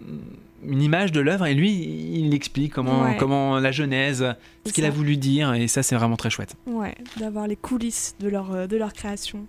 une 0.66 0.82
image 0.82 1.12
de 1.12 1.20
l'œuvre 1.20 1.46
et 1.46 1.54
lui, 1.54 1.70
il 1.70 2.34
explique 2.34 2.72
comment, 2.72 3.02
Ouais. 3.02 3.16
comment 3.18 3.58
la 3.58 3.70
genèse, 3.72 4.24
ce 4.66 4.72
qu'il 4.72 4.84
a 4.84 4.90
voulu 4.90 5.16
dire, 5.16 5.54
et 5.54 5.68
ça, 5.68 5.82
c'est 5.82 5.94
vraiment 5.96 6.16
très 6.16 6.30
chouette. 6.30 6.54
Ouais, 6.66 6.94
d'avoir 7.18 7.46
les 7.46 7.56
coulisses 7.56 8.14
de 8.20 8.28
leur, 8.28 8.52
euh, 8.52 8.66
de 8.66 8.76
leur 8.76 8.92
création. 8.92 9.46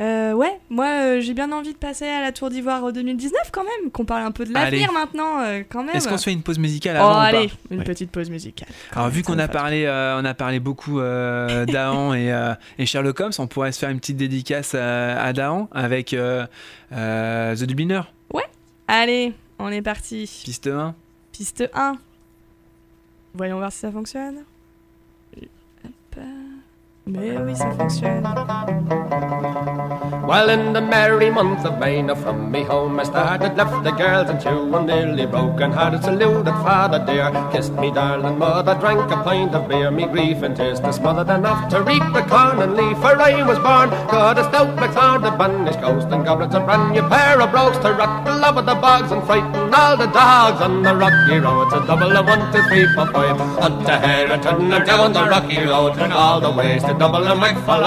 Euh, 0.00 0.32
ouais, 0.32 0.58
moi 0.70 0.86
euh, 0.86 1.20
j'ai 1.20 1.34
bien 1.34 1.52
envie 1.52 1.74
de 1.74 1.78
passer 1.78 2.06
à 2.06 2.22
la 2.22 2.32
Tour 2.32 2.48
d'Ivoire 2.48 2.82
euh, 2.82 2.92
2019 2.92 3.50
quand 3.52 3.62
même, 3.62 3.90
qu'on 3.90 4.06
parle 4.06 4.22
un 4.22 4.30
peu 4.32 4.44
de 4.46 4.52
l'avenir 4.52 4.90
maintenant 4.90 5.40
euh, 5.42 5.62
quand 5.68 5.84
même. 5.84 5.94
Est-ce 5.94 6.08
qu'on 6.08 6.16
se 6.16 6.24
fait 6.24 6.32
une 6.32 6.42
pause 6.42 6.58
musicale 6.58 6.96
Oh 6.98 7.02
avant 7.04 7.10
ou 7.12 7.14
pas 7.14 7.26
allez, 7.38 7.50
une 7.70 7.78
Ouais. 7.80 7.84
petite 7.84 8.10
pause 8.10 8.30
musicale. 8.30 8.68
Alors 8.96 9.10
vu 9.10 9.22
qu'on 9.22 9.38
a 9.38 9.48
parlé, 9.48 9.86
on 9.86 10.24
a 10.24 10.34
parlé 10.34 10.60
beaucoup 10.60 10.98
d'Ahan 11.66 12.14
et, 12.14 12.32
et 12.78 12.86
Sherlock 12.86 13.20
Holmes, 13.20 13.32
on 13.38 13.46
pourrait 13.46 13.70
se 13.70 13.78
faire 13.80 13.90
une 13.90 14.00
petite 14.00 14.16
dédicace 14.16 14.74
à, 14.74 15.22
à 15.22 15.32
Dahan 15.34 15.68
avec 15.72 16.16
The 16.90 17.62
Dubliner, 17.64 18.00
Allez, 18.88 19.32
on 19.62 19.68
est 19.68 19.82
parti. 19.82 20.42
piste 20.44 20.66
1. 20.66 20.94
Piste 21.32 21.64
1. 21.72 21.98
Voyons 23.34 23.58
voir 23.58 23.72
si 23.72 23.78
ça 23.78 23.90
fonctionne. 23.90 24.44
Hop. 25.84 26.20
Mais 27.06 27.36
oui, 27.44 27.56
ça 27.56 27.70
fonctionne. 27.72 28.22
Well, 30.24 30.50
in 30.50 30.72
the 30.72 30.80
merry 30.80 31.30
month 31.30 31.64
of 31.66 31.78
May, 31.78 32.00
now 32.00 32.14
from 32.14 32.50
me 32.50 32.62
home 32.62 32.98
I 33.00 33.02
started, 33.02 33.56
left 33.56 33.82
the 33.82 33.90
girls 33.90 34.30
and 34.30 34.40
two, 34.40 34.74
and 34.74 34.86
nearly 34.86 35.26
broken 35.26 35.72
hearted, 35.72 36.04
saluted 36.04 36.54
father 36.62 37.04
dear, 37.04 37.30
kissed 37.52 37.74
me 37.74 37.90
darling 37.90 38.38
mother, 38.38 38.74
drank 38.78 39.10
a 39.10 39.16
pint 39.24 39.54
of 39.54 39.68
beer, 39.68 39.90
me 39.90 40.06
grief 40.06 40.42
and 40.42 40.56
tears 40.56 40.78
to 40.80 40.92
smothered 40.92 41.28
enough 41.28 41.68
to 41.70 41.82
reap 41.82 42.04
the 42.14 42.22
corn 42.22 42.62
and 42.62 42.76
leaf, 42.76 42.96
for 42.98 43.20
I 43.20 43.42
was 43.42 43.58
born, 43.58 43.90
got 44.08 44.38
a 44.38 44.44
stout 44.44 44.76
McSword, 44.76 45.26
a 45.26 45.36
banished 45.36 45.80
ghost, 45.80 46.08
and 46.08 46.24
goblets, 46.24 46.54
a 46.54 46.60
brand 46.60 46.92
new 46.92 47.02
pair 47.08 47.40
of 47.42 47.50
brogues 47.50 47.78
to 47.78 47.92
rock 47.92 48.24
the 48.24 48.32
love 48.32 48.56
of 48.56 48.64
the 48.64 48.76
bogs 48.76 49.10
and 49.10 49.22
frighten 49.24 49.74
all 49.74 49.96
the 49.96 50.06
dogs 50.06 50.60
on 50.60 50.82
the 50.82 50.94
rocky 50.94 51.38
road. 51.38 51.72
A 51.72 51.86
double 51.86 52.16
of 52.16 52.26
one, 52.26 52.52
two, 52.52 52.62
three, 52.68 52.86
four, 52.94 53.06
five, 53.12 53.40
up 53.58 53.84
to 53.86 53.98
Herriton 53.98 54.72
and 54.72 54.86
down 54.86 55.12
the 55.12 55.24
rocky 55.28 55.58
road, 55.64 55.98
and 55.98 56.12
all 56.12 56.40
the 56.40 56.50
ways 56.50 56.82
to 56.84 56.91
double 56.98 57.24
and 57.26 57.40
make 57.40 57.58
for. 57.64 57.82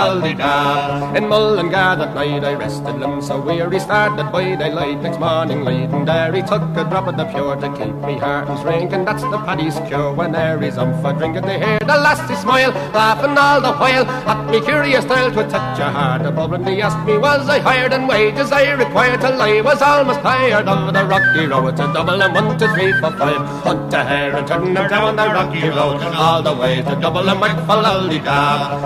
In 1.15 1.30
Mullingar 1.30 1.96
that 1.96 2.13
night 2.13 2.44
I 2.44 2.54
rested 2.54 3.02
him 3.02 3.22
so 3.22 3.39
weary, 3.39 3.80
started 3.80 4.32
by 4.32 4.56
daylight 4.56 5.02
next 5.02 5.20
morning 5.20 5.63
late, 5.63 5.89
and 5.89 6.08
there 6.08 6.34
he 6.34 6.41
took 6.41 6.62
a 6.76 6.84
drop 6.84 7.08
of 7.08 7.18
the 7.18 7.26
pure 7.26 7.56
to 7.56 7.70
keep 7.78 7.96
me 8.08 8.18
heart 8.18 8.50
and 8.50 8.60
drink, 8.62 8.94
and 8.94 9.08
that's 9.08 9.24
the 9.24 9.38
paddy's 9.46 9.78
cure. 9.88 10.13
When 10.13 10.32
there 10.32 10.62
is 10.62 10.78
up 10.78 10.91
for 11.02 11.13
drinking, 11.13 11.44
they 11.44 11.60
hear 11.60 11.80
the 11.80 11.98
lassie 11.98 12.36
smile, 12.36 12.72
laughing 12.94 13.38
all 13.38 13.62
the 13.62 13.74
while 13.74 14.06
at 14.06 14.50
me 14.50 14.60
curious 14.62 15.04
style 15.06 15.32
to 15.32 15.44
touch 15.50 15.80
a 15.80 15.89
heart 15.89 16.26
above, 16.26 16.54
and 16.54 16.65
they 16.68 16.82
asked 16.82 17.06
me 17.08 17.18
was 17.18 17.48
I 17.48 17.60
hired 17.60 17.94
and 17.94 18.08
wages 18.08 18.52
I 18.52 18.74
required 18.74 19.22
till 19.22 19.41
I 19.41 19.62
was 19.62 19.82
almost 19.82 20.20
tired 20.22 20.68
of 20.68 20.94
the 20.94 21.06
rocky 21.06 21.46
road. 21.48 21.78
to 21.78 21.91
double 21.94 22.22
and 22.22 22.34
one, 22.34 22.58
two, 22.60 22.68
three, 22.74 22.91
four, 23.00 23.12
five, 23.12 23.41
hunt 23.63 23.94
a 23.94 24.04
hare 24.04 24.36
and 24.36 24.48
turn 24.48 24.76
her 24.76 24.88
down 24.88 25.15
the 25.15 25.28
rocky 25.28 25.68
road, 25.70 26.02
all 26.15 26.41
the 26.41 26.54
way 26.54 26.82
to 26.82 26.96
double 27.00 27.30
and 27.30 27.39
make 27.39 27.60
for 27.68 27.76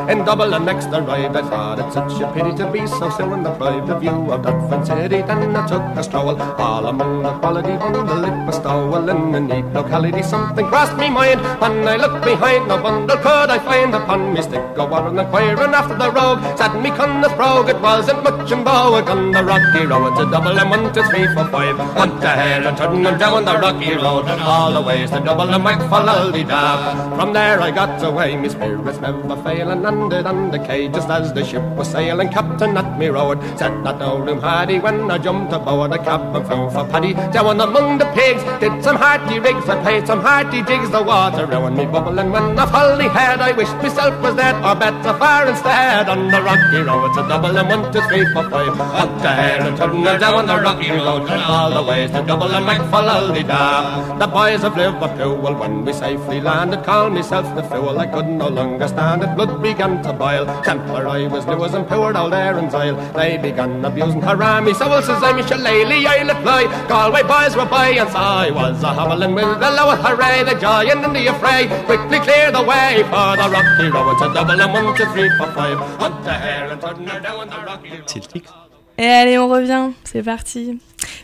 da. 0.10 0.20
In 0.20 0.26
Dublin 0.26 0.66
next 0.66 0.88
ride, 0.88 1.36
I 1.36 1.42
thought 1.42 1.80
it 1.80 1.94
such 1.94 2.22
a 2.22 2.32
pity 2.34 2.56
to 2.58 2.72
be 2.72 2.88
so 2.88 3.10
still 3.10 3.30
soon 3.30 3.44
deprived 3.44 3.90
of 3.90 4.02
view 4.02 4.32
of 4.32 4.42
Dublin 4.44 4.86
City. 4.86 5.22
Then 5.22 5.56
I 5.56 5.68
took 5.68 5.82
a 5.98 6.04
stroll 6.04 6.42
all 6.42 6.86
among 6.88 7.24
the 7.24 7.32
quality 7.40 7.78
bundle. 7.78 8.26
It 8.26 8.46
was 8.46 8.56
stowel 8.56 9.10
in 9.10 9.36
a 9.36 9.40
neat 9.40 9.66
locality. 9.74 10.24
Something 10.24 10.66
crossed 10.68 10.98
me 10.98 11.10
mind 11.10 11.42
when 11.62 11.88
I 11.88 11.96
looked 11.98 12.26
behind. 12.26 12.68
No 12.68 12.82
bundle 12.82 13.18
could 13.18 13.50
I 13.50 13.60
find 13.60 13.94
upon 13.94 14.34
me 14.34 14.42
stick. 14.42 14.64
Go 14.76 14.92
on 14.94 15.18
inquiring 15.18 15.74
after 15.74 15.96
the 15.98 16.12
rogue. 16.12 16.42
Said 16.58 16.74
me 16.82 16.90
Conneth 16.90 17.36
brogue, 17.36 17.70
it 17.70 17.80
wasn't 17.80 18.24
much 18.24 18.52
in 18.52 18.64
Bowick 18.64 19.08
on 19.08 19.32
the 19.32 19.44
rocky 19.44 19.86
road 19.86 20.16
to 20.18 20.30
Dublin. 20.30 20.70
One, 20.70 20.94
two, 20.94 21.04
three, 21.04 21.28
four, 21.34 21.48
five. 21.50 21.78
Hunt 21.78 22.24
ahead 22.24 22.66
and 22.66 22.78
turn 22.78 23.06
and 23.06 23.20
down 23.20 23.46
the 23.46 23.58
rocky 23.58 23.94
road. 23.94 24.26
And 24.28 24.42
all 24.42 24.74
the 24.74 24.82
ways 24.82 25.12
to 25.12 25.20
Dublin, 25.20 25.64
whack 25.64 25.82
for 25.90 26.04
lully 26.04 26.44
dab. 26.44 27.16
From 27.16 27.34
there 27.34 27.62
I 27.62 27.72
got 27.72 28.04
away, 28.04 28.36
me 28.36 28.50
spirits 28.50 29.00
never 29.00 29.36
failing. 29.44 29.86
Landed 30.00 30.28
on 30.28 30.50
the 30.50 30.60
quay 30.60 30.88
just 30.88 31.10
as 31.10 31.34
the 31.34 31.44
ship 31.44 31.62
was 31.76 31.90
sailing. 31.92 32.30
Captain 32.30 32.78
at 32.78 32.98
me 32.98 33.08
road 33.08 33.38
said 33.60 33.84
that 33.84 34.00
room 34.00 34.40
had 34.40 34.70
he 34.70 34.80
when 34.80 35.12
I 35.12 35.18
jumped 35.18 35.52
aboard 35.52 35.92
the 35.92 35.98
cabin 35.98 36.42
flew 36.46 36.70
for 36.70 36.88
Paddy. 36.88 37.14
Down 37.36 37.60
among 37.60 37.98
the 37.98 38.06
pigs, 38.16 38.42
did 38.62 38.82
some 38.82 38.96
hearty 38.96 39.40
rigs, 39.40 39.68
I 39.68 39.76
played 39.84 40.08
some 40.08 40.22
hearty 40.22 40.64
jigs. 40.64 40.90
The 40.90 41.04
water 41.04 41.46
round 41.48 41.76
me 41.76 41.86
bubbling 41.86 42.32
when 42.32 42.58
I 42.58 42.66
fully 42.72 43.10
head. 43.10 43.42
I 43.42 43.52
wished 43.52 43.76
myself 43.84 44.16
was 44.24 44.36
dead 44.36 44.56
or 44.64 44.74
better 44.74 45.14
far 45.20 45.48
instead. 45.48 46.08
On 46.08 46.32
the 46.32 46.42
rocky 46.42 46.80
road 46.88 47.14
to 47.16 47.22
Dublin, 47.28 47.68
one, 47.68 47.92
two, 47.92 48.02
three, 48.08 48.26
four, 48.32 48.50
five. 48.50 48.80
Up 48.80 49.22
there 49.22 49.62
and 49.68 49.78
turn 49.78 50.04
down 50.04 50.48
the 50.48 50.58
rocky 50.64 50.92
road 50.92 51.28
and 51.30 51.44
all 51.44 51.72
the 51.72 51.84
ways 51.84 52.10
to 52.12 52.24
Dublin, 52.24 52.66
make 52.66 52.84
for 52.88 53.04
da. 53.04 54.18
The 54.18 54.28
boys 54.28 54.64
of 54.64 54.78
Liverpool, 54.78 55.36
when 55.60 55.84
we 55.84 55.92
safely 55.92 56.40
landed, 56.40 56.86
called 56.86 57.14
myself 57.14 57.54
the 57.56 57.64
fool. 57.64 58.00
I 58.00 58.08
could 58.08 58.28
no 58.28 58.48
longer 58.48 58.88
stand 58.88 59.24
it, 59.24 59.36
blood 59.36 59.62
began 59.62 59.89
to 60.04 60.14
boil. 60.14 60.46
I 60.50 61.28
was 61.28 61.46
new 61.46 61.64
as 61.66 61.74
and 61.74 61.88
poured 61.88 62.16
all. 62.16 62.30
They 62.30 63.38
began 63.38 63.84
abusing 63.84 64.22
Harami, 64.22 64.74
so 64.76 64.88
well 64.90 65.02
says 65.02 65.22
I'm 65.24 65.38
Shillelagh, 65.48 66.06
I'll 66.08 66.30
apply. 66.30 66.64
Galway 66.88 67.24
boys 67.24 67.56
were 67.56 67.66
by, 67.66 67.90
and 67.90 68.10
so 68.10 68.18
I 68.18 68.52
was 68.52 68.82
a 68.84 68.88
hobbling 68.88 69.34
with 69.34 69.60
the 69.60 69.72
lower 69.72 69.96
hooray, 69.96 70.44
the 70.44 70.60
giant 70.60 71.04
in 71.04 71.14
the 71.14 71.28
affray. 71.28 71.68
Quickly 71.86 72.20
clear 72.20 72.52
the 72.52 72.62
way 72.62 73.04
for 73.12 73.36
the 73.40 73.48
rocky 73.56 73.88
road 73.90 74.18
to 74.20 74.28
one, 74.68 74.96
two, 74.96 75.06
three, 75.14 75.30
four, 75.38 75.52
five. 75.54 75.78
Hunt 76.00 76.24
the 76.24 76.34
hare 76.34 76.70
and 76.72 76.82
turn 76.82 77.08
her 77.08 77.20
down 77.20 77.50
the 77.50 77.66
rocky 77.66 77.90
road. 77.90 78.04
C'est 78.06 78.20
le 78.20 78.26
titre. 78.28 78.54
Et 78.98 79.08
allez, 79.08 79.38
on 79.38 79.48
revient, 79.48 79.92
c'est 80.04 80.24
parti. 80.24 80.80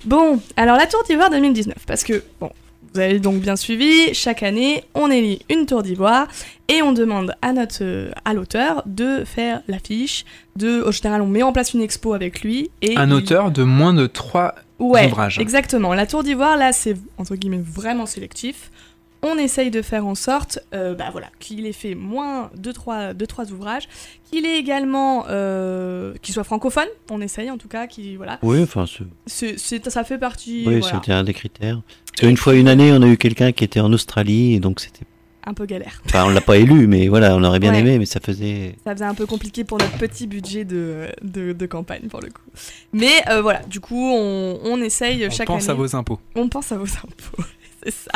Bon, 0.05 0.39
alors 0.55 0.77
la 0.77 0.87
Tour 0.87 1.03
d'Ivoire 1.03 1.29
2019, 1.29 1.75
parce 1.85 2.03
que, 2.03 2.23
bon, 2.39 2.49
vous 2.95 3.01
avez 3.01 3.19
donc 3.19 3.41
bien 3.41 3.57
suivi, 3.57 4.13
chaque 4.13 4.41
année, 4.41 4.85
on 4.93 5.11
élit 5.11 5.41
une 5.49 5.65
Tour 5.65 5.83
d'Ivoire 5.83 6.27
et 6.69 6.81
on 6.81 6.93
demande 6.93 7.35
à, 7.41 7.51
notre, 7.51 7.83
à 8.23 8.33
l'auteur 8.33 8.83
de 8.85 9.25
faire 9.25 9.61
l'affiche. 9.67 10.23
De, 10.55 10.81
au 10.81 10.93
général, 10.93 11.21
on 11.21 11.27
met 11.27 11.43
en 11.43 11.51
place 11.51 11.73
une 11.73 11.81
expo 11.81 12.13
avec 12.13 12.41
lui. 12.41 12.71
Et 12.81 12.95
Un 12.95 13.07
il- 13.09 13.13
auteur 13.13 13.51
de 13.51 13.63
moins 13.63 13.93
de 13.93 14.07
trois 14.07 14.55
Ouais, 14.79 15.07
ouvrages. 15.07 15.39
exactement. 15.39 15.93
La 15.93 16.05
Tour 16.05 16.23
d'Ivoire, 16.23 16.55
là, 16.55 16.71
c'est 16.71 16.95
entre 17.17 17.35
guillemets 17.35 17.61
vraiment 17.63 18.05
sélectif. 18.05 18.71
On 19.27 19.39
essaye 19.39 19.71
de 19.71 19.81
faire 19.81 20.05
en 20.05 20.13
sorte 20.13 20.59
euh, 20.75 20.93
bah, 20.93 21.05
voilà, 21.11 21.27
qu'il 21.39 21.65
ait 21.65 21.71
fait 21.73 21.95
moins 21.95 22.51
de 22.55 22.71
trois, 22.71 23.15
de 23.15 23.25
trois 23.25 23.51
ouvrages, 23.51 23.87
qu'il 24.29 24.45
ait 24.45 24.59
également, 24.59 25.25
euh, 25.29 26.13
qu'il 26.21 26.31
soit 26.35 26.43
francophone, 26.43 26.85
on 27.09 27.19
essaye 27.21 27.49
en 27.49 27.57
tout 27.57 27.67
cas, 27.67 27.87
qu'il, 27.87 28.17
voilà, 28.17 28.37
Oui, 28.43 28.61
enfin, 28.61 28.85
c'est- 29.25 29.57
ça 29.89 30.03
fait 30.03 30.19
partie, 30.19 30.63
oui, 30.67 30.79
voilà, 30.79 30.95
c'était 30.99 31.11
un 31.11 31.23
des 31.23 31.33
critères. 31.33 31.81
Parce 32.11 32.21
qu'une 32.27 32.37
fois, 32.37 32.53
une 32.53 32.67
année, 32.67 32.91
on 32.93 33.01
a 33.01 33.07
eu 33.07 33.17
quelqu'un 33.17 33.51
qui 33.51 33.63
était 33.63 33.79
en 33.79 33.91
Australie, 33.93 34.53
et 34.53 34.59
donc 34.59 34.79
c'était. 34.79 35.05
un 35.47 35.53
peu 35.53 35.65
galère. 35.65 36.01
Enfin, 36.05 36.25
on 36.25 36.29
l'a 36.29 36.41
pas 36.41 36.57
élu, 36.57 36.85
mais 36.87 37.07
voilà, 37.07 37.35
on 37.35 37.43
aurait 37.43 37.59
bien 37.59 37.71
Ouais. 37.71 37.79
aimé, 37.79 37.99
mais 37.99 38.05
ça 38.05 38.19
faisait. 38.19 38.75
Ça 38.83 38.93
faisait 38.93 39.05
un 39.05 39.13
peu 39.15 39.25
compliqué 39.25 39.63
pour 39.63 39.77
notre 39.79 39.97
petit 39.97 40.25
budget 40.27 40.65
de, 40.65 41.07
de, 41.23 41.51
de 41.53 41.65
campagne, 41.67 42.07
pour 42.09 42.19
le 42.21 42.29
coup. 42.29 42.41
Mais 42.93 43.11
euh, 43.29 43.41
voilà, 43.41 43.61
du 43.63 43.79
coup, 43.79 44.11
on, 44.11 44.59
on 44.63 44.81
essaye 44.81 45.25
On 45.27 45.29
chaque 45.31 45.47
pense 45.47 45.63
année. 45.63 45.71
à 45.71 45.73
vos 45.75 45.95
impôts. 45.95 46.19
On 46.35 46.47
pense 46.49 46.71
à 46.71 46.77
vos 46.77 46.85
impôts, 46.85 47.43
c'est 47.85 47.93
ça. 47.93 48.11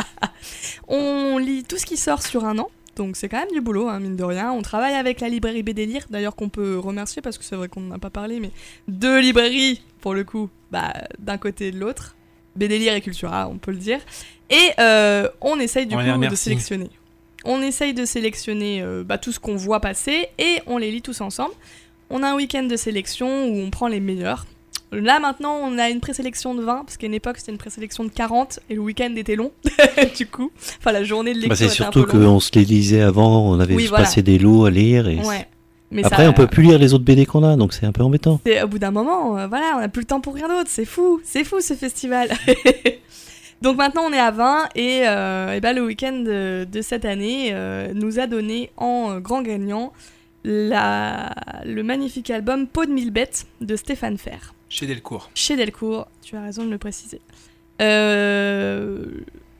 On 0.88 1.38
lit 1.38 1.64
tout 1.64 1.78
ce 1.78 1.86
qui 1.86 1.96
sort 1.96 2.22
sur 2.22 2.44
un 2.44 2.58
an, 2.58 2.70
donc 2.96 3.16
c'est 3.16 3.28
quand 3.28 3.38
même 3.38 3.52
du 3.52 3.60
boulot, 3.60 3.88
hein, 3.88 4.00
mine 4.00 4.16
de 4.16 4.24
rien. 4.24 4.52
On 4.52 4.62
travaille 4.62 4.94
avec 4.94 5.20
la 5.20 5.28
librairie 5.28 5.62
BD-Lire, 5.62 6.06
d'ailleurs 6.10 6.36
qu'on 6.36 6.48
peut 6.48 6.78
remercier 6.78 7.22
parce 7.22 7.38
que 7.38 7.44
c'est 7.44 7.56
vrai 7.56 7.68
qu'on 7.68 7.80
n'en 7.80 7.94
a 7.94 7.98
pas 7.98 8.10
parlé, 8.10 8.40
mais 8.40 8.50
deux 8.88 9.20
librairies, 9.20 9.82
pour 10.00 10.14
le 10.14 10.24
coup, 10.24 10.50
bah, 10.70 10.92
d'un 11.18 11.38
côté 11.38 11.68
et 11.68 11.70
de 11.70 11.78
l'autre. 11.78 12.16
BD-Lire 12.56 12.94
et 12.94 13.00
Cultura, 13.00 13.48
on 13.48 13.58
peut 13.58 13.70
le 13.70 13.78
dire. 13.78 14.00
Et 14.50 14.70
euh, 14.80 15.28
on 15.40 15.58
essaye 15.60 15.86
du 15.86 15.94
On 15.94 15.98
coup 15.98 16.26
de 16.26 16.34
sélectionner. 16.34 16.90
On 17.44 17.62
essaye 17.62 17.94
de 17.94 18.04
sélectionner 18.04 18.82
euh, 18.82 19.04
bah, 19.04 19.18
tout 19.18 19.32
ce 19.32 19.40
qu'on 19.40 19.56
voit 19.56 19.80
passer 19.80 20.28
et 20.38 20.60
on 20.66 20.76
les 20.76 20.90
lit 20.90 21.00
tous 21.00 21.20
ensemble. 21.20 21.54
On 22.10 22.22
a 22.22 22.28
un 22.32 22.34
week-end 22.34 22.64
de 22.64 22.76
sélection 22.76 23.46
où 23.46 23.56
on 23.60 23.70
prend 23.70 23.86
les 23.86 24.00
meilleurs. 24.00 24.46
Là 24.92 25.20
maintenant, 25.20 25.56
on 25.62 25.78
a 25.78 25.88
une 25.88 26.00
présélection 26.00 26.54
de 26.54 26.62
20 26.62 26.84
parce 26.84 26.96
qu'à 26.96 27.06
une 27.06 27.14
époque 27.14 27.36
c'était 27.38 27.52
une 27.52 27.58
présélection 27.58 28.02
de 28.04 28.08
40 28.10 28.58
et 28.68 28.74
le 28.74 28.80
week-end 28.80 29.14
était 29.16 29.36
long 29.36 29.52
du 30.18 30.26
coup. 30.26 30.50
Enfin 30.78 30.90
la 30.92 31.04
journée 31.04 31.30
de 31.32 31.38
lecture 31.38 31.50
Bah, 31.50 31.56
c'est 31.56 31.68
surtout 31.68 32.04
qu'on 32.06 32.40
se 32.40 32.50
les 32.54 32.64
lisait 32.64 33.00
avant, 33.02 33.48
on 33.48 33.60
avait 33.60 33.74
Oui, 33.74 33.86
voilà. 33.86 34.04
passé 34.04 34.22
des 34.22 34.38
lots 34.38 34.64
à 34.64 34.70
lire, 34.70 35.08
et 35.08 35.16
Ouais. 35.20 35.46
Mais 35.92 36.04
après, 36.04 36.22
ça- 36.24 36.30
on 36.30 36.32
peut 36.32 36.46
plus 36.46 36.62
lire 36.62 36.78
les 36.78 36.94
autres 36.94 37.04
BD 37.04 37.26
qu'on 37.26 37.42
a, 37.42 37.56
donc 37.56 37.72
c'est 37.72 37.84
un 37.86 37.90
peu 37.92 38.02
embêtant. 38.02 38.40
c'est- 38.46 38.62
au 38.62 38.68
bout 38.68 38.78
d'un 38.78 38.90
moment, 38.92 39.36
euh, 39.38 39.46
voilà, 39.48 39.74
on 39.76 39.80
n'a 39.80 39.88
plus 39.88 40.00
le 40.02 40.06
temps 40.06 40.20
pour 40.20 40.34
rien 40.34 40.46
d'autre. 40.48 40.68
C'est 40.68 40.84
fou, 40.84 41.20
c'est 41.24 41.42
fou 41.44 41.60
ce 41.60 41.74
festival. 41.74 42.28
Donc 43.62 43.76
maintenant 43.76 44.04
on 44.08 44.12
est 44.12 44.18
à 44.18 44.30
20 44.30 44.68
et, 44.74 45.02
euh, 45.06 45.52
et 45.52 45.60
ben, 45.60 45.74
le 45.76 45.84
week-end 45.84 46.12
de, 46.24 46.64
de 46.70 46.80
cette 46.80 47.04
année 47.04 47.50
euh, 47.52 47.92
nous 47.94 48.18
a 48.18 48.26
donné 48.26 48.70
en 48.78 49.10
euh, 49.10 49.20
grand 49.20 49.42
gagnant 49.42 49.92
la, 50.44 51.34
le 51.66 51.82
magnifique 51.82 52.30
album 52.30 52.66
Peau 52.66 52.86
de 52.86 52.90
mille 52.90 53.10
bêtes 53.10 53.46
de 53.60 53.76
Stéphane 53.76 54.16
Fer. 54.16 54.54
Chez 54.70 54.86
Delcourt. 54.86 55.30
Chez 55.34 55.56
Delcourt, 55.56 56.06
tu 56.22 56.36
as 56.36 56.42
raison 56.42 56.64
de 56.64 56.70
le 56.70 56.78
préciser. 56.78 57.20
Euh, 57.82 59.04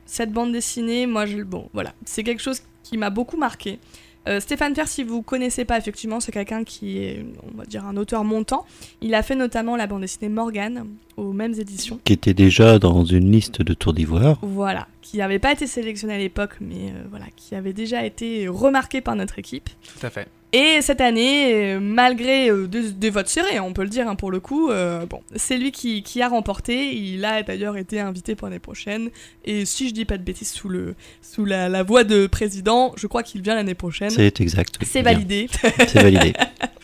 cette 0.06 0.32
bande 0.32 0.52
dessinée, 0.52 1.06
moi, 1.06 1.26
je, 1.26 1.42
bon, 1.42 1.68
voilà, 1.74 1.92
c'est 2.04 2.22
quelque 2.22 2.40
chose 2.40 2.62
qui 2.84 2.96
m'a 2.96 3.10
beaucoup 3.10 3.36
marqué. 3.36 3.80
Euh, 4.28 4.38
Stéphane 4.38 4.74
Fer, 4.74 4.86
si 4.86 5.02
vous 5.02 5.22
connaissez 5.22 5.64
pas, 5.64 5.78
effectivement, 5.78 6.20
c'est 6.20 6.30
quelqu'un 6.30 6.62
qui 6.62 6.98
est, 6.98 7.24
on 7.42 7.56
va 7.56 7.64
dire, 7.64 7.84
un 7.86 7.96
auteur 7.96 8.22
montant. 8.22 8.66
Il 9.00 9.14
a 9.14 9.22
fait 9.22 9.34
notamment 9.34 9.76
la 9.76 9.88
bande 9.88 10.02
dessinée 10.02 10.28
Morgane 10.28 10.86
aux 11.16 11.32
mêmes 11.32 11.54
éditions. 11.54 11.98
Qui 12.04 12.12
était 12.12 12.34
déjà 12.34 12.78
dans 12.78 13.04
une 13.04 13.32
liste 13.32 13.62
de 13.62 13.74
Tour 13.74 13.94
d'Ivoire. 13.94 14.38
Voilà, 14.42 14.86
qui 15.02 15.16
n'avait 15.16 15.38
pas 15.38 15.52
été 15.52 15.66
sélectionné 15.66 16.14
à 16.14 16.18
l'époque, 16.18 16.56
mais 16.60 16.90
euh, 16.90 17.02
voilà, 17.10 17.26
qui 17.34 17.56
avait 17.56 17.72
déjà 17.72 18.04
été 18.04 18.46
remarqué 18.46 19.00
par 19.00 19.16
notre 19.16 19.38
équipe. 19.40 19.70
Tout 19.82 20.06
à 20.06 20.10
fait. 20.10 20.28
Et 20.52 20.78
cette 20.82 21.00
année, 21.00 21.78
malgré 21.80 22.50
euh, 22.50 22.66
des, 22.66 22.90
des 22.90 23.10
votes 23.10 23.28
serrés, 23.28 23.60
on 23.60 23.72
peut 23.72 23.84
le 23.84 23.88
dire 23.88 24.08
hein, 24.08 24.16
pour 24.16 24.32
le 24.32 24.40
coup, 24.40 24.68
euh, 24.70 25.06
bon, 25.06 25.20
c'est 25.36 25.56
lui 25.56 25.70
qui, 25.70 26.02
qui 26.02 26.20
a 26.22 26.28
remporté. 26.28 26.92
Il 26.96 27.24
a 27.24 27.42
d'ailleurs 27.44 27.76
été 27.76 28.00
invité 28.00 28.34
pour 28.34 28.48
l'année 28.48 28.58
prochaine. 28.58 29.10
Et 29.44 29.64
si 29.64 29.88
je 29.88 29.94
dis 29.94 30.04
pas 30.04 30.18
de 30.18 30.24
bêtises 30.24 30.50
sous, 30.50 30.68
le, 30.68 30.94
sous 31.22 31.44
la, 31.44 31.68
la 31.68 31.84
voix 31.84 32.02
de 32.02 32.26
président, 32.26 32.92
je 32.96 33.06
crois 33.06 33.22
qu'il 33.22 33.42
vient 33.42 33.54
l'année 33.54 33.74
prochaine. 33.76 34.10
C'est 34.10 34.40
exact. 34.40 34.74
oui. 34.80 34.88
C'est 34.90 35.02
validé, 35.02 35.48
C'est 35.86 36.02
validé. 36.02 36.32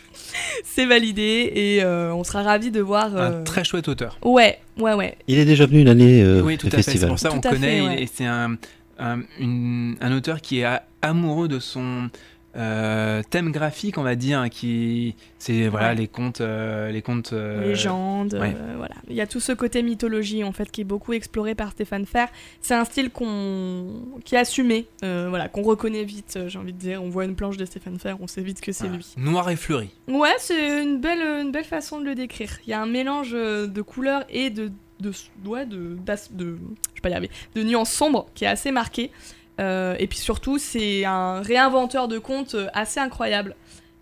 c'est 0.63 0.85
validé 0.85 1.51
et 1.53 1.83
euh, 1.83 2.13
on 2.13 2.23
sera 2.23 2.43
ravis 2.43 2.71
de 2.71 2.79
voir. 2.79 3.15
euh, 3.17 3.41
Un 3.41 3.43
très 3.43 3.63
chouette 3.65 3.87
auteur. 3.89 4.17
Ouais, 4.23 4.59
ouais, 4.77 4.93
ouais. 4.93 5.17
Il 5.27 5.37
est 5.39 5.45
déjà 5.45 5.65
venu 5.65 5.81
une 5.81 5.89
année 5.89 6.21
euh, 6.23 6.41
oui, 6.41 6.57
tout 6.57 6.67
au 6.67 6.69
à 6.69 6.71
fait. 6.71 6.83
C'est 6.83 6.91
festival. 6.91 7.09
pour 7.09 7.19
ça 7.19 7.29
Tout 7.29 7.35
on 7.35 7.39
à 7.39 7.49
connaît. 7.49 7.81
ouais. 7.81 8.03
Et 8.03 8.07
c'est 8.11 8.25
un, 8.25 8.55
un, 8.97 9.19
une- 9.39 9.97
un 9.99 10.15
auteur 10.15 10.39
qui 10.41 10.61
est 10.61 10.67
amoureux 11.01 11.47
de 11.49 11.59
son 11.59 12.09
euh, 12.57 13.21
thème 13.29 13.51
graphique, 13.51 13.97
on 13.97 14.03
va 14.03 14.15
dire, 14.15 14.39
hein, 14.39 14.49
qui 14.49 15.15
c'est 15.37 15.67
voilà 15.67 15.89
Ouais. 15.89 15.95
les 15.95 16.07
contes, 16.07 16.41
euh, 16.41 16.89
les 16.91 17.01
contes. 17.01 17.31
euh, 17.33 17.67
légende, 17.67 18.33
ouais. 18.33 18.55
euh, 18.59 18.73
voilà. 18.77 18.95
Il 19.09 19.15
y 19.15 19.21
a 19.21 19.27
tout 19.27 19.39
ce 19.39 19.51
côté 19.51 19.83
mythologie 19.83 20.43
en 20.43 20.51
fait 20.51 20.71
qui 20.71 20.81
est 20.81 20.85
beaucoup 20.85 21.13
exploré 21.13 21.53
par 21.55 21.71
Stéphane 21.71 22.05
Fer. 22.05 22.27
C'est 22.61 22.73
un 22.73 22.83
style 22.85 23.09
qu'on 23.11 24.01
qui 24.25 24.35
est 24.35 24.39
assumé, 24.39 24.87
voilà, 25.01 25.47
qu'on 25.49 25.61
reconnaît 25.63 26.03
vite. 26.03 26.39
J'ai 26.47 26.57
envie 26.59 26.73
de 26.73 26.79
dire, 26.79 27.01
on 27.03 27.09
voit 27.09 27.25
une 27.25 27.35
planche 27.35 27.57
de 27.57 27.65
Stéphane 27.65 27.99
Fer, 27.99 28.17
on 28.19 28.27
sait 28.27 28.41
vite 28.41 28.59
que 28.61 28.71
c'est 28.71 28.87
lui. 28.87 29.05
Noir 29.17 29.49
et 29.49 29.55
fleuri. 29.55 29.89
Ouais, 30.07 30.33
c'est 30.39 30.81
une 30.83 30.99
belle, 30.99 31.21
une 31.21 31.51
belle 31.51 31.63
façon 31.65 31.99
de 31.99 32.05
le 32.05 32.15
décrire. 32.15 32.57
Il 32.65 32.71
y 32.71 32.73
a 32.73 32.81
un 32.81 32.85
mélange 32.87 33.31
de 33.31 33.81
couleurs 33.81 34.23
et 34.29 34.49
de, 34.49 34.71
de, 34.99 35.11
ouais, 35.45 35.65
de, 35.65 35.95
de, 36.31 36.57
je 36.89 36.95
vais 36.95 37.01
pas 37.03 37.09
y 37.09 37.13
arriver, 37.13 37.29
de 37.55 37.63
nuances 37.63 37.91
sombres 37.91 38.27
qui 38.33 38.45
est 38.45 38.47
assez 38.47 38.71
marqué. 38.71 39.11
Euh, 39.59 39.95
et 39.99 40.07
puis 40.07 40.19
surtout, 40.19 40.57
c'est 40.57 41.05
un 41.05 41.41
réinventeur 41.41 42.07
de 42.07 42.19
contes 42.19 42.55
euh, 42.55 42.67
assez 42.73 42.99
incroyable. 42.99 43.55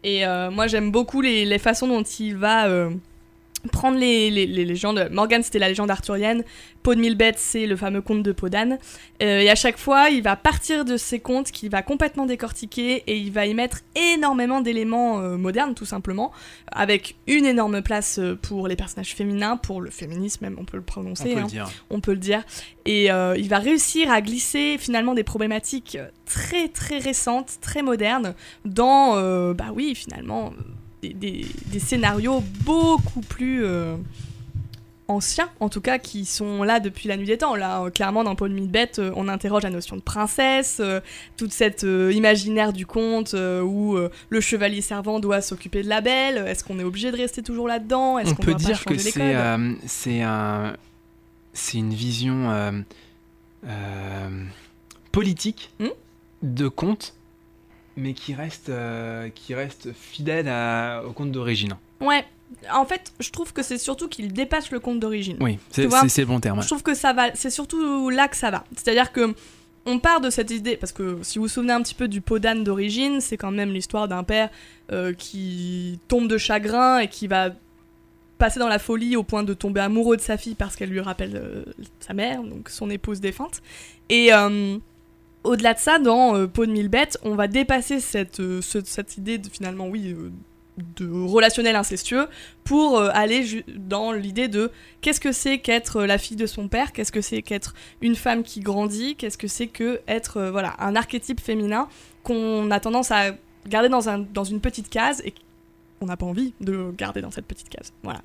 Et 0.03 0.25
euh, 0.25 0.51
moi, 0.51 0.67
j'aime 0.67 0.91
beaucoup 0.91 1.21
les, 1.21 1.57
façons 1.57 1.87
dont 1.87 2.03
il 2.03 2.35
va 2.35 2.67
prendre 3.71 3.97
les, 3.97 4.29
les, 4.31 4.45
les 4.45 4.65
légendes. 4.65 5.09
Morgan, 5.11 5.41
c'était 5.43 5.59
la 5.59 5.69
légende 5.69 5.91
arthurienne. 5.91 6.43
Paul 6.83 6.97
de 6.97 7.01
Milbet, 7.01 7.33
c'est 7.37 7.65
le 7.65 7.75
fameux 7.75 8.01
conte 8.01 8.21
de 8.21 8.31
Podane. 8.31 8.77
Euh, 9.23 9.39
et 9.39 9.49
à 9.49 9.55
chaque 9.55 9.77
fois, 9.77 10.09
il 10.09 10.21
va 10.21 10.35
partir 10.35 10.85
de 10.85 10.97
ces 10.97 11.19
contes 11.19 11.51
qu'il 11.51 11.69
va 11.71 11.81
complètement 11.81 12.25
décortiquer 12.27 13.03
et 13.07 13.17
il 13.17 13.31
va 13.31 13.47
y 13.47 13.53
mettre 13.55 13.79
énormément 13.95 14.61
d'éléments 14.61 15.19
euh, 15.19 15.35
modernes, 15.37 15.73
tout 15.73 15.85
simplement, 15.85 16.31
avec 16.71 17.15
une 17.25 17.45
énorme 17.45 17.81
place 17.81 18.19
euh, 18.19 18.37
pour 18.39 18.67
les 18.67 18.75
personnages 18.75 19.15
féminins, 19.15 19.57
pour 19.57 19.81
le 19.81 19.89
féminisme, 19.89 20.45
même, 20.45 20.57
on 20.59 20.65
peut 20.65 20.77
le 20.77 20.83
On 20.83 20.91
prononcer. 20.91 21.33
peut 21.33 21.39
hein 21.39 21.43
le 21.43 21.47
dire. 21.49 21.69
on 21.89 22.01
peut 22.01 22.11
le 22.13 22.19
dire. 22.19 22.43
Et 22.85 23.11
euh, 23.11 23.35
il 23.35 23.49
va 23.49 23.57
réussir 23.57 24.11
à 24.11 24.21
glisser 24.21 24.77
finalement 24.77 25.15
des 25.15 25.23
problématiques 25.23 25.97
très 26.25 26.67
très 26.67 26.99
récentes, 26.99 27.57
très 27.61 27.81
modernes, 27.81 28.35
dans, 28.63 29.15
bah 29.53 29.71
oui, 29.73 29.95
finalement, 29.95 30.53
des, 31.09 31.13
des- 31.13 31.45
des 31.67 31.79
scénarios 31.79 32.43
beaucoup 32.63 33.21
plus 33.21 33.63
euh, 33.65 33.95
anciens, 35.07 35.49
en 35.59 35.69
tout 35.69 35.81
cas, 35.81 35.99
qui 35.99 36.25
sont 36.25 36.63
là 36.63 36.79
depuis 36.79 37.07
la 37.07 37.15
nuit 37.17 37.27
des 37.27 37.37
temps. 37.37 37.55
Là, 37.55 37.83
euh, 37.83 37.89
clairement, 37.91 38.23
dans 38.23 38.35
Paul 38.35 38.51
Midbet, 38.51 38.91
euh, 38.97 39.11
on 39.15 39.27
interroge 39.27 39.61
la 39.63 39.69
notion 39.69 39.95
de 39.95 40.01
princesse, 40.01 40.77
euh, 40.79 40.99
toute 41.37 41.53
cette 41.53 41.83
euh, 41.83 42.11
imaginaire 42.11 42.73
du 42.73 42.85
conte 42.87 43.33
où 43.35 43.97
le 44.29 44.41
chevalier 44.41 44.81
servant 44.81 45.19
doit 45.19 45.41
s'occuper 45.41 45.83
de 45.83 45.89
la 45.89 46.01
belle. 46.01 46.37
Est-ce 46.47 46.63
qu'on 46.63 46.79
est 46.79 46.83
obligé 46.83 47.11
de 47.11 47.17
rester 47.17 47.43
toujours 47.43 47.67
là-dedans? 47.67 48.17
Est-ce 48.17 48.31
On 48.31 48.35
qu'on 48.35 48.43
peut 48.43 48.51
pas 48.53 48.57
dire 48.57 48.83
que 48.83 48.97
c'est 48.97 49.35
c'est 49.85 50.21
un 50.23 50.75
c'est 51.53 51.77
une 51.77 51.93
vision 51.93 52.83
politique 55.11 55.71
Hmm? 55.79 55.87
de 56.43 56.67
conte, 56.67 57.14
mais 57.97 58.13
qui 58.13 58.33
reste 58.33 58.69
euh, 58.69 59.29
qui 59.29 59.53
reste 59.53 59.93
fidèle 59.93 60.47
à- 60.47 61.03
au 61.07 61.11
conte 61.11 61.31
d'origine. 61.31 61.75
Ouais. 62.01 62.25
En 62.71 62.85
fait, 62.85 63.11
je 63.19 63.31
trouve 63.31 63.53
que 63.53 63.63
c'est 63.63 63.77
surtout 63.77 64.07
qu'il 64.07 64.31
dépasse 64.31 64.71
le 64.71 64.79
conte 64.79 64.99
d'origine. 64.99 65.37
Oui, 65.41 65.57
c'est 65.71 65.83
le 65.83 66.25
bon 66.25 66.39
terme. 66.39 66.61
Je 66.61 66.67
trouve 66.67 66.83
que 66.83 66.93
ça 66.93 67.11
va, 67.13 67.33
c'est 67.35 67.49
surtout 67.49 68.09
là 68.09 68.27
que 68.27 68.35
ça 68.37 68.51
va. 68.51 68.63
C'est-à-dire 68.75 69.11
que 69.11 69.33
on 69.87 69.99
part 69.99 70.19
de 70.21 70.29
cette 70.31 70.49
idée, 70.51 70.77
parce 70.77 70.91
que 70.91 71.19
si 71.21 71.37
vous 71.37 71.43
vous 71.45 71.49
souvenez 71.49 71.73
un 71.73 71.81
petit 71.81 71.93
peu 71.93 72.07
du 72.07 72.21
pot 72.21 72.39
d'âne 72.39 72.63
d'origine, 72.63 73.21
c'est 73.21 73.37
quand 73.37 73.51
même 73.51 73.71
l'histoire 73.71 74.07
d'un 74.07 74.23
père 74.23 74.49
euh, 74.91 75.13
qui 75.13 75.99
tombe 76.07 76.27
de 76.27 76.37
chagrin 76.37 76.99
et 76.99 77.07
qui 77.07 77.27
va 77.27 77.49
passer 78.37 78.59
dans 78.59 78.67
la 78.67 78.79
folie 78.79 79.15
au 79.15 79.23
point 79.23 79.43
de 79.43 79.53
tomber 79.53 79.81
amoureux 79.81 80.17
de 80.17 80.21
sa 80.21 80.37
fille 80.37 80.55
parce 80.55 80.75
qu'elle 80.75 80.89
lui 80.89 80.99
rappelle 81.01 81.35
euh, 81.35 81.63
sa 81.99 82.13
mère, 82.13 82.41
donc 82.43 82.69
son 82.69 82.89
épouse 82.89 83.19
défunte. 83.21 83.61
Et 84.09 84.33
euh, 84.33 84.77
au-delà 85.45 85.73
de 85.73 85.79
ça, 85.79 85.99
dans 85.99 86.35
euh, 86.35 86.47
Peau 86.47 86.65
de 86.65 86.71
mille 86.71 86.89
bêtes, 86.89 87.17
on 87.23 87.35
va 87.35 87.47
dépasser 87.47 87.99
cette, 87.99 88.39
euh, 88.39 88.61
ce- 88.61 88.83
cette 88.83 89.17
idée 89.17 89.37
de 89.37 89.47
finalement, 89.49 89.87
oui, 89.87 90.09
euh, 90.17 90.29
de 90.97 91.09
relationnel 91.09 91.77
incestueux 91.77 92.27
pour 92.65 92.99
aller 92.99 93.63
dans 93.77 94.11
l'idée 94.11 94.49
de 94.49 94.71
qu'est-ce 94.99 95.21
que 95.21 95.31
c'est 95.31 95.59
qu'être 95.59 96.03
la 96.03 96.17
fille 96.17 96.35
de 96.35 96.45
son 96.47 96.67
père, 96.67 96.91
qu'est-ce 96.91 97.13
que 97.13 97.21
c'est 97.21 97.41
qu'être 97.41 97.73
une 98.01 98.15
femme 98.15 98.43
qui 98.43 98.59
grandit, 98.59 99.15
qu'est-ce 99.15 99.37
que 99.37 99.47
c'est 99.47 99.67
que 99.67 100.01
être 100.09 100.49
voilà 100.51 100.73
un 100.79 100.97
archétype 100.97 101.39
féminin 101.39 101.87
qu'on 102.23 102.69
a 102.71 102.81
tendance 102.81 103.09
à 103.11 103.31
garder 103.69 103.87
dans, 103.87 104.09
un, 104.09 104.19
dans 104.19 104.43
une 104.43 104.59
petite 104.59 104.89
case 104.89 105.21
et 105.23 105.33
qu'on 106.01 106.07
n'a 106.07 106.17
pas 106.17 106.25
envie 106.25 106.51
de 106.59 106.91
garder 106.97 107.21
dans 107.21 107.31
cette 107.31 107.45
petite 107.45 107.69
case. 107.69 107.93
Voilà. 108.03 108.19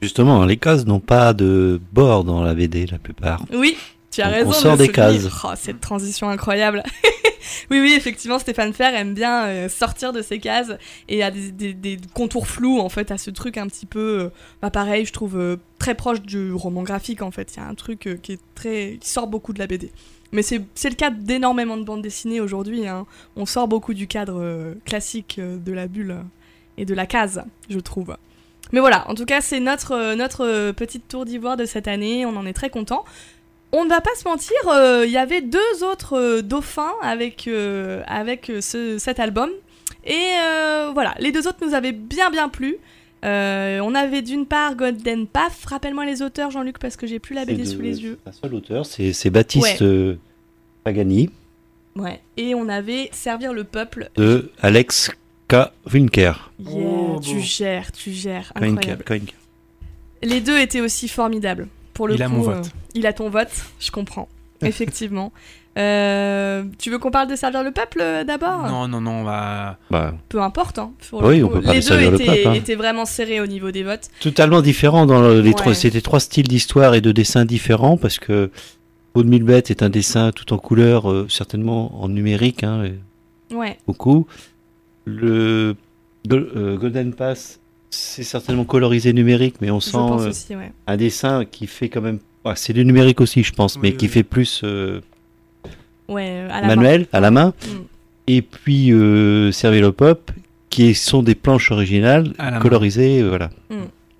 Justement, 0.00 0.44
les 0.44 0.56
cases 0.56 0.84
n'ont 0.86 0.98
pas 0.98 1.32
de 1.32 1.80
bord 1.92 2.24
dans 2.24 2.42
la 2.42 2.52
BD, 2.54 2.84
la 2.86 2.98
plupart. 2.98 3.44
Oui, 3.54 3.76
tu 4.12 4.22
as 4.22 4.28
On- 4.28 4.32
raison. 4.32 4.50
on 4.50 4.52
sort 4.52 4.76
des 4.76 4.88
cases. 4.88 5.26
Oh, 5.44 5.48
cette 5.56 5.80
transition 5.80 6.28
incroyable. 6.28 6.82
oui, 7.70 7.80
oui, 7.80 7.94
effectivement, 7.96 8.38
Stéphane 8.38 8.72
Fer 8.72 8.94
aime 8.94 9.14
bien 9.14 9.44
euh, 9.46 9.68
sortir 9.68 10.12
de 10.12 10.22
ses 10.22 10.38
cases 10.38 10.70
et 11.08 11.22
a 11.22 11.30
des, 11.30 11.50
des- 11.50 11.74
des 11.74 11.98
contours 12.14 12.46
flous 12.46 12.78
en 12.78 12.88
fait 12.88 13.10
à 13.10 13.18
ce 13.18 13.30
truc 13.30 13.56
un 13.56 13.66
petit 13.66 13.86
peu, 13.86 14.20
euh, 14.20 14.28
bah, 14.60 14.70
pareil, 14.70 15.04
je 15.06 15.12
trouve 15.12 15.36
euh, 15.38 15.56
très 15.78 15.94
proche 15.94 16.22
du 16.22 16.52
roman 16.52 16.82
graphique 16.82 17.22
en 17.22 17.30
fait. 17.30 17.54
Il 17.54 17.60
y 17.60 17.62
a 17.62 17.66
un 17.66 17.74
truc 17.74 18.18
qui 18.22 18.32
est 18.32 18.40
très, 18.54 18.98
qui 19.00 19.08
sort 19.08 19.26
beaucoup 19.26 19.52
de 19.52 19.58
la 19.58 19.66
BD. 19.66 19.90
Mais 20.34 20.40
c'est 20.42 20.58
le 20.88 20.94
cas 20.94 21.10
d'énormément 21.10 21.76
de 21.76 21.84
bandes 21.84 22.00
dessinées 22.00 22.40
aujourd'hui. 22.40 22.86
hein. 22.88 23.04
On 23.36 23.44
sort 23.44 23.68
beaucoup 23.68 23.92
du 23.92 24.06
cadre 24.06 24.74
classique 24.86 25.38
de 25.38 25.72
la 25.74 25.88
bulle 25.88 26.16
et 26.78 26.86
de 26.86 26.94
la 26.94 27.04
case, 27.04 27.42
je 27.68 27.78
trouve. 27.78 28.16
Mais 28.72 28.80
voilà, 28.80 29.06
en 29.10 29.14
tout 29.14 29.26
cas, 29.26 29.42
c'est 29.42 29.60
notre, 29.60 30.14
notre 30.14 30.70
petite 30.72 31.06
tour 31.06 31.26
d'ivoire 31.26 31.58
de 31.58 31.66
cette 31.66 31.86
année. 31.86 32.24
On 32.24 32.34
en 32.36 32.46
est 32.46 32.54
très 32.54 32.70
content. 32.70 33.04
On 33.72 33.84
ne 33.84 33.88
va 33.88 34.00
pas 34.02 34.14
se 34.16 34.24
mentir, 34.28 34.56
euh, 34.68 35.04
il 35.06 35.12
y 35.12 35.16
avait 35.16 35.40
deux 35.40 35.82
autres 35.82 36.18
euh, 36.18 36.42
dauphins 36.42 36.92
avec, 37.00 37.48
euh, 37.48 38.02
avec 38.06 38.52
ce- 38.60 38.98
cet 38.98 39.18
album. 39.18 39.48
Et 40.04 40.18
euh, 40.44 40.90
voilà, 40.92 41.14
les 41.20 41.32
deux 41.32 41.46
autres 41.48 41.64
nous 41.66 41.74
avaient 41.74 41.92
bien 41.92 42.30
bien 42.30 42.48
plu. 42.48 42.76
Euh, 43.24 43.78
on 43.82 43.94
avait 43.94 44.20
d'une 44.20 44.46
part 44.46 44.74
Golden 44.74 45.26
Path. 45.26 45.52
Rappelle-moi 45.64 46.04
les 46.04 46.22
auteurs, 46.22 46.50
Jean-Luc, 46.50 46.78
parce 46.78 46.96
que 46.96 47.06
j'ai 47.06 47.18
plus 47.20 47.34
la 47.34 47.44
BD 47.44 47.64
sous 47.64 47.78
de- 47.78 47.82
les 47.82 48.02
yeux. 48.02 48.18
Un 48.26 48.32
seul 48.32 48.52
auteur, 48.54 48.84
c'est 48.84 49.12
c'est 49.12 49.30
Baptiste 49.30 49.82
Pagani 50.84 51.30
Ouais. 51.94 52.20
Et 52.36 52.54
on 52.54 52.68
avait 52.68 53.08
Servir 53.12 53.52
le 53.52 53.64
peuple. 53.64 54.10
de 54.16 54.50
Alex 54.60 55.10
K. 55.48 55.56
Winker. 55.92 56.50
Yeah, 56.58 56.72
Oh, 56.74 57.20
tu 57.22 57.40
gères, 57.40 57.92
tu 57.92 58.10
gères. 58.12 58.52
Winker, 58.56 58.72
Incroyable. 58.90 59.04
Winker. 59.08 59.34
Les 60.22 60.40
deux 60.40 60.58
étaient 60.58 60.80
aussi 60.80 61.06
formidables. 61.08 61.68
Pour 61.94 62.08
le 62.08 62.14
Il 62.14 62.22
a 62.22 62.26
coup, 62.26 62.32
mon 62.34 62.48
euh, 62.50 62.54
vote. 62.54 62.70
il 62.94 63.06
a 63.06 63.12
ton 63.12 63.28
vote, 63.30 63.50
je 63.80 63.90
comprends. 63.90 64.28
Effectivement. 64.62 65.32
Euh, 65.78 66.64
tu 66.78 66.90
veux 66.90 66.98
qu'on 66.98 67.10
parle 67.10 67.28
de 67.28 67.34
Servir 67.36 67.62
le 67.64 67.70
peuple 67.70 67.98
euh, 68.02 68.24
d'abord? 68.24 68.68
Non, 68.68 68.88
non, 68.88 69.00
non, 69.00 69.10
on 69.20 69.24
va. 69.24 69.78
Bah, 69.90 70.14
Peu 70.28 70.40
importe. 70.42 70.78
Hein, 70.78 70.92
pour 71.08 71.22
Oui, 71.22 71.38
le 71.38 71.44
on 71.46 71.48
peut 71.48 71.62
parler 71.62 71.78
Les 71.80 71.84
de 71.84 71.88
deux 71.88 71.88
Servir 71.94 72.10
le 72.10 72.20
étaient, 72.20 72.26
peuple, 72.26 72.48
hein. 72.48 72.52
étaient 72.52 72.74
vraiment 72.74 73.04
serrés 73.06 73.40
au 73.40 73.46
niveau 73.46 73.70
des 73.70 73.82
votes. 73.82 74.10
totalement 74.20 74.60
différent 74.60 75.06
dans 75.06 75.20
le- 75.22 75.40
les 75.40 75.48
Ouais. 75.48 75.54
trois. 75.54 75.74
C'était 75.74 76.02
trois 76.02 76.20
styles 76.20 76.46
d'histoire 76.48 76.94
et 76.94 77.00
de 77.00 77.10
dessin 77.12 77.44
différents 77.46 77.96
parce 77.96 78.18
que 78.18 78.50
Peau 79.14 79.22
de 79.22 79.28
mille 79.28 79.44
bêtes 79.44 79.70
est 79.70 79.82
un 79.82 79.90
dessin 79.90 80.30
tout 80.32 80.52
en 80.54 80.58
couleur, 80.58 81.10
euh, 81.10 81.26
certainement 81.28 82.02
en 82.02 82.08
numérique, 82.08 82.64
hein, 82.64 82.84
Ouais. 83.52 83.76
beaucoup. 83.86 84.26
Le 85.04 85.74
Go- 86.26 86.36
euh, 86.36 86.76
Golden 86.78 87.12
Pass, 87.14 87.60
c'est 87.94 88.22
certainement 88.24 88.64
colorisé 88.64 89.12
numérique, 89.12 89.56
mais 89.60 89.70
on 89.70 89.78
Je 89.80 89.86
sent 89.86 89.92
pense 89.92 90.22
euh, 90.22 90.28
aussi, 90.30 90.56
ouais. 90.56 90.72
un 90.86 90.96
dessin 90.96 91.44
qui 91.44 91.66
fait 91.66 91.88
quand 91.88 92.00
même. 92.00 92.18
ah, 92.44 92.54
c'est 92.56 92.72
du 92.72 92.84
numérique 92.84 93.20
aussi, 93.20 93.42
je 93.42 93.52
pense, 93.52 93.74
Oui, 93.76 93.80
mais 93.84 93.90
oui, 93.90 93.96
qui 93.98 94.06
oui. 94.06 94.10
fait 94.12 94.22
plus 94.22 94.62
euh, 94.64 95.00
Ouais, 96.08 96.28
euh, 96.30 96.48
à 96.50 96.60
la 96.62 96.66
manuel, 96.74 97.06
à 97.12 97.20
la 97.20 97.30
main. 97.30 97.48
Mm. 97.66 97.68
Et 98.28 98.42
puis 98.42 98.92
euh, 98.92 99.52
Cervellopop, 99.52 100.30
qui 100.70 100.94
sont 100.94 101.22
des 101.22 101.34
planches 101.34 101.70
originales, 101.70 102.32
main. 102.38 102.60
colorisées, 102.60 103.20
euh, 103.22 103.28
voilà. 103.28 103.50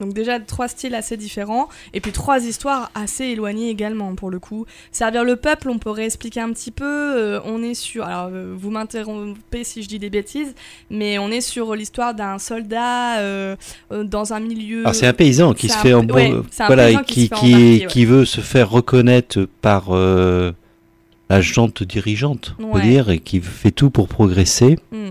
Donc 0.02 0.14
déjà 0.14 0.40
trois 0.40 0.66
styles 0.66 0.94
assez 0.96 1.16
différents 1.16 1.68
et 1.94 2.00
puis 2.00 2.10
trois 2.10 2.44
histoires 2.44 2.90
assez 2.96 3.24
éloignées 3.26 3.70
également 3.70 4.14
pour 4.16 4.30
le 4.30 4.40
coup. 4.40 4.66
Servir 4.90 5.22
le 5.24 5.36
peuple, 5.36 5.70
on 5.70 5.78
pourrait 5.78 6.06
expliquer 6.06 6.40
un 6.40 6.52
petit 6.52 6.72
peu. 6.72 6.84
euh, 6.84 7.40
on 7.44 7.62
est 7.62 7.74
sur, 7.74 8.04
alors 8.04 8.30
euh, 8.32 8.52
vous 8.56 8.70
m'interrompez 8.70 9.62
si 9.62 9.82
je 9.84 9.88
dis 9.88 10.00
des 10.00 10.10
bêtises, 10.10 10.54
mais 10.90 11.18
on 11.18 11.30
est 11.30 11.40
sur 11.40 11.74
l'histoire 11.76 12.14
d'un 12.14 12.38
soldat 12.40 13.18
euh, 13.20 13.56
dans 13.90 14.32
un 14.32 14.40
milieu. 14.40 14.80
Alors 14.80 14.94
c'est 14.96 15.06
un 15.06 15.12
paysan 15.12 15.54
qui 15.54 15.68
se 15.68 15.78
fait 15.78 15.94
en 15.94 16.04
voilà, 16.04 17.02
qui 17.04 17.30
qui, 17.88 18.04
veut 18.04 18.24
se 18.24 18.40
faire 18.40 18.68
reconnaître 18.70 19.46
par 19.60 19.92
la 21.32 21.40
jante 21.40 21.82
dirigeante, 21.82 22.54
on 22.58 22.72
peut 22.72 22.78
Ouais. 22.78 22.82
dire, 22.82 23.08
et 23.10 23.18
qui 23.20 23.40
fait 23.40 23.70
tout 23.70 23.90
pour 23.90 24.08
progresser, 24.08 24.78
Hmm. 24.90 25.10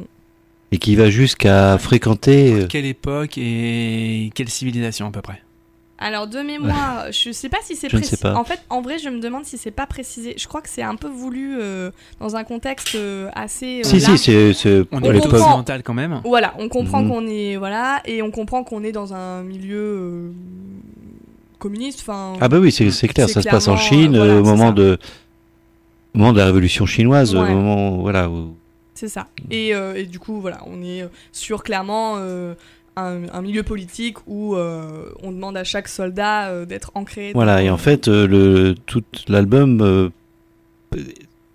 Et 0.71 0.77
qui 0.77 0.95
va 0.95 1.09
jusqu'à 1.09 1.77
fréquenter. 1.77 2.53
euh, 2.53 2.67
Quelle 2.67 2.85
époque 2.85 3.37
et 3.37 4.31
quelle 4.35 4.49
civilisation 4.49 5.07
à 5.07 5.11
peu 5.11 5.21
près 5.21 5.41
Alors 5.99 6.27
de 6.27 6.39
mémoire, 6.39 7.05
je 7.11 7.31
sais 7.31 7.49
pas 7.49 7.57
si 7.63 7.75
c'est 7.75 7.91
ne 7.91 7.97
précisé. 7.97 8.17
pas. 8.21 8.35
En 8.35 8.43
fait, 8.43 8.59
en 8.69 8.81
vrai, 8.81 8.97
je 8.97 9.09
me 9.09 9.19
demande 9.19 9.43
si 9.45 9.57
c'est 9.57 9.69
pas 9.71 9.85
précisé. 9.85 10.33
Je 10.37 10.47
crois 10.47 10.61
que 10.61 10.69
c'est 10.69 10.81
un 10.81 10.95
peu 10.95 11.09
voulu 11.09 11.57
euh, 11.59 11.91
dans 12.19 12.35
un 12.35 12.43
contexte 12.43 12.95
euh, 12.95 13.29
assez. 13.35 13.81
euh, 13.81 13.83
Si, 13.83 13.99
si, 14.01 14.07
large. 14.07 14.19
c'est 14.19 14.53
c'est- 14.53 14.83
On 14.91 15.01
est 15.03 15.09
occidental 15.25 15.83
quand 15.83 15.93
même. 15.93 16.21
Voilà, 16.23 16.53
on 16.57 16.69
comprend 16.69 17.01
Mhm. 17.03 17.09
qu'on 17.09 17.27
est 17.27 17.57
voilà 17.57 18.01
et 18.05 18.21
on 18.21 18.31
comprend 18.31 18.63
qu'on 18.63 18.83
est 18.83 18.91
dans 18.93 19.13
un 19.13 19.43
milieu 19.43 19.77
euh, 19.77 20.31
communiste. 21.59 21.99
Enfin, 22.01 22.33
Ah 22.39 22.47
bah 22.47 22.59
oui, 22.59 22.71
c'est 22.71 23.07
clair, 23.07 23.29
ça 23.29 23.41
se 23.41 23.49
passe 23.49 23.67
en 23.67 23.77
Chine, 23.77 24.15
voilà, 24.15 24.35
au 24.37 24.43
moment 24.43 24.67
ça. 24.67 24.71
de, 24.73 24.97
au 26.15 26.17
moment 26.17 26.33
de 26.33 26.37
la 26.39 26.45
révolution 26.45 26.85
chinoise, 26.85 27.35
Ouais. 27.35 27.41
au 27.41 27.45
moment 27.55 27.97
voilà, 27.97 28.29
où- 28.29 28.55
c'est 29.01 29.07
ça. 29.07 29.27
Et, 29.49 29.73
euh, 29.73 29.95
et 29.95 30.05
du 30.05 30.19
coup, 30.19 30.39
voilà, 30.41 30.59
on 30.67 30.83
est 30.83 31.01
euh, 31.01 31.07
sur 31.31 31.63
clairement 31.63 32.17
euh, 32.17 32.53
un, 32.95 33.41
milieu 33.41 33.63
politique 33.63 34.17
où 34.27 34.55
on 34.55 35.31
demande 35.31 35.57
à 35.57 35.63
chaque 35.63 35.87
soldat 35.87 36.65
d'être 36.65 36.91
ancré. 36.93 37.31
Voilà, 37.33 37.63
et 37.63 37.69
en 37.71 37.77
fait, 37.77 38.01
tout 38.85 39.03
l'album, 39.27 40.11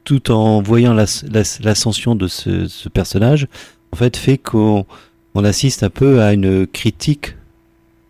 tout 0.02 0.30
en 0.32 0.60
voyant 0.60 0.92
l'as- 0.92 1.24
l'as- 1.30 1.60
l'ascension 1.60 2.16
de 2.16 2.26
ce, 2.26 2.88
personnage, 2.88 3.46
en 3.92 3.96
fait, 3.96 4.16
fait 4.16 4.38
qu'on 4.38 4.86
on 5.36 5.44
assiste 5.44 5.84
un 5.84 5.90
peu 5.90 6.20
à 6.20 6.32
une 6.32 6.66
critique 6.66 7.36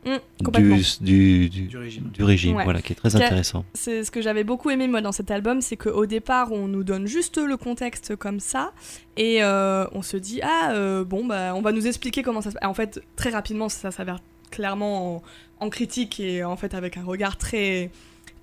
Mm, 0.06 0.44
complètement. 0.44 0.76
du, 0.76 0.84
du, 1.00 1.48
du, 1.48 1.62
Du 1.62 1.76
régime. 1.76 2.04
du 2.14 2.22
régime, 2.22 2.56
Ouais. 2.56 2.64
voilà, 2.64 2.80
qui 2.80 2.92
est 2.92 2.96
très 2.96 3.16
intéressant. 3.16 3.64
C'est 3.74 4.04
ce 4.04 4.10
que 4.12 4.22
j'avais 4.22 4.44
beaucoup 4.44 4.70
aimé 4.70 4.86
moi 4.86 5.00
dans 5.00 5.12
cet 5.12 5.30
album, 5.32 5.60
c'est 5.60 5.76
qu'au 5.76 6.06
départ 6.06 6.52
on 6.52 6.68
nous 6.68 6.84
donne 6.84 7.06
juste 7.06 7.38
le 7.38 7.56
contexte 7.56 8.14
comme 8.16 8.38
ça 8.40 8.72
et 9.16 9.42
euh, 9.42 9.84
on 9.92 10.02
se 10.02 10.16
dit 10.16 10.40
ah 10.42 10.70
euh, 10.74 11.04
bon 11.04 11.24
bah 11.26 11.54
on 11.56 11.60
va 11.60 11.72
nous 11.72 11.86
expliquer 11.88 12.22
comment 12.22 12.40
ça 12.40 12.50
se 12.50 12.54
passe. 12.56 12.68
En 12.68 12.74
fait 12.74 13.02
très 13.16 13.30
rapidement 13.30 13.68
ça 13.68 13.90
s'avère 13.90 14.20
clairement 14.52 15.16
en, 15.16 15.22
en 15.66 15.70
critique 15.70 16.20
et 16.20 16.44
en 16.44 16.56
fait 16.56 16.72
avec 16.74 16.96
un 16.96 17.02
regard 17.04 17.36
très 17.36 17.90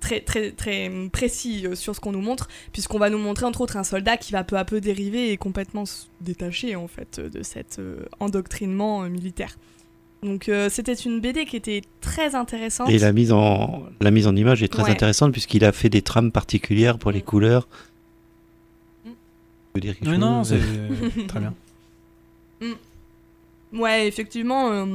très 0.00 0.20
très 0.20 0.50
très 0.50 0.90
précis 1.12 1.66
euh, 1.66 1.74
sur 1.74 1.94
ce 1.94 2.00
qu'on 2.00 2.12
nous 2.12 2.20
montre 2.20 2.48
puisqu'on 2.72 2.98
va 2.98 3.08
nous 3.08 3.16
montrer 3.18 3.46
entre 3.46 3.62
autres 3.62 3.78
un 3.78 3.84
soldat 3.84 4.18
qui 4.18 4.32
va 4.32 4.44
peu 4.44 4.58
à 4.58 4.66
peu 4.66 4.82
dériver 4.82 5.32
et 5.32 5.38
complètement 5.38 5.86
se 5.86 6.04
détacher 6.20 6.76
en 6.76 6.88
fait 6.88 7.20
de 7.20 7.42
cet 7.42 7.78
euh, 7.78 8.04
endoctrinement 8.20 9.00
militaire. 9.08 9.56
Donc 10.24 10.48
euh, 10.48 10.68
c'était 10.70 10.94
une 10.94 11.20
BD 11.20 11.44
qui 11.44 11.54
était 11.56 11.82
très 12.00 12.34
intéressante. 12.34 12.88
Et 12.90 12.98
la 12.98 13.12
mise 13.12 13.30
en, 13.30 13.82
la 14.00 14.10
mise 14.10 14.26
en 14.26 14.34
image 14.34 14.62
est 14.62 14.68
très 14.68 14.82
Ouais. 14.82 14.90
intéressante 14.90 15.30
puisqu'il 15.32 15.64
a 15.64 15.70
fait 15.72 15.90
des 15.90 16.00
trames 16.02 16.32
particulières 16.32 16.98
pour 16.98 17.12
les 17.12 17.18
Mm. 17.20 17.24
couleurs. 17.24 17.68
Mm. 19.04 19.08
Tu 19.10 19.12
veux 19.74 19.80
dire 19.82 19.98
quelque 19.98 20.08
Oui, 20.10 20.18
non, 20.18 20.42
c'est 20.42 20.58
très 21.28 21.40
bien. 21.40 21.52
Ouais, 23.72 24.06
effectivement. 24.06 24.70
euh, 24.72 24.86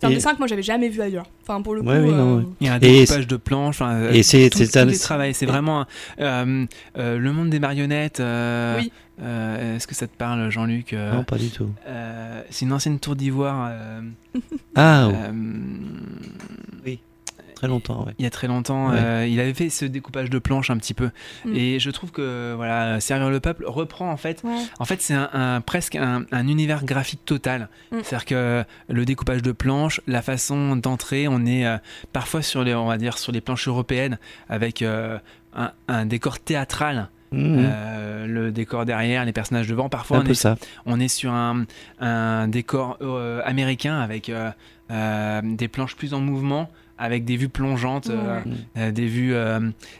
C'est 0.00 0.06
un 0.08 0.10
Et- 0.10 0.14
dessin 0.14 0.32
que 0.34 0.38
moi 0.38 0.48
j'avais 0.48 0.64
jamais 0.64 0.88
vu 0.88 1.00
ailleurs. 1.00 1.26
Enfin 1.42 1.62
pour 1.62 1.74
le 1.76 1.80
coup. 1.82 1.86
Ouais, 1.88 2.00
oui, 2.00 2.10
non, 2.10 2.38
euh, 2.38 2.40
ouais. 2.40 2.46
Il 2.60 2.66
y 2.66 2.70
a 2.70 2.74
un 2.74 2.78
découpage 2.80 3.26
de 3.28 3.36
planches. 3.36 3.76
enfin, 3.80 3.94
euh, 3.94 4.12
Et 4.12 4.24
c'est 4.24 4.52
c'est 4.52 4.76
un- 4.76 4.88
est 4.88 5.00
travaillé. 5.00 5.32
C'est 5.32 5.46
vraiment 5.46 5.86
euh, 6.18 6.66
euh, 6.98 7.18
le 7.18 7.32
monde 7.32 7.50
des 7.50 7.60
marionnettes. 7.60 8.18
euh, 8.18 8.78
Oui. 8.80 8.90
Euh, 9.20 9.76
Est-ce 9.76 9.86
que 9.86 9.94
ça 9.94 10.06
te 10.06 10.16
parle, 10.16 10.48
Jean-Luc 10.50 10.92
euh, 10.92 11.12
Non, 11.12 11.24
pas 11.24 11.36
du 11.38 11.50
tout. 11.50 11.68
euh, 11.86 12.42
C'est 12.50 12.64
une 12.64 12.72
ancienne 12.72 12.98
tour 12.98 13.16
d'ivoire. 13.16 13.68
euh, 13.70 14.00
Ah, 14.74 15.06
euh, 15.06 15.32
très 17.54 17.68
longtemps, 17.68 18.04
ouais. 18.06 18.12
il 18.18 18.24
y 18.24 18.26
a 18.26 18.30
très 18.30 18.48
longtemps, 18.48 18.90
Ouais. 18.90 18.96
euh, 18.98 19.26
il 19.28 19.38
avait 19.38 19.54
fait 19.54 19.70
ce 19.70 19.84
découpage 19.84 20.30
de 20.30 20.38
planches 20.40 20.70
un 20.70 20.76
petit 20.78 20.94
peu. 20.94 21.10
Mm. 21.44 21.54
Et 21.54 21.78
je 21.78 21.90
trouve 21.90 22.10
que 22.10 22.54
voilà, 22.56 22.98
Servir 22.98 23.30
le 23.30 23.38
peuple 23.38 23.64
reprend 23.68 24.10
en 24.10 24.16
fait. 24.16 24.40
ouais. 24.42 24.56
En 24.80 24.84
fait, 24.84 25.00
c'est 25.00 25.14
un, 25.14 25.30
un- 25.32 25.60
presque 25.60 25.94
un, 25.94 26.24
un 26.32 26.48
univers 26.48 26.84
graphique 26.84 27.24
total. 27.24 27.68
Mm. 27.92 27.98
C'est-à-dire 28.02 28.24
que 28.24 28.64
le 28.88 29.04
découpage 29.04 29.42
de 29.42 29.52
planches, 29.52 30.00
la 30.08 30.22
façon 30.22 30.74
d'entrer, 30.74 31.28
on 31.28 31.46
est 31.46 31.64
euh, 31.64 31.76
parfois 32.12 32.42
sur 32.42 32.64
les, 32.64 32.74
on 32.74 32.86
va 32.86 32.98
dire, 32.98 33.16
sur 33.16 33.30
les 33.30 33.40
planches 33.40 33.68
européennes 33.68 34.18
avec 34.48 34.82
euh, 34.82 35.18
un, 35.54 35.70
un 35.86 36.04
décor 36.04 36.40
théâtral. 36.40 37.10
Mhm. 37.32 37.58
Euh, 37.58 38.26
le 38.26 38.52
décor 38.52 38.84
derrière, 38.84 39.24
les 39.24 39.32
personnages 39.32 39.68
devant. 39.68 39.88
Parfois, 39.88 40.18
un 40.18 40.20
on 40.20 40.24
peu 40.24 40.30
est, 40.30 40.34
ça. 40.34 40.56
on 40.86 41.00
est 41.00 41.08
sur 41.08 41.32
un, 41.32 41.64
un 42.00 42.48
décor 42.48 42.98
euh, 43.02 43.40
américain 43.44 43.98
avec 44.00 44.28
euh, 44.28 44.50
euh, 44.90 45.40
des 45.42 45.68
planches 45.68 45.96
plus 45.96 46.14
en 46.14 46.20
mouvement, 46.20 46.70
avec 46.98 47.24
des 47.24 47.36
vues 47.36 47.48
plongeantes, 47.48 48.10
euh, 48.10 48.40
euh, 48.76 48.90
des 48.92 49.06
vues 49.06 49.34
euh, 49.34 49.58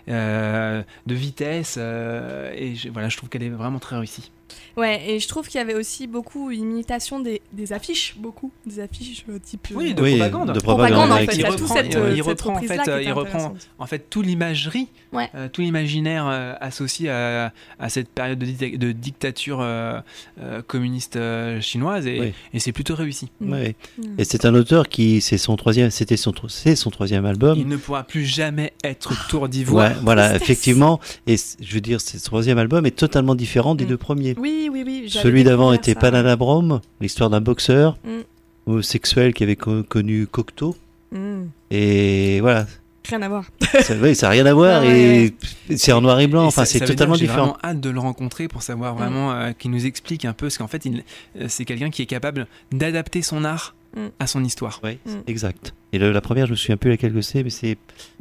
euh, 0.09 0.83
de 1.07 1.15
vitesse. 1.15 1.77
euh, 1.79 2.53
et 2.55 2.75
je, 2.75 2.89
voilà, 2.91 3.09
je 3.09 3.17
trouve 3.17 3.29
qu'elle 3.29 3.43
est 3.43 3.49
vraiment 3.49 3.79
très 3.79 3.97
réussie. 3.97 4.31
Ouais, 4.77 5.03
et 5.11 5.21
je 5.21 5.29
trouve 5.29 5.47
qu'il 5.49 5.59
y 5.59 5.61
avait 5.63 5.75
aussi 5.75 6.07
beaucoup 6.07 6.51
imitation 6.51 7.21
des, 7.21 7.43
des 7.53 7.73
affiches, 7.73 8.15
beaucoup. 8.19 8.51
Des 8.67 8.81
affiches 8.81 9.25
euh, 9.29 9.39
type. 9.39 9.69
euh, 9.73 9.75
Oui, 9.77 9.95
de 9.95 10.03
Oui, 10.03 10.17
propagande. 10.17 10.53
de 10.53 10.61
propagande, 10.61 10.99
propagande. 11.09 11.13
en 11.29 11.31
fait. 11.31 11.37
il 11.39 11.47
reprend, 11.47 11.75
cette, 11.75 11.97
euh, 11.97 12.13
il 12.15 12.23
reprend 12.23 12.57
en 12.57 12.63
fait, 12.63 12.89
euh, 12.89 13.03
il 13.03 13.13
reprend 13.13 13.39
intéressante. 13.39 13.69
en 13.79 13.87
fait 13.87 14.07
tout 14.11 14.23
l'imagerie, 14.23 14.89
Ouais. 15.13 15.29
euh, 15.35 15.49
tout 15.49 15.61
l'imaginaire 15.61 16.27
euh, 16.27 16.55
associé 16.61 17.11
à, 17.11 17.53
à 17.79 17.89
cette 17.89 18.09
période 18.09 18.39
de, 18.39 18.47
dicta- 18.47 18.79
de 18.79 18.93
dictature 18.93 19.59
euh, 19.61 20.01
euh, 20.41 20.63
communiste 20.63 21.17
euh, 21.17 21.61
chinoise 21.61 22.07
et, 22.07 22.21
Oui. 22.21 22.33
et 22.55 22.59
c'est 22.61 22.73
plutôt 22.73 22.95
réussi. 22.95 23.29
Ouais. 23.41 23.75
Mm. 23.99 24.03
Et 24.19 24.25
c'est 24.25 24.45
un 24.47 24.55
auteur 24.55 24.89
qui, 24.89 25.21
c'est 25.21 25.39
son 25.39 25.57
troisième, 25.57 25.91
c'était 25.91 26.17
son, 26.17 26.33
c'est 26.49 26.77
son 26.77 26.91
troisième 26.91 27.27
album. 27.27 27.59
Il 27.59 27.69
ne 27.69 27.77
pourra 27.77 28.05
plus 28.05 28.25
jamais 28.25 28.73
être 28.85 29.29
tour 29.29 29.49
d'ivoire. 29.49 29.91
Ouais, 29.91 29.97
voilà, 30.03 30.35
effectivement. 30.37 30.99
Et 31.27 31.37
je 31.37 31.75
veux 31.75 31.81
dire, 31.81 32.01
ce 32.01 32.17
troisième 32.19 32.59
album 32.59 32.87
est 32.87 32.97
totalement 32.97 33.35
différent 33.35 33.75
des 33.75 33.85
Mm. 33.85 33.89
deux 33.89 33.97
premiers. 33.97 34.35
Oui, 34.43 34.69
oui, 34.73 34.83
oui. 34.85 35.09
Celui 35.09 35.45
d'avant 35.45 35.73
était 35.73 35.95
Brom, 35.95 36.81
l'histoire 37.01 37.31
d'un 37.31 37.41
boxeur 37.41 37.97
Mm. 38.05 38.23
homosexuel 38.67 39.33
qui 39.35 39.45
avait 39.45 39.57
co- 39.57 39.83
connu 39.85 40.27
Cocteau. 40.27 40.77
Mm. 41.13 41.45
Et 41.71 42.41
voilà, 42.41 42.67
Rien 43.09 43.23
à 43.23 43.29
voir. 43.29 43.45
ça 43.83 43.95
oui, 44.01 44.15
ça 44.15 44.27
n'a 44.27 44.31
rien 44.31 44.47
à 44.47 44.55
voir. 44.55 44.83
Ah 44.83 44.87
ouais, 44.87 45.35
et 45.69 45.77
c'est 45.77 45.91
en 45.93 46.01
noir 46.01 46.19
et 46.21 46.27
blanc, 46.29 46.45
Et 46.45 46.47
enfin 46.47 46.65
c'est 46.65 46.79
dire 46.79 46.87
totalement 46.89 47.15
que 47.15 47.21
J'ai 47.21 47.27
différent. 47.27 47.47
vraiment 47.47 47.59
hâte 47.65 47.81
de 47.81 47.91
le 47.91 47.99
rencontrer 48.01 48.47
pour 48.49 48.63
savoir 48.63 48.95
vraiment 48.95 49.33
euh, 49.33 49.53
qu'il 49.53 49.71
nous 49.73 49.87
explique 49.87 50.25
un 50.25 50.33
peu, 50.33 50.47
parce 50.47 50.59
qu'en 50.59 50.69
fait, 50.69 50.87
euh, 50.87 51.47
c'est 51.49 51.65
quelqu'un 51.65 51.91
qui 51.91 52.03
est 52.03 52.07
capable 52.07 52.47
d'adapter 52.73 53.23
son 53.23 53.45
art 53.45 53.75
Mm. 53.97 54.01
à 54.21 54.27
son 54.27 54.43
histoire. 54.43 54.81
Oui, 54.85 54.99
Mm. 55.05 55.11
exact. 55.27 55.75
Et 55.93 55.99
le- 55.99 56.13
la 56.13 56.21
première, 56.21 56.47
je 56.47 56.53
me 56.53 56.57
souviens 56.57 56.77
plus 56.79 56.91
laquelle 56.91 57.13
que 57.13 57.21
c'est, 57.21 57.43
mais 57.45 57.51
c'est 57.51 57.77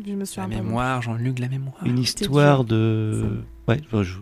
Je 0.06 0.14
me 0.14 0.26
suis 0.26 0.42
La 0.42 0.48
mémoire, 0.48 1.02
Jean-Luc, 1.02 1.40
la 1.40 1.48
mémoire. 1.48 1.76
une 1.86 1.98
histoire 2.00 2.64
de. 2.66 3.38
Ouais, 3.68 3.80
je- 3.94 4.04
je- 4.04 4.18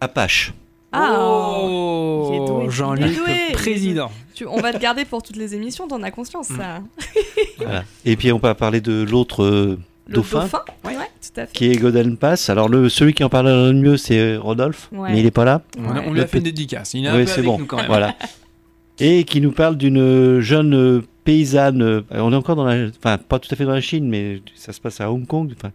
Apache. 0.00 0.52
Ah 0.96 1.18
oh, 1.60 2.66
Jean-Luc, 2.68 3.18
président. 3.52 4.10
tu- 4.34 4.46
On 4.46 4.60
va 4.60 4.72
te 4.72 4.78
garder 4.78 5.04
pour 5.04 5.22
toutes 5.22 5.36
les 5.36 5.54
émissions, 5.54 5.88
t'en 5.88 6.02
as 6.02 6.10
conscience, 6.10 6.50
Mm. 6.50 6.56
ça. 6.56 6.80
Voilà. 7.58 7.84
Et 8.04 8.16
puis 8.16 8.32
on 8.32 8.38
va 8.38 8.54
parler 8.54 8.80
de 8.80 9.02
l'autre 9.08 9.42
euh, 9.44 9.78
dauphin, 10.08 10.40
dauphin 10.42 10.60
Ouais, 10.84 10.94
tout 10.94 11.40
à 11.40 11.46
fait. 11.46 11.52
qui 11.52 11.70
est 11.70 11.76
Golden 11.76 12.16
Pass. 12.16 12.48
Alors 12.50 12.68
le, 12.68 12.88
celui 12.88 13.12
qui 13.14 13.24
en 13.24 13.28
parle 13.28 13.46
le 13.46 13.72
mieux, 13.72 13.96
c'est 13.96 14.36
Rodolphe, 14.36 14.88
Ouais. 14.92 15.12
mais 15.12 15.20
il 15.20 15.26
est 15.26 15.30
pas 15.30 15.44
là. 15.44 15.62
On, 15.78 16.12
lui 16.12 16.20
a 16.20 16.22
Le 16.24 16.26
fait 16.28 16.38
une 16.38 16.44
dédicace. 16.44 16.94
Il 16.94 17.04
est 17.04 17.08
un 17.08 17.14
Oui, 17.16 17.20
peu 17.22 17.26
c'est 17.26 17.32
avec 17.40 17.44
bon. 17.46 17.58
nous 17.58 17.66
quand 17.66 17.76
même. 17.78 17.86
Voilà. 17.86 18.14
Et 19.00 19.24
qui 19.24 19.40
nous 19.40 19.50
parle 19.52 19.76
d'une 19.76 20.38
jeune 20.40 20.74
euh, 20.74 21.02
paysanne. 21.24 21.82
euh, 21.82 22.02
On 22.12 22.32
est 22.32 22.36
encore 22.36 22.54
dans 22.56 22.64
la. 22.64 22.86
Enfin, 22.98 23.18
pas 23.18 23.38
tout 23.40 23.48
à 23.52 23.56
fait 23.56 23.64
dans 23.64 23.72
la 23.72 23.80
Chine, 23.80 24.08
mais 24.08 24.40
ça 24.54 24.72
se 24.72 24.80
passe 24.80 25.00
à 25.00 25.10
Hong 25.10 25.26
Kong. 25.26 25.52
Enfin, 25.56 25.72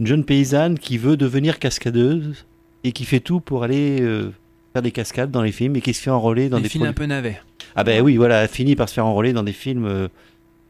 une 0.00 0.06
jeune 0.08 0.24
paysanne 0.24 0.76
qui 0.78 0.98
veut 0.98 1.16
devenir 1.16 1.58
cascadeuse 1.60 2.44
et 2.84 2.92
qui 2.92 3.04
fait 3.04 3.20
tout 3.20 3.40
pour 3.40 3.62
aller 3.62 4.00
euh, 4.00 4.32
faire 4.72 4.82
des 4.82 4.90
cascades 4.92 5.30
dans 5.30 5.42
les 5.42 5.52
films 5.52 5.76
et 5.76 5.80
qui 5.80 5.92
se 5.94 6.00
fait 6.02 6.10
enrôler 6.10 6.48
dans 6.48 6.56
Des 6.58 6.64
des, 6.64 6.68
films 6.68 6.84
un 6.86 6.92
peu 6.92 7.06
navets. 7.06 7.40
Ah 7.76 7.84
ben 7.84 8.02
oui, 8.02 8.16
voilà, 8.16 8.42
elle 8.42 8.48
finit 8.48 8.76
par 8.76 8.88
se 8.88 8.94
faire 8.94 9.06
enrôler 9.06 9.32
dans 9.32 9.42
des 9.42 9.52
films 9.52 9.84
euh, 9.86 10.08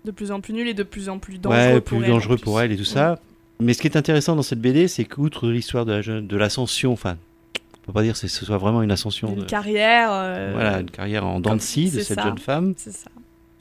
De 0.04 0.10
plus 0.10 0.30
en 0.32 0.40
plus 0.40 0.52
nul 0.52 0.68
et 0.68 0.74
de 0.74 0.82
plus 0.82 1.08
en 1.08 1.18
plus 1.18 1.38
dangereux 1.38 1.58
ouais, 1.58 1.80
pour 1.80 1.98
plus 1.98 2.06
elle. 2.06 2.12
en 2.12 2.14
dangereux 2.16 2.36
pour 2.38 2.60
elle 2.60 2.72
et 2.72 2.76
tout 2.76 2.84
ça. 2.84 3.18
Mais 3.60 3.74
ce 3.74 3.80
qui 3.82 3.86
est 3.88 3.96
intéressant 3.96 4.36
dans 4.36 4.42
cette 4.42 4.60
BD, 4.60 4.88
c'est 4.88 5.04
qu'outre 5.04 5.48
l'histoire 5.48 5.84
de 5.84 5.92
la 5.92 6.00
jeune- 6.02 6.26
de 6.26 6.36
l'ascension, 6.36 6.92
enfin, 6.92 7.16
on 7.82 7.86
peut 7.86 7.92
pas 7.92 8.02
dire 8.02 8.14
que 8.14 8.18
ce 8.26 8.28
soit 8.28 8.56
vraiment 8.58 8.82
une 8.82 8.90
ascension, 8.90 9.28
Une 9.34 9.40
de, 9.40 9.44
carrière. 9.44 10.08
euh, 10.12 10.50
voilà, 10.54 10.80
une 10.80 10.90
carrière 10.90 11.26
en 11.26 11.40
dents 11.40 11.56
de 11.56 11.60
scie 11.60 11.86
de 11.90 11.98
c'est 11.98 12.04
cette 12.04 12.18
ça. 12.20 12.24
jeune 12.24 12.38
femme. 12.38 12.72
C'est 12.76 12.92
ça. 12.92 13.10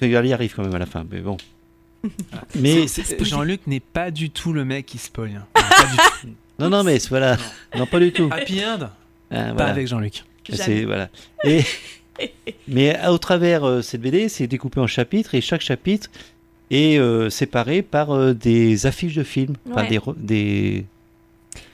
Enfin, 0.01 0.11
elle 0.11 0.25
y 0.25 0.33
arrive 0.33 0.53
quand 0.55 0.63
même 0.63 0.75
à 0.75 0.79
la 0.79 0.85
fin, 0.85 1.05
mais 1.11 1.19
bon. 1.19 1.35
mais 2.55 2.85
Jean-Luc 3.19 3.67
n'est 3.67 3.81
pas 3.81 4.09
du 4.11 4.29
tout 4.29 4.53
le 4.53 4.63
mec 4.63 4.85
qui 4.85 4.97
spoil. 4.97 5.31
hein. 5.35 5.45
Pas 5.53 5.61
du 5.91 5.97
tout. 5.97 6.33
Non, 6.59 6.69
non, 6.69 6.83
mais 6.83 6.97
voilà, 7.09 7.37
non, 7.77 7.85
pas 7.85 7.99
du 7.99 8.11
tout. 8.11 8.29
Happy 8.31 8.63
End 8.63 8.89
Ah, 9.31 9.35
Pas 9.35 9.53
voilà. 9.53 9.69
avec 9.71 9.87
Jean-Luc. 9.87 10.23
C'est 10.49 10.55
Jamais. 10.57 10.85
voilà. 10.85 11.09
Et 11.43 11.61
mais 12.67 12.95
à- 12.95 13.11
au 13.13 13.17
travers 13.17 13.63
euh, 13.67 13.81
cette 13.81 14.01
BD, 14.01 14.29
c'est 14.29 14.47
découpé 14.47 14.79
en 14.79 14.87
chapitres 14.87 15.35
et 15.35 15.41
chaque 15.41 15.61
chapitre 15.61 16.09
est 16.71 16.97
euh, 16.99 17.29
séparé 17.29 17.81
par 17.81 18.11
euh, 18.11 18.33
des 18.33 18.85
affiches 18.85 19.15
de 19.15 19.23
films, 19.23 19.55
Ouais. 19.67 19.87
des, 19.87 19.99
re- 19.99 20.15
des. 20.17 20.85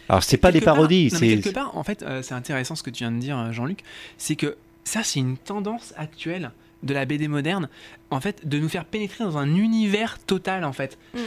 Alors 0.07 0.23
c'est 0.23 0.38
pas 0.38 0.51
des 0.51 0.61
parodies, 0.61 1.09
non, 1.11 1.19
mais 1.19 1.29
c'est 1.36 1.41
quelque 1.41 1.53
part, 1.53 1.75
en 1.77 1.83
fait, 1.83 2.03
euh, 2.03 2.21
c'est 2.21 2.33
intéressant 2.36 2.75
ce 2.75 2.83
que 2.83 2.89
tu 2.91 3.03
viens 3.03 3.11
de 3.11 3.17
dire, 3.19 3.38
euh, 3.39 3.51
Jean-Luc. 3.51 3.79
C'est 4.17 4.36
que 4.36 4.55
ça, 4.83 5.01
c'est 5.03 5.19
une 5.19 5.38
tendance 5.38 5.93
actuelle 5.97 6.51
de 6.83 6.93
la 6.93 7.05
BD 7.05 7.27
moderne, 7.27 7.67
en 8.11 8.21
fait, 8.21 8.47
de 8.47 8.59
nous 8.59 8.69
faire 8.69 8.86
pénétrer 8.86 9.23
dans 9.23 9.38
un 9.38 9.55
univers 9.55 10.19
total, 10.19 10.63
en 10.63 10.73
fait. 10.73 10.97
Mm. 11.15 11.19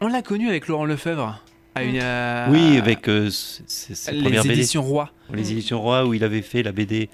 On 0.00 0.08
l'a 0.08 0.22
connu 0.22 0.48
avec 0.48 0.68
Laurent 0.68 0.86
Lefebvre. 0.86 1.42
À 1.78 1.82
une, 1.84 1.98
euh, 2.00 2.46
oui 2.50 2.76
avec 2.78 3.08
euh, 3.08 3.30
c- 3.30 3.62
ses 3.66 4.12
les 4.12 4.22
premières 4.22 4.42
BD, 4.42 4.54
éditions 4.54 4.82
Roi. 4.82 5.10
les 5.32 5.52
éditions 5.52 5.80
Roi 5.80 6.04
où 6.06 6.14
il 6.14 6.22
avait 6.24 6.42
fait 6.42 6.62
la 6.62 6.72
BD. 6.72 7.08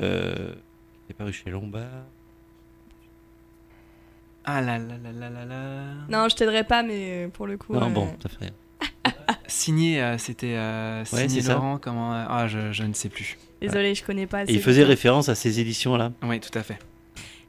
Euh, 0.00 0.52
qui 1.06 1.12
est 1.12 1.14
paru 1.14 1.32
chez 1.32 1.50
Lombard. 1.50 1.82
Ah 4.44 4.60
là 4.60 4.78
là 4.78 4.94
là 5.02 5.10
là 5.12 5.30
là 5.30 5.44
là. 5.46 5.82
Non, 6.08 6.28
je 6.28 6.36
t'aiderai 6.36 6.64
pas, 6.64 6.82
mais 6.82 7.28
pour 7.32 7.46
le 7.46 7.56
coup. 7.56 7.72
Non 7.74 7.86
euh, 7.86 7.90
bon, 7.90 8.08
ça 8.22 8.28
fait 8.28 8.38
rien. 8.40 8.52
Signé, 9.46 10.02
euh, 10.02 10.18
c'était 10.18 10.54
euh, 10.56 11.04
Ouais, 11.12 11.28
signé 11.28 11.42
ça. 11.42 11.54
Laurent, 11.54 11.78
comment 11.78 12.12
euh, 12.14 12.24
Ah, 12.28 12.46
je, 12.48 12.72
je 12.72 12.82
ne 12.82 12.92
sais 12.92 13.08
plus. 13.08 13.38
Désolé, 13.60 13.94
je 13.94 14.04
connais 14.04 14.26
pas. 14.26 14.42
Et 14.42 14.52
il 14.52 14.60
faisait 14.60 14.84
référence 14.84 15.28
à 15.28 15.34
ces 15.34 15.60
éditions 15.60 15.96
là. 15.96 16.12
Oui, 16.22 16.40
tout 16.40 16.56
à 16.58 16.62
fait. 16.62 16.78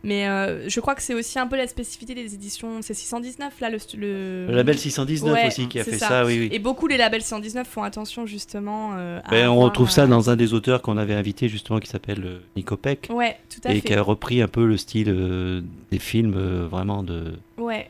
Mais 0.06 0.28
euh, 0.28 0.70
je 0.70 0.80
crois 0.80 0.94
que 0.94 1.02
c'est 1.02 1.16
aussi 1.16 1.40
un 1.40 1.48
peu 1.48 1.58
la 1.58 1.68
spécificité 1.68 2.14
des 2.14 2.36
éditions. 2.36 2.82
C'est 2.82 2.94
619 2.94 3.60
là 3.60 3.70
le. 3.72 3.78
le... 3.98 4.46
Le 4.48 4.56
label 4.56 4.78
619 4.78 5.34
Ouais, 5.34 5.48
aussi 5.48 5.68
qui 5.68 5.80
a 5.80 5.84
fait 5.84 5.98
ça. 5.98 6.08
ça, 6.08 6.26
oui 6.26 6.40
oui. 6.40 6.50
Et 6.52 6.60
beaucoup 6.60 6.88
les 6.88 6.96
labels 6.98 7.24
619 7.24 7.68
font 7.68 7.82
attention 7.82 8.28
justement. 8.28 8.92
euh, 8.96 9.20
à 9.26 9.32
Ben, 9.32 9.50
on 9.50 9.60
retrouve 9.60 9.90
ça 9.90 10.04
euh, 10.04 10.08
dans 10.08 10.30
un 10.30 10.36
des 10.36 10.54
auteurs 10.54 10.84
qu'on 10.84 10.98
avait 10.98 11.16
invité 11.16 11.50
justement 11.50 11.80
qui 11.80 11.90
s'appelle 11.90 12.40
Nico 12.56 12.78
Peck. 12.78 13.08
Ouais, 13.12 13.38
tout 13.50 13.68
à 13.68 13.74
et 13.74 13.82
qui 13.82 13.94
a 13.96 14.02
repris 14.04 14.44
un 14.44 14.48
peu 14.48 14.68
le 14.68 14.78
style 14.78 15.64
des 15.92 16.00
films 16.00 16.68
vraiment 16.70 17.02
de, 17.02 17.34
Ouais. 17.58 17.90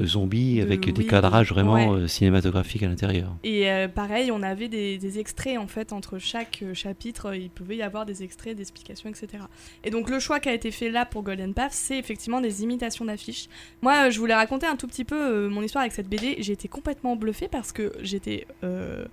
De 0.00 0.06
zombies 0.06 0.56
De- 0.56 0.62
avec 0.62 0.92
des 0.92 1.06
cadrages 1.06 1.50
vraiment 1.52 1.74
ouais. 1.74 2.02
euh, 2.02 2.06
cinématographiques 2.08 2.82
à 2.82 2.88
l'intérieur. 2.88 3.34
Et 3.44 3.70
euh, 3.70 3.88
pareil, 3.88 4.30
on 4.32 4.42
avait 4.42 4.68
des, 4.68 4.98
des 4.98 5.18
extraits 5.18 5.58
en 5.58 5.66
fait 5.66 5.92
entre 5.92 6.18
chaque 6.18 6.60
euh, 6.62 6.74
chapitre. 6.74 7.34
Il 7.34 7.50
pouvait 7.50 7.76
y 7.76 7.82
avoir 7.82 8.06
des 8.06 8.22
extraits, 8.22 8.56
des 8.56 8.62
explications, 8.62 9.08
etc. 9.08 9.44
Et 9.84 9.90
donc 9.90 10.08
le 10.10 10.18
choix 10.18 10.40
qui 10.40 10.48
a 10.48 10.54
été 10.54 10.70
fait 10.70 10.90
là 10.90 11.04
pour 11.06 11.22
Golden 11.22 11.54
Path, 11.54 11.72
c'est 11.72 11.98
effectivement 11.98 12.40
des 12.40 12.62
imitations 12.62 13.04
d'affiches. 13.04 13.48
Moi, 13.82 14.10
je 14.10 14.18
voulais 14.18 14.34
raconter 14.34 14.66
un 14.66 14.76
tout 14.76 14.86
petit 14.86 15.04
peu 15.04 15.48
mon 15.48 15.62
histoire 15.62 15.82
avec 15.82 15.92
cette 15.92 16.08
BD. 16.08 16.36
J'ai 16.38 16.52
été 16.52 16.68
complètement 16.68 17.16
bluffée 17.16 17.48
parce 17.48 17.72
que 17.72 17.92
j'étais 18.02 18.46
euh, 18.64 19.04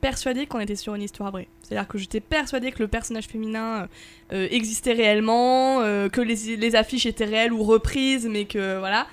persuadée 0.00 0.46
qu'on 0.46 0.60
était 0.60 0.76
sur 0.76 0.94
une 0.94 1.02
histoire 1.02 1.30
vraie. 1.30 1.48
C'est-à-dire 1.62 1.88
que 1.88 1.98
j'étais 1.98 2.20
persuadée 2.20 2.70
que 2.70 2.80
le 2.82 2.88
personnage 2.88 3.26
féminin 3.26 3.88
euh, 4.32 4.46
existait 4.50 4.92
réellement, 4.92 5.80
euh, 5.80 6.08
que 6.08 6.20
les, 6.20 6.56
les 6.56 6.76
affiches 6.76 7.06
étaient 7.06 7.24
réelles 7.24 7.52
ou 7.52 7.62
reprises, 7.64 8.28
mais 8.30 8.44
que 8.44 8.78
voilà. 8.78 9.06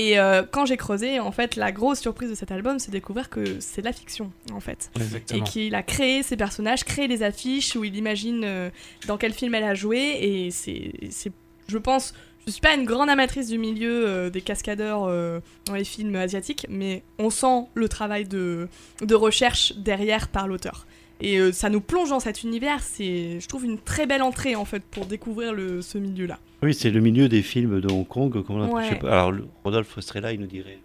Et 0.00 0.18
euh, 0.18 0.44
quand 0.48 0.64
j'ai 0.64 0.76
creusé, 0.76 1.18
en 1.18 1.32
fait, 1.32 1.56
la 1.56 1.72
grosse 1.72 1.98
surprise 1.98 2.30
de 2.30 2.36
cet 2.36 2.52
album, 2.52 2.78
c'est 2.78 2.90
de 2.90 2.96
découvrir 2.96 3.28
que 3.28 3.58
c'est 3.58 3.80
de 3.82 3.86
la 3.86 3.92
fiction, 3.92 4.30
en 4.52 4.60
fait. 4.60 4.90
Et 4.96 5.00
Exactement. 5.02 5.44
qu'il 5.44 5.74
a 5.74 5.82
créé 5.82 6.22
ses 6.22 6.36
personnages, 6.36 6.84
créé 6.84 7.08
des 7.08 7.24
affiches 7.24 7.74
où 7.74 7.82
il 7.82 7.96
imagine 7.96 8.42
euh, 8.44 8.70
dans 9.08 9.16
quel 9.16 9.32
film 9.32 9.54
elle 9.56 9.64
a 9.64 9.74
joué. 9.74 9.98
Et 10.20 10.50
c'est, 10.52 10.92
c'est- 11.10 11.32
je 11.66 11.78
pense, 11.78 12.14
je 12.46 12.52
suis 12.52 12.60
pas 12.60 12.74
une 12.74 12.84
grande 12.84 13.10
amatrice 13.10 13.48
du 13.48 13.58
milieu 13.58 14.06
euh, 14.08 14.30
des 14.30 14.40
cascadeurs 14.40 15.04
euh, 15.04 15.40
dans 15.66 15.74
les 15.74 15.84
films 15.84 16.14
asiatiques, 16.14 16.64
mais 16.68 17.02
on 17.18 17.28
sent 17.30 17.66
le 17.74 17.88
travail 17.88 18.24
de, 18.24 18.68
de 19.02 19.14
recherche 19.16 19.72
derrière 19.76 20.28
par 20.28 20.46
l'auteur. 20.46 20.86
Et 21.20 21.38
euh, 21.38 21.50
ça 21.52 21.68
nous 21.68 21.80
plonge 21.80 22.10
dans 22.10 22.20
cet 22.20 22.42
univers. 22.44 22.80
C'est, 22.82 23.40
je 23.40 23.48
trouve, 23.48 23.64
une 23.64 23.78
très 23.78 24.06
belle 24.06 24.22
entrée 24.22 24.54
en 24.54 24.64
fait 24.64 24.82
pour 24.84 25.06
découvrir 25.06 25.52
le, 25.52 25.82
ce 25.82 25.98
milieu-là. 25.98 26.38
Oui, 26.62 26.74
c'est 26.74 26.90
le 26.90 27.00
milieu 27.00 27.28
des 27.28 27.42
films 27.42 27.80
de 27.80 27.90
Hong 27.92 28.06
Kong. 28.06 28.44
On 28.48 28.80
je 28.82 28.88
sais 28.88 28.94
pas. 28.96 29.10
Alors, 29.26 29.32
Rodolphe 29.64 29.98
Strella, 30.00 30.32
il 30.32 30.40
nous 30.40 30.46
dirait, 30.46 30.78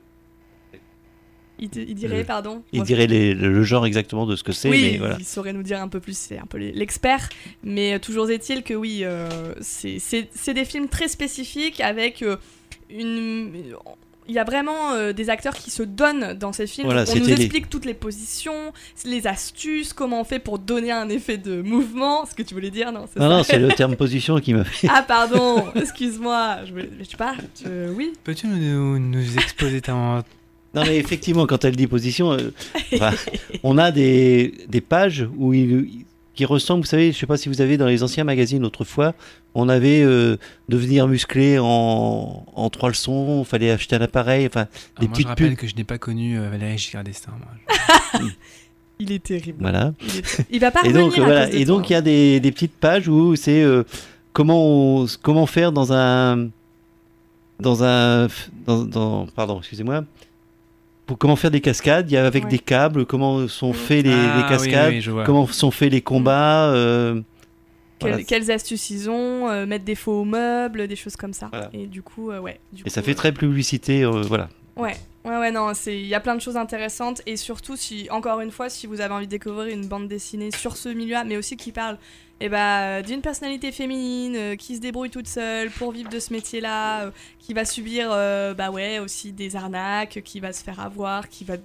Il, 1.59 1.69
dirait, 1.69 2.21
Euh, 2.21 2.23
pardon. 2.23 2.63
il 2.73 2.81
dirait 2.83 3.05
les- 3.07 3.33
le 3.35 3.63
genre 3.63 3.85
exactement 3.85 4.25
de 4.25 4.35
ce 4.35 4.43
que 4.43 4.51
c'est. 4.51 4.69
Oui, 4.69 4.89
mais 4.93 4.97
voilà. 4.97 5.15
il 5.19 5.23
saurait 5.25 5.53
nous 5.53 5.61
dire 5.63 5.79
un 5.81 5.87
peu 5.87 5.99
plus, 5.99 6.17
c'est 6.17 6.37
un 6.39 6.45
peu 6.47 6.57
l'expert. 6.57 7.29
Mais 7.63 7.93
euh, 7.93 7.99
toujours 7.99 8.29
est-il 8.31 8.63
que 8.63 8.73
oui, 8.73 9.01
euh, 9.03 9.53
c'est- 9.61 9.99
c'est 9.99 10.27
c'est 10.33 10.53
des 10.55 10.65
films 10.65 10.89
très 10.89 11.07
spécifiques 11.07 11.79
avec 11.79 12.25
une. 12.89 13.51
Il 14.27 14.33
y 14.35 14.39
a 14.39 14.43
vraiment 14.43 14.91
euh, 14.93 15.11
des 15.13 15.29
acteurs 15.29 15.53
qui 15.55 15.69
se 15.71 15.83
donnent 15.83 16.33
dans 16.33 16.53
ces 16.53 16.65
films. 16.67 16.87
Voilà, 16.87 17.03
on 17.11 17.15
nous 17.15 17.25
les- 17.25 17.33
explique 17.33 17.69
toutes 17.69 17.85
les 17.85 17.93
positions, 17.93 18.71
les 19.05 19.27
astuces, 19.27 19.93
comment 19.93 20.21
on 20.21 20.23
fait 20.23 20.39
pour 20.39 20.59
donner 20.59 20.91
un 20.91 21.09
effet 21.09 21.37
de 21.37 21.61
mouvement. 21.61 22.25
Ce 22.25 22.33
que 22.33 22.43
tu 22.43 22.53
voulais 22.53 22.71
dire, 22.71 22.91
non 22.91 23.05
Non, 23.17 23.29
non, 23.29 23.43
c'est 23.43 23.59
le 23.59 23.67
terme 23.75 23.95
position 23.95 24.39
qui 24.39 24.53
m'a 24.53 24.63
fait. 24.63 24.87
Ah 24.89 25.03
pardon, 25.07 25.65
excuse-moi. 25.75 26.59
Je, 26.65 26.71
voulais- 26.71 26.89
je 26.99 27.03
sais 27.05 27.17
pas. 27.17 27.35
je- 27.63 27.91
Oui. 27.93 28.13
Peux-tu 28.23 28.47
nous, 28.47 28.99
nous 28.99 29.35
exposer 29.37 29.81
ta... 29.81 29.93
Non, 29.93 30.81
mais 30.87 30.97
effectivement, 30.97 31.45
quand 31.45 31.65
elle 31.65 31.75
dit 31.75 31.85
position, 31.85 32.31
euh, 32.31 32.49
on 33.63 33.77
a 33.77 33.91
des, 33.91 34.53
des 34.67 34.81
pages 34.81 35.27
où 35.37 35.53
il, 35.53 36.05
qui 36.35 36.45
ressemblent, 36.45 36.81
vous 36.83 36.87
savez, 36.89 37.11
je 37.11 37.17
sais 37.17 37.25
pas 37.27 37.37
si 37.37 37.47
vous 37.49 37.61
avez 37.61 37.77
dans 37.77 37.85
les 37.87 38.01
anciens 38.03 38.23
magazines 38.23 38.65
autrefois, 38.65 39.13
on 39.53 39.69
avait 39.69 40.01
euh, 40.01 40.37
devenir 40.69 41.07
musclé 41.07 41.59
en, 41.59 42.43
en 42.55 42.69
trois 42.71 42.89
leçons, 42.89 43.41
il 43.43 43.45
fallait 43.47 43.69
acheter 43.71 43.95
un 43.95 44.01
appareil, 44.01 44.47
enfin, 44.47 44.67
Ah, 44.71 44.99
des 45.01 45.05
moi, 45.07 45.13
petites 45.13 45.23
je 45.25 45.27
rappelle 45.29 45.49
pubs. 45.49 45.57
que 45.59 45.67
je 45.67 45.75
n'ai 45.75 45.83
pas 45.83 45.97
connu 45.99 46.39
euh, 46.39 46.49
Valérie 46.49 46.77
Giscard 46.77 47.03
d'Estaing. 47.03 47.33
Il 48.99 49.11
est 49.11 49.23
terrible. 49.23 49.57
Voilà. 49.59 49.93
Il, 50.01 50.17
est- 50.19 50.45
il 50.51 50.59
va 50.59 50.71
pas 50.71 50.81
Et 50.83 50.87
revenir 50.89 51.05
donc, 51.07 51.17
à 51.17 51.21
voilà. 51.23 51.45
cause 51.45 51.55
de 51.55 51.59
Et 51.59 51.65
toi. 51.65 51.75
donc, 51.75 51.89
il 51.89 51.93
y 51.93 51.95
a 51.95 52.01
des, 52.01 52.39
des 52.39 52.51
petites 52.51 52.73
pages 52.75 53.07
où 53.07 53.35
c'est 53.35 53.61
euh, 53.63 53.83
comment, 54.33 54.99
on- 55.01 55.07
comment 55.21 55.45
faire 55.45 55.71
dans 55.71 55.91
un. 55.91 56.49
Dans 57.59 57.83
un. 57.83 58.27
Dans, 58.65 58.83
dans- 58.83 59.25
pardon, 59.35 59.59
excusez-moi. 59.59 60.05
Pour 61.05 61.17
comment 61.17 61.35
faire 61.35 61.51
des 61.51 61.59
cascades, 61.61 62.09
il 62.09 62.13
y 62.13 62.17
a 62.17 62.25
avec 62.25 62.45
Ouais. 62.45 62.49
des 62.49 62.59
câbles, 62.59 63.05
comment 63.05 63.47
sont 63.47 63.71
Mm. 63.71 63.73
faits 63.73 64.05
les, 64.05 64.13
Ah, 64.13 64.37
les 64.37 64.55
cascades, 64.57 64.93
oui, 64.93 65.23
comment 65.25 65.45
sont 65.47 65.71
faits 65.71 65.91
les 65.91 66.01
combats. 66.01 66.71
euh, 66.71 67.21
Quelles, 67.99 68.09
voilà. 68.11 68.23
quelles 68.25 68.51
astuces 68.51 68.89
ils 68.89 69.09
ont, 69.09 69.49
euh, 69.49 69.65
mettre 69.65 69.85
des 69.85 69.95
faux 69.95 70.23
meubles, 70.25 70.87
des 70.87 70.95
choses 70.95 71.15
comme 71.15 71.33
ça. 71.33 71.47
Voilà. 71.51 71.69
Et 71.73 71.87
du 71.87 72.01
coup, 72.01 72.31
euh, 72.31 72.39
ouais. 72.39 72.59
du 72.71 72.83
Et 72.85 72.89
ça 72.89 73.01
fait 73.01 73.11
euh, 73.11 73.15
très 73.15 73.31
publicité, 73.31 74.03
euh, 74.03 74.21
voilà. 74.27 74.49
Ouais, 74.77 74.95
ouais, 75.25 75.37
ouais, 75.37 75.51
non, 75.51 75.71
il 75.87 76.05
y 76.05 76.15
a 76.15 76.19
plein 76.19 76.35
de 76.35 76.41
choses 76.41 76.57
intéressantes 76.57 77.21
et 77.25 77.37
surtout 77.37 77.75
si, 77.75 78.07
encore 78.11 78.39
une 78.41 78.51
fois, 78.51 78.69
si 78.69 78.87
vous 78.87 79.01
avez 79.01 79.13
envie 79.13 79.25
de 79.25 79.31
découvrir 79.31 79.73
une 79.73 79.87
bande 79.87 80.07
dessinée 80.07 80.51
sur 80.51 80.77
ce 80.77 80.89
milieu-là, 80.89 81.23
mais 81.23 81.37
aussi 81.37 81.57
qui 81.57 81.71
parle, 81.71 81.97
eh 82.39 82.49
ben, 82.49 83.01
d'une 83.01 83.21
personnalité 83.21 83.71
féminine 83.71 84.35
euh, 84.35 84.55
qui 84.55 84.75
se 84.75 84.81
débrouille 84.81 85.09
toute 85.09 85.27
seule 85.27 85.69
pour 85.69 85.91
vivre 85.91 86.09
de 86.09 86.19
ce 86.19 86.33
métier-là, 86.33 87.03
euh, 87.03 87.11
qui 87.39 87.53
va 87.53 87.65
subir, 87.65 88.09
euh, 88.11 88.53
bah 88.53 88.69
ouais, 88.71 88.99
aussi 88.99 89.31
des 89.31 89.55
arnaques, 89.55 90.21
qui 90.23 90.39
va 90.39 90.51
se 90.51 90.63
faire 90.63 90.79
avoir, 90.79 91.29
qui 91.29 91.43
va 91.43 91.55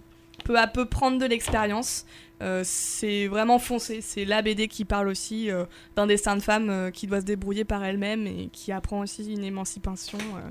peu 0.45 0.59
à 0.59 0.67
peu 0.67 0.85
prendre 0.87 1.19
de 1.19 1.27
l'expérience. 1.27 2.05
Euh, 2.41 2.63
c'est 2.65 3.27
vraiment 3.27 3.59
foncé, 3.59 4.01
c'est 4.01 4.25
la 4.25 4.43
BD 4.43 4.69
qui 4.69 4.85
parle 4.85 5.09
aussi 5.09 5.51
euh, 5.51 5.65
d'un 5.97 6.07
destin 6.07 6.37
de 6.37 6.41
femme 6.41 6.71
euh, 6.71 6.91
qui 6.91 7.09
doit 7.09 7.21
se 7.21 7.25
débrouiller 7.27 7.65
par 7.65 7.85
elle-même 7.85 8.27
et 8.27 8.49
qui 8.53 8.71
apprend 8.71 9.01
aussi 9.01 9.33
une 9.33 9.43
émancipation 9.43 10.19
euh, 10.19 10.51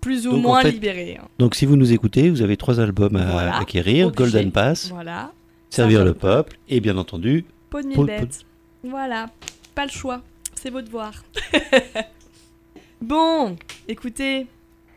plus 0.00 0.26
ou 0.26 0.30
Donc, 0.30 0.38
en 0.38 0.42
moins 0.48 0.62
fait, 0.62 0.72
libérée. 0.72 1.18
hein. 1.22 1.28
Donc, 1.38 1.54
si 1.54 1.66
vous 1.66 1.76
nous 1.76 1.92
écoutez, 1.92 2.30
vous 2.30 2.42
avez 2.42 2.56
trois 2.56 2.80
albums 2.80 3.16
à 3.16 3.24
Voilà. 3.32 3.56
acquérir 3.58 4.06
Obligé. 4.08 4.22
Golden 4.32 4.52
Pass, 4.52 4.88
Voilà. 4.90 5.32
Servir 5.68 6.04
le 6.04 6.14
peuple, 6.14 6.58
et 6.68 6.80
bien 6.80 6.96
entendu, 6.98 7.44
Peau 7.70 7.80
de 7.82 7.86
mille 7.86 8.04
bêtes. 8.04 8.40
Voilà. 8.82 9.28
Pas 9.74 9.84
le 9.86 9.90
choix. 9.92 10.20
C'est 10.54 10.70
votre 10.70 10.86
devoir. 10.86 11.22
bon, 13.02 13.56
écoutez, 13.88 14.46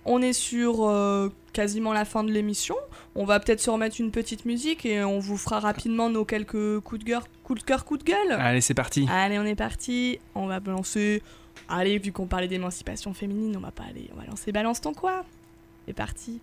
on 0.06 0.22
est 0.22 0.34
sur 0.34 0.88
euh, 0.88 1.30
quasiment 1.54 1.94
la 1.94 2.06
fin 2.06 2.24
de 2.24 2.32
l'émission. 2.32 2.76
On 3.16 3.26
va 3.26 3.40
peut-être 3.40 3.60
se 3.62 3.70
remettre 3.70 3.98
une 4.00 4.12
petite 4.12 4.46
musique 4.46 4.86
et 4.86 5.04
on 5.04 5.20
vous 5.20 5.38
fera 5.38 5.60
rapidement 5.60 6.10
nos 6.10 6.26
quelques 6.26 6.80
coups 6.80 7.04
de 7.04 7.06
cœur, 7.10 7.24
coups 7.44 7.62
de 7.62 7.66
cœur, 7.66 7.86
coups 7.86 8.04
de 8.04 8.10
gueule. 8.12 8.32
Allez, 8.32 8.62
c'est 8.62 8.74
parti. 8.74 9.06
Allez, 9.10 9.38
on 9.38 9.46
est 9.46 9.56
parti. 9.56 10.20
On 10.36 10.48
va 10.48 10.60
lancer. 10.66 11.22
Allez, 11.70 11.98
vu 11.98 12.12
qu'on 12.12 12.28
parlait 12.28 12.48
d'émancipation 12.48 13.14
féminine, 13.14 13.56
on 13.58 13.62
va 13.62 13.72
pas 13.72 13.84
aller. 13.84 14.10
On 14.14 14.20
va 14.20 14.26
lancer 14.26 14.52
Balance 14.52 14.82
ton 14.82 14.94
quoi? 14.94 15.24
C'est 15.88 15.94
parti. 15.94 16.40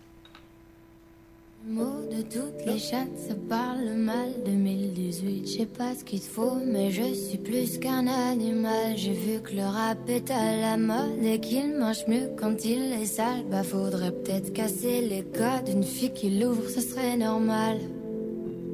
Mot 1.69 2.09
de 2.11 2.23
toutes 2.23 2.65
les 2.65 2.79
chattes, 2.79 3.19
ça 3.29 3.35
parle 3.49 3.91
mal 3.91 4.33
2018. 4.47 5.47
Je 5.47 5.59
sais 5.59 5.67
pas 5.67 5.95
ce 5.95 6.05
qu'il 6.05 6.21
te 6.21 6.25
faut, 6.25 6.57
mais 6.65 6.91
je 6.91 7.13
suis 7.13 7.37
plus 7.37 7.77
qu'un 7.79 8.07
animal. 8.07 8.97
J'ai 8.97 9.13
vu 9.13 9.41
que 9.43 9.55
le 9.55 9.65
rap 9.65 9.99
est 10.09 10.31
à 10.31 10.57
la 10.57 10.79
mode 10.79 11.23
et 11.23 11.39
qu'il 11.39 11.75
marche 11.75 12.07
mieux 12.09 12.31
quand 12.41 12.65
il 12.65 12.93
est 12.93 13.05
sale. 13.05 13.45
Bah 13.51 13.63
faudrait 13.63 14.11
peut-être 14.11 14.55
casser 14.55 15.03
les 15.03 15.23
codes. 15.23 15.69
Une 15.69 15.85
fille 15.85 16.15
qui 16.15 16.31
l'ouvre, 16.31 16.67
ce 16.71 16.81
serait 16.81 17.19
normal. 17.19 17.79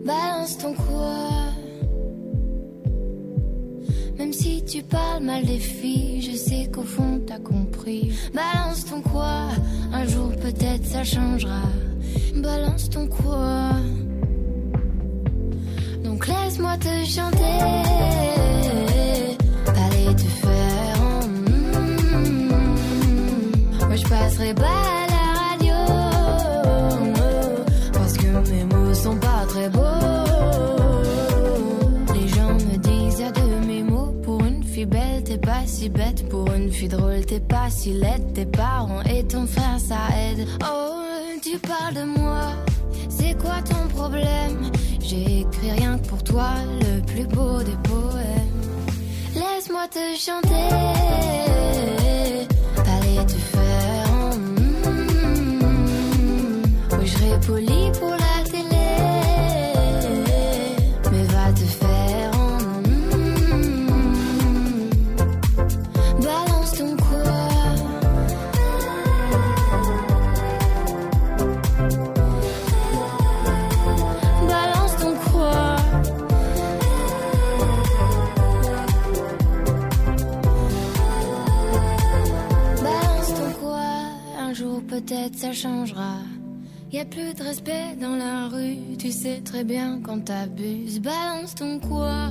Balance 0.04 0.56
ton 0.58 0.74
quoi? 0.74 1.28
Même 4.18 4.32
si 4.32 4.64
tu 4.64 4.82
parles 4.82 5.22
mal 5.22 5.44
des 5.44 5.58
filles, 5.58 6.22
je 6.22 6.36
sais 6.36 6.70
qu'au 6.72 6.82
fond 6.82 7.20
t'as 7.26 7.38
compris. 7.38 8.12
Balance 8.32 8.86
ton 8.86 9.02
quoi, 9.02 9.48
un 9.92 10.06
jour 10.06 10.30
peut-être 10.36 10.84
ça 10.84 11.04
changera. 11.04 11.62
Balance 12.34 12.88
ton 12.88 13.06
quoi. 13.06 13.72
Donc 16.02 16.26
laisse-moi 16.26 16.76
te 16.78 17.04
chanter. 17.04 17.60
Allez 19.66 20.14
te 20.14 20.28
faire. 20.42 21.00
en. 21.00 21.20
Moi 23.86 23.96
je 23.96 24.08
passerai 24.08 24.54
pas 24.54 24.95
belle, 34.84 35.22
t'es 35.24 35.38
pas 35.38 35.64
si 35.66 35.88
bête. 35.88 36.28
Pour 36.28 36.52
une 36.52 36.70
fille 36.70 36.88
drôle, 36.88 37.24
t'es 37.24 37.40
pas 37.40 37.70
si 37.70 37.92
laide. 37.92 38.34
Tes 38.34 38.44
parents 38.44 39.02
et 39.02 39.24
ton 39.24 39.46
frère, 39.46 39.78
ça 39.78 39.96
aide. 40.14 40.46
Oh, 40.62 41.00
tu 41.42 41.58
parles 41.58 41.94
de 41.94 42.04
moi. 42.04 42.52
C'est 43.08 43.34
quoi 43.38 43.62
ton 43.62 43.88
problème? 43.88 44.70
J'ai 45.00 45.40
écrit 45.40 45.70
rien 45.70 45.98
que 45.98 46.08
pour 46.08 46.22
toi, 46.22 46.50
le 46.80 47.00
plus 47.06 47.26
beau 47.26 47.62
des 47.62 47.76
poèmes. 47.84 48.52
Laisse-moi 49.34 49.86
te 49.90 49.98
chanter. 50.18 50.68
Allez 52.76 53.26
te 53.26 53.32
faire. 53.32 54.08
mm. 54.36 54.66
Je 57.04 57.75
ça 85.36 85.52
changera. 85.52 86.20
Y 86.92 86.98
a 86.98 87.04
plus 87.04 87.34
de 87.34 87.42
respect 87.42 87.96
dans 88.00 88.16
la 88.16 88.48
rue. 88.48 88.96
Tu 88.98 89.12
sais 89.12 89.40
très 89.44 89.64
bien 89.64 90.00
quand 90.02 90.24
t'abuses. 90.24 91.00
Balance 91.00 91.54
ton 91.54 91.78
quoi. 91.78 92.30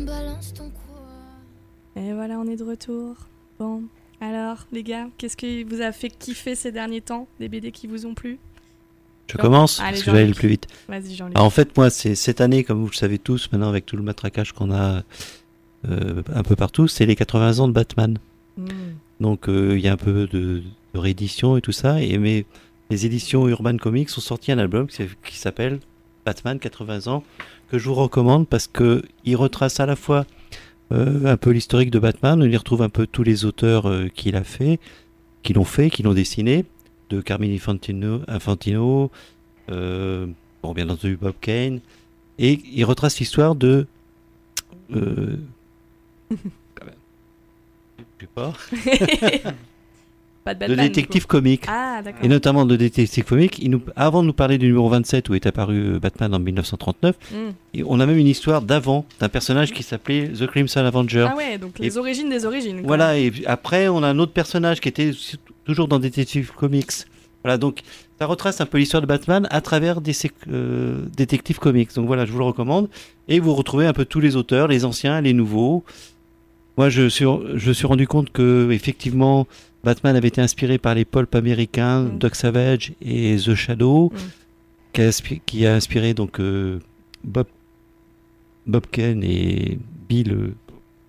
Balance 0.00 0.54
ton 0.54 0.70
quoi. 0.70 2.02
Et 2.02 2.14
voilà, 2.14 2.38
on 2.38 2.46
est 2.46 2.56
de 2.56 2.64
retour. 2.64 3.16
Bon, 3.58 3.82
alors, 4.20 4.66
les 4.72 4.82
gars, 4.82 5.08
qu'est-ce 5.18 5.36
qui 5.36 5.64
vous 5.64 5.82
a 5.82 5.92
fait 5.92 6.08
kiffer 6.08 6.54
ces 6.54 6.72
derniers 6.72 7.02
temps 7.02 7.28
Des 7.38 7.48
BD 7.48 7.70
qui 7.70 7.86
vous 7.86 8.06
ont 8.06 8.14
plu? 8.14 8.38
Je 9.30 9.36
commence 9.36 9.80
Allez, 9.80 9.90
parce 9.90 10.02
que 10.02 10.10
j'allais 10.10 10.20
le 10.20 10.26
Jean-Luc. 10.32 10.38
plus 10.38 10.48
vite. 10.48 10.68
Ah, 11.34 11.42
en 11.42 11.50
fait, 11.50 11.76
moi, 11.76 11.90
c'est 11.90 12.14
cette 12.14 12.40
année, 12.40 12.62
comme 12.64 12.80
vous 12.80 12.88
le 12.88 12.94
savez 12.94 13.18
tous, 13.18 13.50
maintenant 13.52 13.68
avec 13.68 13.86
tout 13.86 13.96
le 13.96 14.02
matraquage 14.02 14.52
qu'on 14.52 14.70
a 14.70 15.02
euh, 15.88 16.22
un 16.34 16.42
peu 16.42 16.56
partout, 16.56 16.88
c'est 16.88 17.06
les 17.06 17.16
80 17.16 17.58
ans 17.58 17.68
de 17.68 17.72
Batman. 17.72 18.18
Mm. 18.56 18.68
Donc 19.20 19.48
euh, 19.48 19.74
il 19.76 19.84
y 19.84 19.88
a 19.88 19.92
un 19.92 19.96
peu 19.96 20.26
de, 20.26 20.62
réédition 20.94 21.56
et 21.56 21.60
tout 21.60 21.72
ça. 21.72 22.02
Et 22.02 22.18
mais 22.18 22.44
les 22.90 23.06
éditions 23.06 23.48
Urban 23.48 23.76
Comics 23.76 24.10
ont 24.16 24.20
sorti 24.20 24.52
un 24.52 24.58
album 24.58 24.86
qui, 24.86 25.36
s'appelle 25.36 25.80
Batman 26.24 26.58
80 26.58 27.06
ans 27.10 27.24
que 27.70 27.78
je 27.78 27.88
vous 27.88 27.94
recommande 27.94 28.46
parce 28.48 28.66
que 28.66 29.02
il 29.24 29.36
retrace 29.36 29.80
à 29.80 29.86
la 29.86 29.96
fois 29.96 30.26
euh, 30.92 31.26
un 31.26 31.36
peu 31.36 31.50
l'historique 31.50 31.90
de 31.90 31.98
Batman, 31.98 32.40
on 32.40 32.44
y 32.44 32.56
retrouve 32.56 32.82
un 32.82 32.90
peu 32.90 33.06
tous 33.06 33.22
les 33.22 33.44
auteurs 33.46 33.88
euh, 33.88 34.08
qu'il 34.14 34.36
a 34.36 34.44
fait, 34.44 34.78
qui 35.42 35.54
l'ont 35.54 35.64
fait, 35.64 35.88
qui 35.90 36.02
l'ont 36.02 36.12
dessiné, 36.12 36.66
de 37.08 37.20
Carmine 37.20 37.52
Infantino, 38.28 39.10
bon 39.68 40.72
bien 40.74 40.88
entendu 40.88 41.16
Bob 41.16 41.34
Kane, 41.40 41.80
et 42.38 42.60
il 42.72 42.84
retrace 42.84 43.18
l'histoire 43.18 43.54
de 43.54 43.86
pas, 48.26 48.52
Pas 50.44 50.54
de 50.54 50.74
détective 50.74 51.26
comique. 51.26 51.64
Ah. 51.68 52.02
Et 52.22 52.28
notamment 52.28 52.66
de 52.66 52.76
détective 52.76 53.24
comique. 53.24 53.58
Il 53.62 53.70
nous, 53.70 53.80
avant 53.96 54.20
de 54.20 54.26
nous 54.26 54.34
parler 54.34 54.58
du 54.58 54.66
numéro 54.66 54.90
27 54.90 55.30
où 55.30 55.34
est 55.34 55.46
apparu 55.46 55.94
euh, 55.94 55.98
Batman 55.98 56.34
en 56.34 56.38
1939, 56.38 57.16
Mm. 57.30 57.36
et 57.72 57.82
on 57.86 57.98
a 57.98 58.04
même 58.04 58.18
une 58.18 58.26
histoire 58.26 58.60
d'avant 58.60 59.06
d'un 59.20 59.30
personnage 59.30 59.72
qui 59.72 59.82
s'appelait 59.82 60.28
The 60.28 60.46
Crimson 60.46 60.80
Avenger. 60.80 61.28
Ah 61.30 61.36
ouais, 61.36 61.56
donc 61.56 61.80
Et- 61.80 61.84
les 61.84 61.96
origines 61.96 62.28
des 62.28 62.44
origines. 62.44 62.78
quoi. 62.80 62.86
Voilà, 62.88 63.18
et 63.18 63.32
après 63.46 63.88
on 63.88 64.02
a 64.02 64.08
un 64.08 64.18
autre 64.18 64.32
personnage 64.32 64.80
qui 64.82 64.88
était 64.90 65.12
toujours 65.64 65.88
dans 65.88 65.98
Detective 65.98 66.52
Comics. 66.54 66.90
Voilà, 67.42 67.56
donc 67.56 67.80
ça 68.18 68.26
retrace 68.26 68.60
un 68.60 68.66
peu 68.66 68.76
l'histoire 68.78 69.00
de 69.00 69.06
Batman 69.06 69.46
à 69.50 69.62
travers 69.62 70.02
des 70.02 70.12
euh, 70.50 71.06
Detective 71.16 71.58
Comics. 71.58 71.94
Donc 71.94 72.06
voilà, 72.06 72.26
je 72.26 72.32
vous 72.32 72.38
le 72.38 72.44
recommande. 72.44 72.88
Et 73.28 73.40
vous 73.40 73.54
retrouvez 73.54 73.86
un 73.86 73.92
peu 73.94 74.04
tous 74.04 74.20
les 74.20 74.36
auteurs, 74.36 74.68
les 74.68 74.84
anciens, 74.84 75.22
les 75.22 75.32
nouveaux. 75.32 75.84
Moi, 76.76 76.88
je 76.88 77.08
suis, 77.08 77.24
je 77.54 77.72
suis 77.72 77.86
rendu 77.86 78.06
compte 78.06 78.30
que 78.32 78.70
effectivement, 78.72 79.46
Batman 79.84 80.16
avait 80.16 80.28
été 80.28 80.40
inspiré 80.40 80.78
par 80.78 80.94
les 80.94 81.04
pulp 81.04 81.34
américains, 81.34 82.02
Mm. 82.04 82.18
Doc 82.18 82.34
Savage 82.34 82.92
et 83.02 83.36
The 83.36 83.54
Shadow, 83.54 84.10
Mm. 84.12 84.16
qui, 84.92 85.00
a, 85.02 85.08
inspi- 85.08 85.40
qui 85.46 85.66
a 85.66 85.74
inspiré 85.74 86.14
donc 86.14 86.40
euh, 86.40 86.80
Bob, 87.22 87.46
Bob 88.66 88.86
Kane 88.90 89.22
et 89.22 89.78
Bill, 90.08 90.32
euh, 90.32 90.54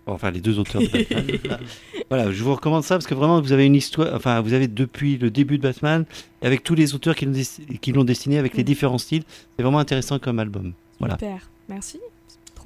enfin 0.05 0.30
les 0.32 0.41
deux 0.41 0.59
auteurs 0.59 0.82
de 0.82 0.88
Batman. 0.88 1.26
voilà, 2.09 2.32
je 2.32 2.43
vous 2.43 2.53
recommande 2.53 2.84
ça 2.84 2.95
parce 2.95 3.07
que 3.07 3.16
vraiment 3.16 3.41
vous 3.41 3.51
avez 3.53 3.66
une 3.66 3.76
histoire, 3.76 4.13
enfin 4.13 4.41
vous 4.41 4.53
avez 4.53 4.68
depuis 4.68 5.18
le 5.18 5.30
début 5.32 5.57
de 5.57 5.63
Batman, 5.63 6.05
avec 6.41 6.63
tous 6.63 6.76
les 6.76 6.93
auteurs 6.93 7.16
qui 7.16 7.91
l'ont 7.91 8.03
dessiné, 8.03 8.38
avec 8.38 8.55
les 8.55 8.63
Mm. 8.63 8.66
différents 8.68 8.97
styles, 8.99 9.24
c'est 9.57 9.63
vraiment 9.63 9.80
intéressant 9.80 10.20
comme 10.20 10.38
album. 10.39 10.74
Voilà. 10.99 11.16
Super. 11.16 11.49
Merci. 11.70 11.99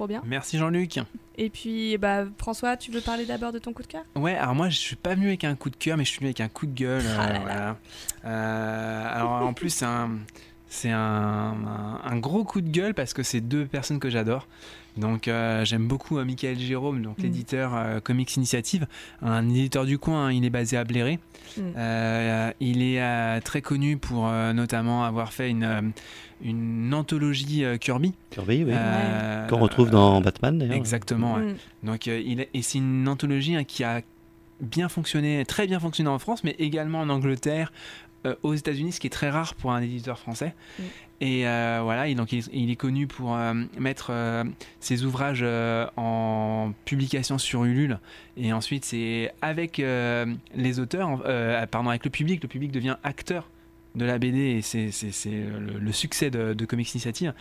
Trop 0.00 0.06
bien. 0.06 0.22
Merci 0.24 0.56
Jean-Luc. 0.56 0.98
Et 1.36 1.50
puis, 1.50 1.98
bah, 1.98 2.24
François, 2.38 2.78
tu 2.78 2.90
veux 2.90 3.02
parler 3.02 3.26
d'abord 3.26 3.52
de 3.52 3.58
ton 3.58 3.74
coup 3.74 3.82
de 3.82 3.86
cœur? 3.86 4.02
Ouais, 4.16 4.34
alors 4.34 4.54
moi 4.54 4.70
je 4.70 4.78
suis 4.78 4.96
pas 4.96 5.14
venu 5.14 5.26
avec 5.26 5.44
un 5.44 5.54
coup 5.56 5.68
de 5.68 5.76
cœur, 5.76 5.98
mais 5.98 6.06
je 6.06 6.08
suis 6.08 6.20
venu 6.20 6.28
avec 6.28 6.40
un 6.40 6.48
coup 6.48 6.64
de 6.64 6.72
gueule. 6.72 7.02
euh, 7.04 7.16
Ah 7.18 7.32
là. 7.34 7.38
voilà. 7.40 7.76
Euh, 8.24 9.14
alors 9.14 9.32
en 9.46 9.52
plus 9.52 9.68
c'est 9.68 9.84
un, 9.84 10.12
c'est 10.72 10.90
un, 10.90 10.98
un- 10.98 12.00
un 12.04 12.16
gros 12.18 12.44
coup 12.44 12.60
de 12.62 12.70
gueule 12.70 12.94
parce 12.94 13.12
que 13.12 13.22
c'est 13.22 13.40
deux 13.42 13.66
personnes 13.66 13.98
que 13.98 14.08
j'adore. 14.08 14.46
Donc 14.96 15.28
euh, 15.28 15.64
j'aime 15.64 15.86
beaucoup 15.86 16.18
euh, 16.18 16.24
Michael 16.24 16.58
Jérôme, 16.58 17.02
donc 17.02 17.18
Mm. 17.18 17.22
l'éditeur 17.22 17.72
euh, 17.74 18.00
Comics 18.00 18.34
Initiative, 18.36 18.86
un 19.22 19.48
éditeur 19.48 19.84
du 19.84 19.98
coin. 19.98 20.26
hein, 20.26 20.32
il 20.32 20.44
est 20.44 20.50
basé 20.50 20.76
à 20.76 20.84
Bléré. 20.84 21.18
Mm. 21.56 21.60
Euh, 21.76 22.52
il 22.60 22.82
est 22.82 23.00
euh, 23.02 23.40
très 23.40 23.62
connu 23.62 23.96
pour 23.98 24.28
euh, 24.28 24.52
notamment 24.52 25.04
avoir 25.04 25.32
fait 25.32 25.50
une, 25.50 25.92
une 26.42 26.92
anthologie 26.94 27.64
euh, 27.64 27.76
Kirby. 27.76 28.14
Kirby, 28.30 28.64
oui. 28.64 28.72
Euh, 28.74 29.46
Qu'on 29.48 29.58
retrouve 29.58 29.90
dans 29.90 30.20
Batman 30.20 30.58
d'ailleurs. 30.58 30.76
Exactement. 30.76 31.34
ouais. 31.34 31.52
Mm. 31.52 31.56
Donc, 31.84 32.08
euh, 32.08 32.20
il 32.24 32.40
est- 32.40 32.48
et 32.54 32.62
c'est 32.62 32.78
une 32.78 33.06
anthologie 33.08 33.56
hein, 33.56 33.64
qui 33.64 33.84
a 33.84 34.02
bien 34.60 34.88
fonctionné, 34.88 35.44
très 35.46 35.66
bien 35.66 35.80
fonctionné 35.80 36.10
en 36.10 36.18
France, 36.18 36.44
mais 36.44 36.54
également 36.58 37.00
en 37.00 37.08
Angleterre, 37.08 37.72
euh, 38.26 38.34
aux 38.42 38.54
États-Unis, 38.54 38.92
ce 38.92 39.00
qui 39.00 39.06
est 39.06 39.10
très 39.10 39.30
rare 39.30 39.54
pour 39.54 39.72
un 39.72 39.80
éditeur 39.80 40.18
français. 40.18 40.54
Mm. 40.78 40.82
Et 41.22 41.46
euh, 41.46 41.80
voilà, 41.82 42.08
et 42.08 42.14
donc 42.14 42.32
il, 42.32 42.42
il 42.52 42.70
est 42.70 42.76
connu 42.76 43.06
pour 43.06 43.36
euh, 43.36 43.52
mettre 43.78 44.10
ses 44.80 45.04
ouvrages 45.04 45.44
en 45.96 46.72
publication 46.86 47.36
sur 47.36 47.64
Ulule. 47.64 47.98
Et 48.38 48.52
ensuite, 48.52 48.84
c'est 48.86 49.32
avec 49.42 49.78
les 49.78 50.80
auteurs, 50.80 51.22
euh, 51.26 51.66
pardon, 51.66 51.90
avec 51.90 52.04
le 52.04 52.10
public, 52.10 52.42
le 52.42 52.48
public 52.48 52.72
devient 52.72 52.96
acteur 53.02 53.48
de 53.96 54.04
la 54.04 54.18
BD 54.18 54.38
et 54.38 54.62
c'est 54.62 54.90
le, 55.26 55.78
le 55.78 55.92
succès 55.92 56.30
de, 56.30 56.54
de 56.54 56.64
Comics 56.64 56.94
Initiative. 56.94 57.34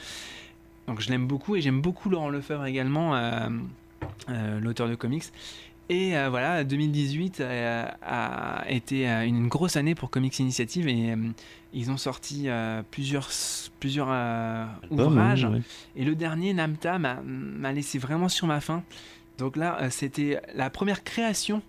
Donc 0.88 1.00
je 1.00 1.10
l'aime 1.10 1.28
beaucoup 1.28 1.56
et 1.56 1.62
j'aime 1.62 1.80
beaucoup 1.80 2.10
Laurent 2.10 2.30
Lefebvre 2.30 2.66
également, 2.66 3.14
l'auteur 4.60 4.90
de 4.90 4.96
comics. 4.96 5.24
Et 5.92 6.16
euh, 6.16 6.30
voilà, 6.30 6.64
2018 6.64 7.40
euh, 7.42 7.86
a 8.04 8.64
été 8.70 9.10
euh, 9.10 9.26
une 9.26 9.48
grosse 9.48 9.76
année 9.76 9.96
pour 9.96 10.12
Comics 10.12 10.38
Initiative 10.40 10.88
et 10.88 11.12
euh, 11.14 11.16
ils 11.74 11.90
ont 11.90 11.98
sorti 11.98 12.44
euh, 12.48 12.84
plusieurs, 12.92 13.28
plusieurs 13.80 14.10
euh, 14.12 14.66
Album, 14.84 15.14
ouvrages. 15.14 15.46
hein, 15.46 15.54
ouais. 15.54 15.62
Et 15.96 16.06
le 16.06 16.14
dernier, 16.16 16.54
Namta, 16.54 17.00
m'a 17.00 17.72
laissé 17.74 17.98
vraiment 17.98 18.30
sur 18.30 18.46
ma 18.46 18.62
faim. 18.62 18.84
Donc 19.40 19.58
là, 19.58 19.78
euh, 19.82 19.88
c'était 19.90 20.40
la 20.54 20.70
première 20.70 21.04
création 21.04 21.64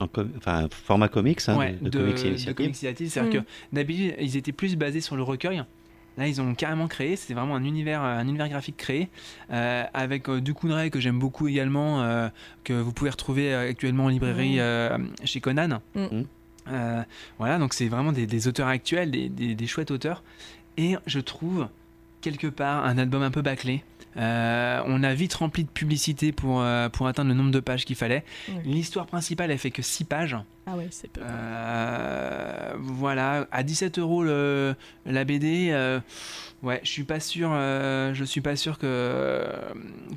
En 0.00 0.08
com- 0.08 0.30
enfin, 0.38 0.68
format 0.70 1.08
comics 1.08 1.40
hein, 1.48 1.56
ouais, 1.58 1.72
de, 1.72 1.90
de 1.90 1.90
de, 1.90 1.98
Comics 1.98 2.14
de 2.16 2.28
Initiative. 2.28 2.54
Comics 2.54 2.68
Initiative. 2.70 3.08
C'est-à-dire 3.10 3.40
Mm. 3.40 3.44
que 3.44 3.48
d'habitude, 3.72 4.14
ils 4.18 4.36
étaient 4.38 4.52
plus 4.52 4.76
basés 4.76 5.02
sur 5.02 5.14
le 5.16 5.22
recueil. 5.22 5.62
Là, 6.16 6.26
ils 6.28 6.40
ont 6.40 6.54
carrément 6.54 6.86
créé, 6.88 7.14
c'était 7.16 7.34
vraiment 7.34 7.56
un 7.56 7.64
univers, 7.64 8.02
euh, 8.02 8.18
un 8.18 8.26
univers 8.26 8.48
graphique 8.48 8.76
créé, 8.78 9.08
euh, 9.52 9.84
avec 9.92 10.28
euh, 10.28 10.40
du 10.40 10.54
Kunrai 10.54 10.90
que 10.90 10.98
j'aime 11.00 11.18
beaucoup 11.18 11.46
également, 11.48 12.02
euh, 12.02 12.28
que 12.64 12.72
vous 12.72 12.92
pouvez 12.92 13.10
retrouver 13.10 13.54
actuellement 13.54 14.04
en 14.06 14.08
librairie 14.08 14.56
Mm. 14.56 14.60
euh, 14.60 14.98
chez 15.24 15.40
Conan. 15.40 15.80
Mm. 15.94 16.22
Euh, 16.68 17.02
voilà, 17.38 17.58
donc 17.58 17.74
c'est 17.74 17.88
vraiment 17.88 18.12
des, 18.12 18.26
des 18.26 18.48
auteurs 18.48 18.68
actuels, 18.68 19.10
des, 19.10 19.28
des- 19.28 19.54
des 19.54 19.66
chouettes 19.66 19.90
auteurs. 19.90 20.22
Et 20.78 20.96
je 21.06 21.20
trouve 21.20 21.68
quelque 22.22 22.46
part 22.48 22.84
un 22.86 22.98
album 22.98 23.22
un 23.22 23.30
peu 23.30 23.42
bâclé. 23.42 23.84
Euh, 24.16 24.80
on 24.86 25.02
a 25.02 25.12
vite 25.14 25.34
rempli 25.34 25.64
de 25.64 25.68
publicité 25.68 26.32
pour, 26.32 26.62
euh, 26.62 26.88
pour 26.88 27.06
atteindre 27.06 27.28
le 27.28 27.34
nombre 27.36 27.50
de 27.50 27.60
pages 27.60 27.84
qu'il 27.84 27.96
fallait. 27.96 28.24
L'histoire 28.64 29.06
principale, 29.06 29.50
elle 29.50 29.58
fait 29.58 29.70
que 29.70 29.82
6 29.82 30.04
pages. 30.04 30.36
Ah 30.68 30.76
ouais, 30.76 30.88
c'est 30.90 31.08
peu. 31.10 31.20
Euh, 31.24 32.72
voilà, 32.78 33.46
à 33.52 33.62
17 33.62 33.98
euros 33.98 34.24
le- 34.24 34.74
la 35.06 35.24
BD. 35.24 35.68
euh, 35.70 36.00
ouais, 36.64 36.80
je 36.82 36.90
suis 36.90 37.04
pas 37.04 37.20
sûr. 37.20 37.50
euh, 37.52 38.12
je 38.14 38.24
suis 38.24 38.40
pas 38.40 38.56
sûr 38.56 38.76
que 38.78 39.44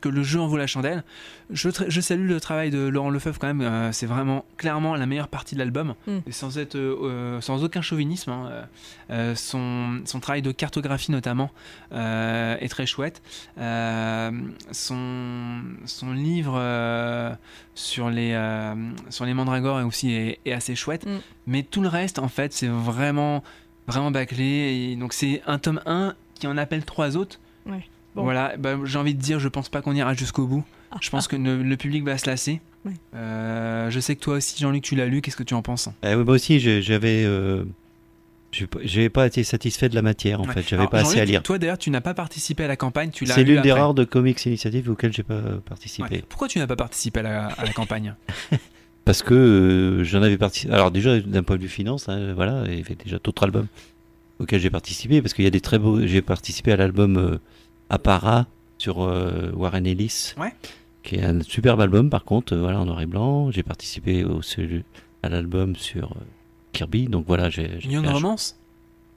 que 0.01 0.09
le 0.09 0.23
jeu 0.23 0.39
en 0.39 0.47
vaut 0.47 0.57
la 0.57 0.65
chandelle. 0.67 1.03
Je, 1.51 1.69
salue 2.01 2.27
le 2.27 2.39
travail 2.39 2.69
de 2.71 2.79
Laurent 2.79 3.09
Lefebvre 3.09 3.39
quand 3.39 3.47
même. 3.47 3.61
euh, 3.61 3.91
c'est 3.91 4.05
vraiment 4.05 4.45
clairement 4.57 4.95
la 4.95 5.05
meilleure 5.05 5.27
partie 5.27 5.55
de 5.55 5.59
l'album, 5.59 5.93
Mm. 6.07 6.17
Et 6.27 6.31
sans 6.31 6.57
être 6.57 6.77
sans 7.41 7.63
aucun 7.63 7.81
chauvinisme. 7.81 8.31
hein, 8.31 9.33
son 9.35 10.01
son 10.05 10.19
travail 10.19 10.41
de 10.41 10.51
cartographie 10.51 11.11
notamment 11.11 11.51
est 11.91 12.69
très 12.69 12.85
chouette. 12.87 13.21
Son 14.71 15.61
son 15.85 16.11
livre 16.13 17.37
sur 17.75 18.09
les 18.09 18.33
sur 19.09 19.25
les 19.25 19.33
mandragores 19.33 19.79
est 19.79 19.83
aussi 19.83 20.11
est, 20.13 20.38
est 20.45 20.51
assez 20.53 20.75
chouette 20.75 21.05
Mm. 21.05 21.19
mais 21.47 21.63
tout 21.63 21.81
le 21.81 21.87
reste 21.87 22.19
en 22.19 22.27
fait 22.27 22.53
c'est 22.53 22.67
vraiment 22.67 23.43
vraiment 23.87 24.11
bâclé 24.11 24.45
et 24.91 24.95
donc 24.95 25.13
c'est 25.13 25.41
un 25.47 25.57
tome 25.59 25.81
1 25.85 26.13
qui 26.35 26.47
en 26.47 26.57
appelle 26.57 26.85
trois 26.85 27.17
autres 27.17 27.39
Ouais. 27.65 27.83
Bon. 28.15 28.23
voilà 28.23 28.55
bah, 28.57 28.77
j'ai 28.85 28.97
envie 28.97 29.13
de 29.15 29.21
dire 29.21 29.39
je 29.39 29.47
pense 29.47 29.69
pas 29.69 29.81
qu'on 29.81 29.93
ira 29.93 30.13
jusqu'au 30.13 30.47
bout 30.47 30.63
je 31.01 31.09
pense 31.09 31.27
que 31.27 31.35
le, 31.35 31.61
le 31.61 31.77
public 31.77 32.03
va 32.03 32.17
se 32.17 32.25
lasser 32.27 32.61
Ouais. 32.85 32.93
Euh, 33.13 33.89
je 33.89 33.99
sais 33.99 34.15
que 34.15 34.21
toi 34.21 34.35
aussi 34.35 34.57
Jean-Luc 34.59 34.83
tu 34.83 34.95
l'as 34.95 35.05
lu 35.05 35.19
qu'est-ce 35.21 35.35
que 35.35 35.43
tu 35.43 35.53
en 35.53 35.61
penses 35.61 35.89
Eh 36.01 36.15
oui, 36.15 36.23
moi 36.23 36.35
aussi, 36.35 36.59
j'avais, 36.81 37.25
euh, 37.25 37.65
j'ai 38.83 39.09
pas- 39.09 39.27
été 39.27 39.43
satisfait 39.43 39.89
de 39.89 39.95
la 39.95 40.01
matière 40.01 40.39
en 40.41 40.45
Ouais. 40.47 40.53
fait. 40.53 40.63
J'avais 40.67 40.87
pas 40.87 41.01
assez 41.01 41.19
à 41.19 41.25
lire. 41.25 41.43
toi 41.43 41.57
d'ailleurs 41.59 41.77
tu 41.77 41.89
n'as 41.91 41.99
pas 42.01 42.13
participé 42.13 42.63
à 42.63 42.67
la 42.67 42.77
campagne 42.77 43.11
tu 43.11 43.25
l'as 43.25 43.35
C'est 43.35 43.43
lu 43.43 43.53
l'une 43.55 43.61
des 43.63 43.73
rares 43.73 43.93
de 43.93 44.05
comics 44.05 44.43
initiatives 44.45 44.89
auxquelles 44.89 45.11
j'ai 45.13 45.23
pas 45.23 45.41
participé. 45.67 46.09
Ouais. 46.15 46.23
pourquoi 46.29 46.47
tu 46.47 46.57
n'as 46.57 46.67
pas 46.67 46.77
participé 46.77 47.19
à 47.19 47.23
la, 47.23 47.47
à 47.47 47.65
la 47.65 47.73
campagne? 47.73 48.15
Parce 49.09 49.23
que 49.23 49.33
euh, 49.33 50.03
j'en 50.03 50.21
avais 50.21 50.37
participé. 50.37 50.71
Alors 50.71 50.91
déjà 50.91 51.19
d'un 51.19 51.41
point 51.41 51.55
de 51.55 51.63
vue 51.63 51.67
finance, 51.67 52.07
hein, 52.09 52.31
voilà, 52.35 52.61
il 52.67 52.77
y 52.77 52.81
avait 52.81 52.93
déjà 52.93 53.17
d'autres 53.17 53.41
albums 53.43 53.65
auxquels 54.37 54.59
j'ai 54.61 54.69
participé 54.69 55.19
parce 55.23 55.33
qu'il 55.33 55.43
y 55.43 55.47
a 55.47 55.49
des 55.49 55.61
très 55.61 55.79
beaux. 55.79 55.99
J'ai 56.05 56.21
participé 56.21 56.73
à 56.73 56.77
l'album 56.77 57.17
euh, 57.17 57.39
Appara 57.89 58.45
sur 58.77 59.01
euh, 59.01 59.49
Warren 59.55 59.87
Ellis, 59.87 60.35
Ouais. 60.37 60.53
qui 61.01 61.15
est 61.15 61.23
un 61.23 61.41
superbe 61.41 61.81
album 61.81 62.11
par 62.11 62.23
contre, 62.23 62.53
euh, 62.53 62.59
voilà 62.59 62.79
en 62.79 62.85
noir 62.85 63.01
et 63.01 63.07
blanc. 63.07 63.49
J'ai 63.49 63.63
participé 63.63 64.23
au 64.23 64.41
à 65.23 65.29
l'album 65.29 65.75
sur 65.75 66.11
euh, 66.11 66.21
Kirby, 66.73 67.07
donc 67.07 67.25
voilà, 67.25 67.49
j'ai. 67.49 67.67
Young 67.89 68.03
fait 68.03 68.09
un- 68.11 68.13
Romance? 68.13 68.59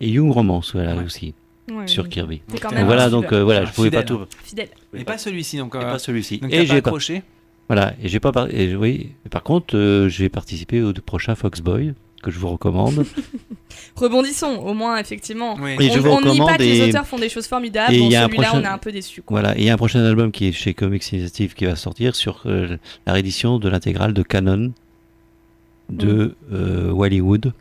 Et 0.01 0.09
Young 0.09 0.33
Romance, 0.33 0.73
voilà 0.73 0.97
Ouais. 0.97 1.05
aussi 1.05 1.35
Ouais, 1.71 1.87
sur. 1.87 2.09
Kirby. 2.09 2.41
Quand 2.49 2.55
Donc, 2.55 2.63
même 2.73 2.79
Donc 2.81 2.87
voilà, 2.87 3.11
donc 3.11 3.31
euh, 3.35 3.45
voilà, 3.45 3.67
je 3.67 3.73
pouvais 3.73 3.91
pas 3.91 4.05
tout. 4.05 4.21
fidèle. 4.43 4.71
et 4.95 5.05
pas 5.05 5.19
celui-ci 5.19 5.59
donc, 5.59 5.75
Et 5.75 5.81
pas 5.81 5.99
celui-ci. 5.99 6.41
Et 6.49 6.65
j'ai 6.65 6.77
accroché? 6.77 7.23
Voilà, 7.69 7.95
et 8.03 8.09
j'ai 8.09 8.21
pas 8.21 8.33
par- 8.33 8.49
et 8.53 8.75
oui, 8.77 9.13
et 9.25 9.29
par 9.29 9.43
contre, 9.43 9.77
euh, 9.77 10.09
j'ai 10.09 10.29
participé 10.29 10.83
au 10.83 10.93
prochain 10.93 11.35
Foxboy 11.35 11.95
que 12.23 12.31
je 12.31 12.39
vous 12.39 12.49
recommande. 12.51 13.05
Rebondissons, 13.97 14.57
au 14.65 14.75
moins, 14.75 14.97
effectivement. 14.99 15.57
Oui. 15.61 15.77
Et 15.81 15.91
je 15.91 15.99
on 15.99 16.03
vous 16.03 16.09
on 16.09 16.21
pas 16.21 16.29
recommande 16.29 16.57
que 16.59 16.63
les 16.63 16.89
auteurs 16.89 17.07
font 17.07 17.19
des 17.19 17.29
choses 17.29 17.47
formidables. 17.47 17.95
et 17.95 17.99
Bon, 17.99 18.07
il 18.07 18.13
y 18.13 18.17
a 18.17 18.25
un 18.25 18.27
celui-là, 18.27 18.43
prochain- 18.49 18.61
on 18.61 18.65
est 18.65 18.73
un 18.73 18.79
peu 18.79 18.93
déçus. 18.93 19.23
quoi. 19.23 19.41
Voilà, 19.41 19.57
et 19.57 19.63
il 19.63 19.65
y 19.65 19.71
a 19.71 19.75
un 19.75 19.77
prochain 19.79 20.05
album 20.05 20.31
qui 20.33 20.47
est 20.49 20.53
chez 20.53 20.75
Comics 20.75 21.11
Initiative 21.13 21.55
qui 21.55 21.65
va 21.65 21.75
sortir 21.77 22.15
sur 22.15 22.43
euh, 22.47 22.77
la 23.07 23.13
réédition 23.15 23.59
de 23.59 23.69
l'intégrale 23.69 24.13
de 24.13 24.23
Canon 24.23 24.73
de 25.89 26.37
euh, 26.53 26.91
Wallywood. 26.91 27.53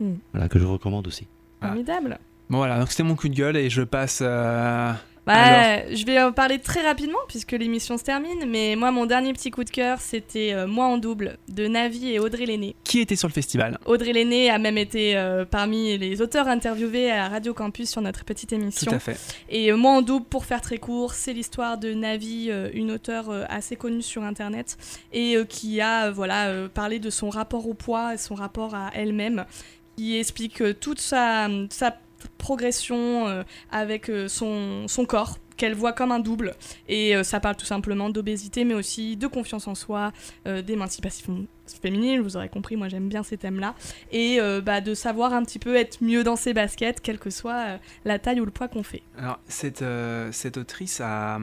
Mm. 0.00 0.12
Voilà, 0.32 0.48
que 0.48 0.58
je 0.58 0.64
vous 0.64 0.72
recommande 0.74 1.06
aussi. 1.06 1.26
Formidable. 1.62 2.18
Bon 2.48 2.58
voilà, 2.58 2.78
donc 2.78 2.90
c'était 2.90 3.02
mon 3.04 3.14
coup 3.14 3.28
de 3.28 3.34
gueule 3.34 3.56
et 3.56 3.70
je 3.70 3.82
passe. 3.82 4.20
euh, 4.22 4.92
Bah, 5.34 5.94
je 5.94 6.04
vais 6.04 6.20
en 6.20 6.32
parler 6.32 6.58
très 6.58 6.82
rapidement 6.82 7.18
puisque 7.28 7.52
l'émission 7.52 7.98
se 7.98 8.04
termine. 8.04 8.44
Mais 8.46 8.76
moi, 8.76 8.90
mon 8.90 9.06
dernier 9.06 9.32
petit 9.32 9.50
coup 9.50 9.64
de 9.64 9.70
cœur, 9.70 10.00
c'était 10.00 10.52
euh, 10.52 10.66
Moi 10.66 10.86
en 10.86 10.98
double 10.98 11.38
de 11.48 11.66
Navi 11.66 12.12
et 12.12 12.18
Audrey 12.18 12.46
Lenné. 12.46 12.74
Qui 12.84 13.00
était 13.00 13.16
sur 13.16 13.28
le 13.28 13.32
festival 13.32 13.78
Audrey 13.86 14.12
Lenné 14.12 14.50
a 14.50 14.58
même 14.58 14.78
été 14.78 15.16
euh, 15.16 15.44
parmi 15.44 15.96
les 15.98 16.20
auteurs 16.22 16.48
interviewés 16.48 17.10
à 17.10 17.28
Radio 17.28 17.54
Campus 17.54 17.90
sur 17.90 18.00
notre 18.00 18.24
petite 18.24 18.52
émission. 18.52 18.90
Tout 18.90 18.96
à 18.96 19.00
fait. 19.00 19.18
Et 19.48 19.70
euh, 19.70 19.76
moi 19.76 19.92
en 19.92 20.02
double, 20.02 20.26
pour 20.26 20.44
faire 20.44 20.60
très 20.60 20.78
court, 20.78 21.14
c'est 21.14 21.32
l'histoire 21.32 21.78
de 21.78 21.92
Navi, 21.92 22.50
une 22.74 22.90
auteure 22.90 23.30
assez 23.48 23.76
connue 23.76 24.02
sur 24.02 24.22
Internet, 24.22 24.76
et 25.12 25.36
qui 25.48 25.80
a 25.80 26.10
voilà, 26.10 26.68
parlé 26.72 26.98
de 26.98 27.10
son 27.10 27.30
rapport 27.30 27.68
au 27.68 27.74
poids, 27.74 28.14
et 28.14 28.16
son 28.16 28.34
rapport 28.34 28.74
à 28.74 28.90
elle-même, 28.94 29.44
qui 29.96 30.18
explique 30.18 30.62
toute 30.80 31.00
sa, 31.00 31.48
sa 31.70 31.96
progression 32.28 33.26
euh, 33.26 33.42
avec 33.70 34.08
euh, 34.08 34.28
son, 34.28 34.88
son 34.88 35.04
corps 35.04 35.38
qu'elle 35.56 35.74
voit 35.74 35.92
comme 35.92 36.10
un 36.10 36.20
double. 36.20 36.54
Et 36.88 37.14
euh, 37.14 37.22
ça 37.22 37.38
parle 37.38 37.56
tout 37.56 37.66
simplement 37.66 38.08
d'obésité, 38.10 38.64
mais 38.64 38.74
aussi 38.74 39.16
de 39.16 39.26
confiance 39.26 39.68
en 39.68 39.74
soi, 39.74 40.12
d'émancipation 40.46 41.46
féminine, 41.82 42.20
vous 42.20 42.36
aurez 42.36 42.48
compris, 42.48 42.76
moi 42.76 42.88
j'aime 42.88 43.08
bien 43.08 43.22
ces 43.22 43.36
thèmes-là, 43.36 43.74
et 44.10 44.40
bah, 44.64 44.80
de 44.80 44.92
savoir 44.94 45.32
un 45.32 45.44
petit 45.44 45.60
peu 45.60 45.76
être 45.76 46.02
mieux 46.02 46.24
dans 46.24 46.34
ses 46.34 46.52
baskets, 46.52 47.00
quelle 47.00 47.18
que 47.18 47.30
soit 47.30 47.78
la 48.04 48.18
taille 48.18 48.40
ou 48.40 48.44
le 48.44 48.50
poids 48.50 48.66
qu'on 48.66 48.82
fait. 48.82 49.02
Alors, 49.16 49.38
cette, 49.46 49.84
cette 50.32 50.56
autrice 50.56 51.00
a 51.00 51.38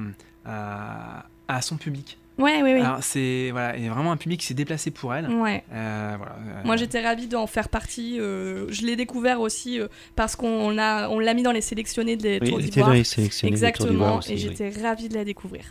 son 1.61 1.77
public. 1.77 2.17
Ouais, 2.37 2.61
oui, 2.61 2.73
oui. 2.75 2.81
Alors, 2.81 3.01
c'est 3.01 3.49
voilà, 3.51 3.75
il 3.77 3.83
y 3.83 3.87
a 3.87 3.91
vraiment 3.91 4.11
un 4.11 4.17
public 4.17 4.39
qui 4.41 4.45
s'est 4.45 4.53
déplacé 4.53 4.91
pour 4.91 5.13
elle. 5.13 5.27
Ouais. 5.29 5.63
Euh, 5.73 6.13
voilà, 6.17 6.33
euh, 6.33 6.61
Moi 6.65 6.75
j'étais 6.77 7.01
ravie 7.01 7.27
d'en 7.27 7.47
faire 7.47 7.67
partie. 7.69 8.19
euh, 8.19 8.67
je 8.69 8.83
l'ai 8.83 8.95
découvert 8.95 9.41
aussi 9.41 9.79
euh, 9.79 9.87
parce 10.15 10.35
qu'on 10.35 10.69
l'a, 10.69 11.09
on 11.09 11.17
l'a 11.19 11.33
mis 11.33 11.41
dans 11.43 11.51
les 11.51 11.61
sélectionnés 11.61 12.15
des 12.15 12.37
Oui, 12.41 12.49
Tours 12.49 12.59
d'Ivoire. 12.59 12.87
dans 12.89 12.93
les 12.93 13.03
sélectionnés 13.03 13.51
des 13.55 13.59
Tours 13.59 13.67
Exactement, 13.87 14.19
et 14.21 14.33
oui. 14.33 14.37
j'étais 14.37 14.69
ravie 14.69 15.09
de 15.09 15.15
la 15.15 15.23
découvrir. 15.25 15.63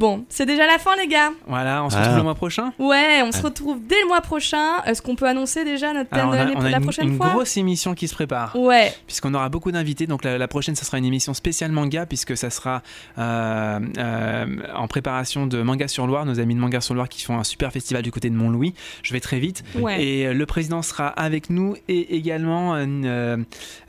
Bon, 0.00 0.24
c'est 0.30 0.46
déjà 0.46 0.66
la 0.66 0.78
fin 0.78 0.96
les 0.96 1.06
gars. 1.08 1.30
Voilà, 1.46 1.84
on 1.84 1.90
se 1.90 1.96
Ah. 1.96 2.00
retrouve 2.00 2.16
le 2.16 2.22
mois 2.22 2.34
prochain. 2.34 2.72
Ouais, 2.78 3.20
on 3.22 3.32
se 3.32 3.42
retrouve 3.42 3.78
dès 3.86 4.00
le 4.00 4.08
mois 4.08 4.22
prochain. 4.22 4.80
Est-ce 4.86 5.02
qu'on 5.02 5.14
peut 5.14 5.26
annoncer 5.28 5.62
déjà 5.62 5.92
notre 5.92 6.08
thème 6.08 6.20
Alors, 6.30 6.30
on 6.30 6.36
de 6.52 6.56
a, 6.56 6.58
on 6.58 6.64
a 6.64 6.70
la 6.70 6.76
une, 6.78 6.82
prochaine 6.84 7.08
une 7.08 7.16
fois 7.18 7.28
grosse 7.28 7.58
émission 7.58 7.92
qui 7.94 8.08
se 8.08 8.14
prépare. 8.14 8.56
Ouais, 8.56 8.94
puisqu'on 9.06 9.34
aura 9.34 9.50
beaucoup 9.50 9.70
d'invités. 9.70 10.06
Donc 10.06 10.24
la, 10.24 10.38
la 10.38 10.48
prochaine, 10.48 10.74
ça 10.74 10.86
sera 10.86 10.96
une 10.96 11.04
émission 11.04 11.34
spéciale 11.34 11.70
manga, 11.70 12.06
puisque 12.06 12.34
ça 12.34 12.48
sera 12.48 12.82
euh, 13.18 13.78
euh, 13.98 14.46
en 14.74 14.88
préparation 14.88 15.46
de 15.46 15.60
Manga 15.60 15.86
sur 15.86 16.06
Loire, 16.06 16.24
nos 16.24 16.40
amis 16.40 16.54
de 16.54 16.60
Manga 16.60 16.80
sur 16.80 16.94
Loire 16.94 17.10
qui 17.10 17.22
font 17.22 17.38
un 17.38 17.44
super 17.44 17.70
festival 17.70 18.02
du 18.02 18.10
côté 18.10 18.30
de 18.30 18.34
Mont-Louis. 18.36 18.72
Je 19.02 19.12
vais 19.12 19.20
très 19.20 19.38
vite. 19.38 19.62
ouais. 19.78 20.02
Et 20.02 20.26
euh, 20.28 20.32
le 20.32 20.46
président 20.46 20.80
sera 20.80 21.08
avec 21.08 21.50
nous 21.50 21.76
et 21.88 22.16
également 22.16 22.74
euh, 22.74 22.86
euh, 23.04 23.36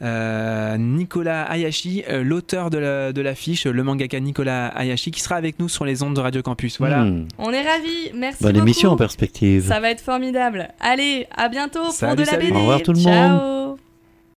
euh, 0.01 0.78
Nicolas 0.78 1.43
Hayashi, 1.51 2.03
euh, 2.09 2.22
l'auteur 2.24 2.70
de 2.70 2.78
la- 2.78 3.14
de 3.14 3.22
l'affiche, 3.22 3.66
le 3.66 3.84
mangaka 3.84 4.20
Nicolas 4.20 4.68
Hayashi, 4.76 5.12
qui 5.12 5.22
sera 5.22 5.36
avec 5.36 5.57
nous 5.59 5.70
sur 5.70 5.86
les 5.86 6.00
ondes 6.03 6.15
de 6.15 6.21
Radio 6.21 6.41
Campus. 6.41 6.77
Voilà. 6.79 7.03
Hmm. 7.03 7.27
On 7.37 7.51
est 7.51 7.61
ravis. 7.61 8.11
Merci 8.13 8.43
Bonne 8.43 8.53
beaucoup. 8.53 8.65
émission 8.65 8.91
en 8.91 8.95
perspective. 8.97 9.67
Ça 9.67 9.79
va 9.79 9.89
être 9.91 10.01
formidable. 10.01 10.69
Allez, 10.79 11.27
à 11.35 11.49
bientôt 11.49 11.83
pour 11.83 11.91
Salut, 11.91 12.15
de 12.15 12.21
la 12.21 12.25
salut. 12.25 12.47
BD. 12.47 12.55
Au 12.55 12.59
revoir 12.59 12.81
tout 12.81 12.93
le 12.93 12.99
monde. 12.99 13.05
Ciao. 13.07 13.90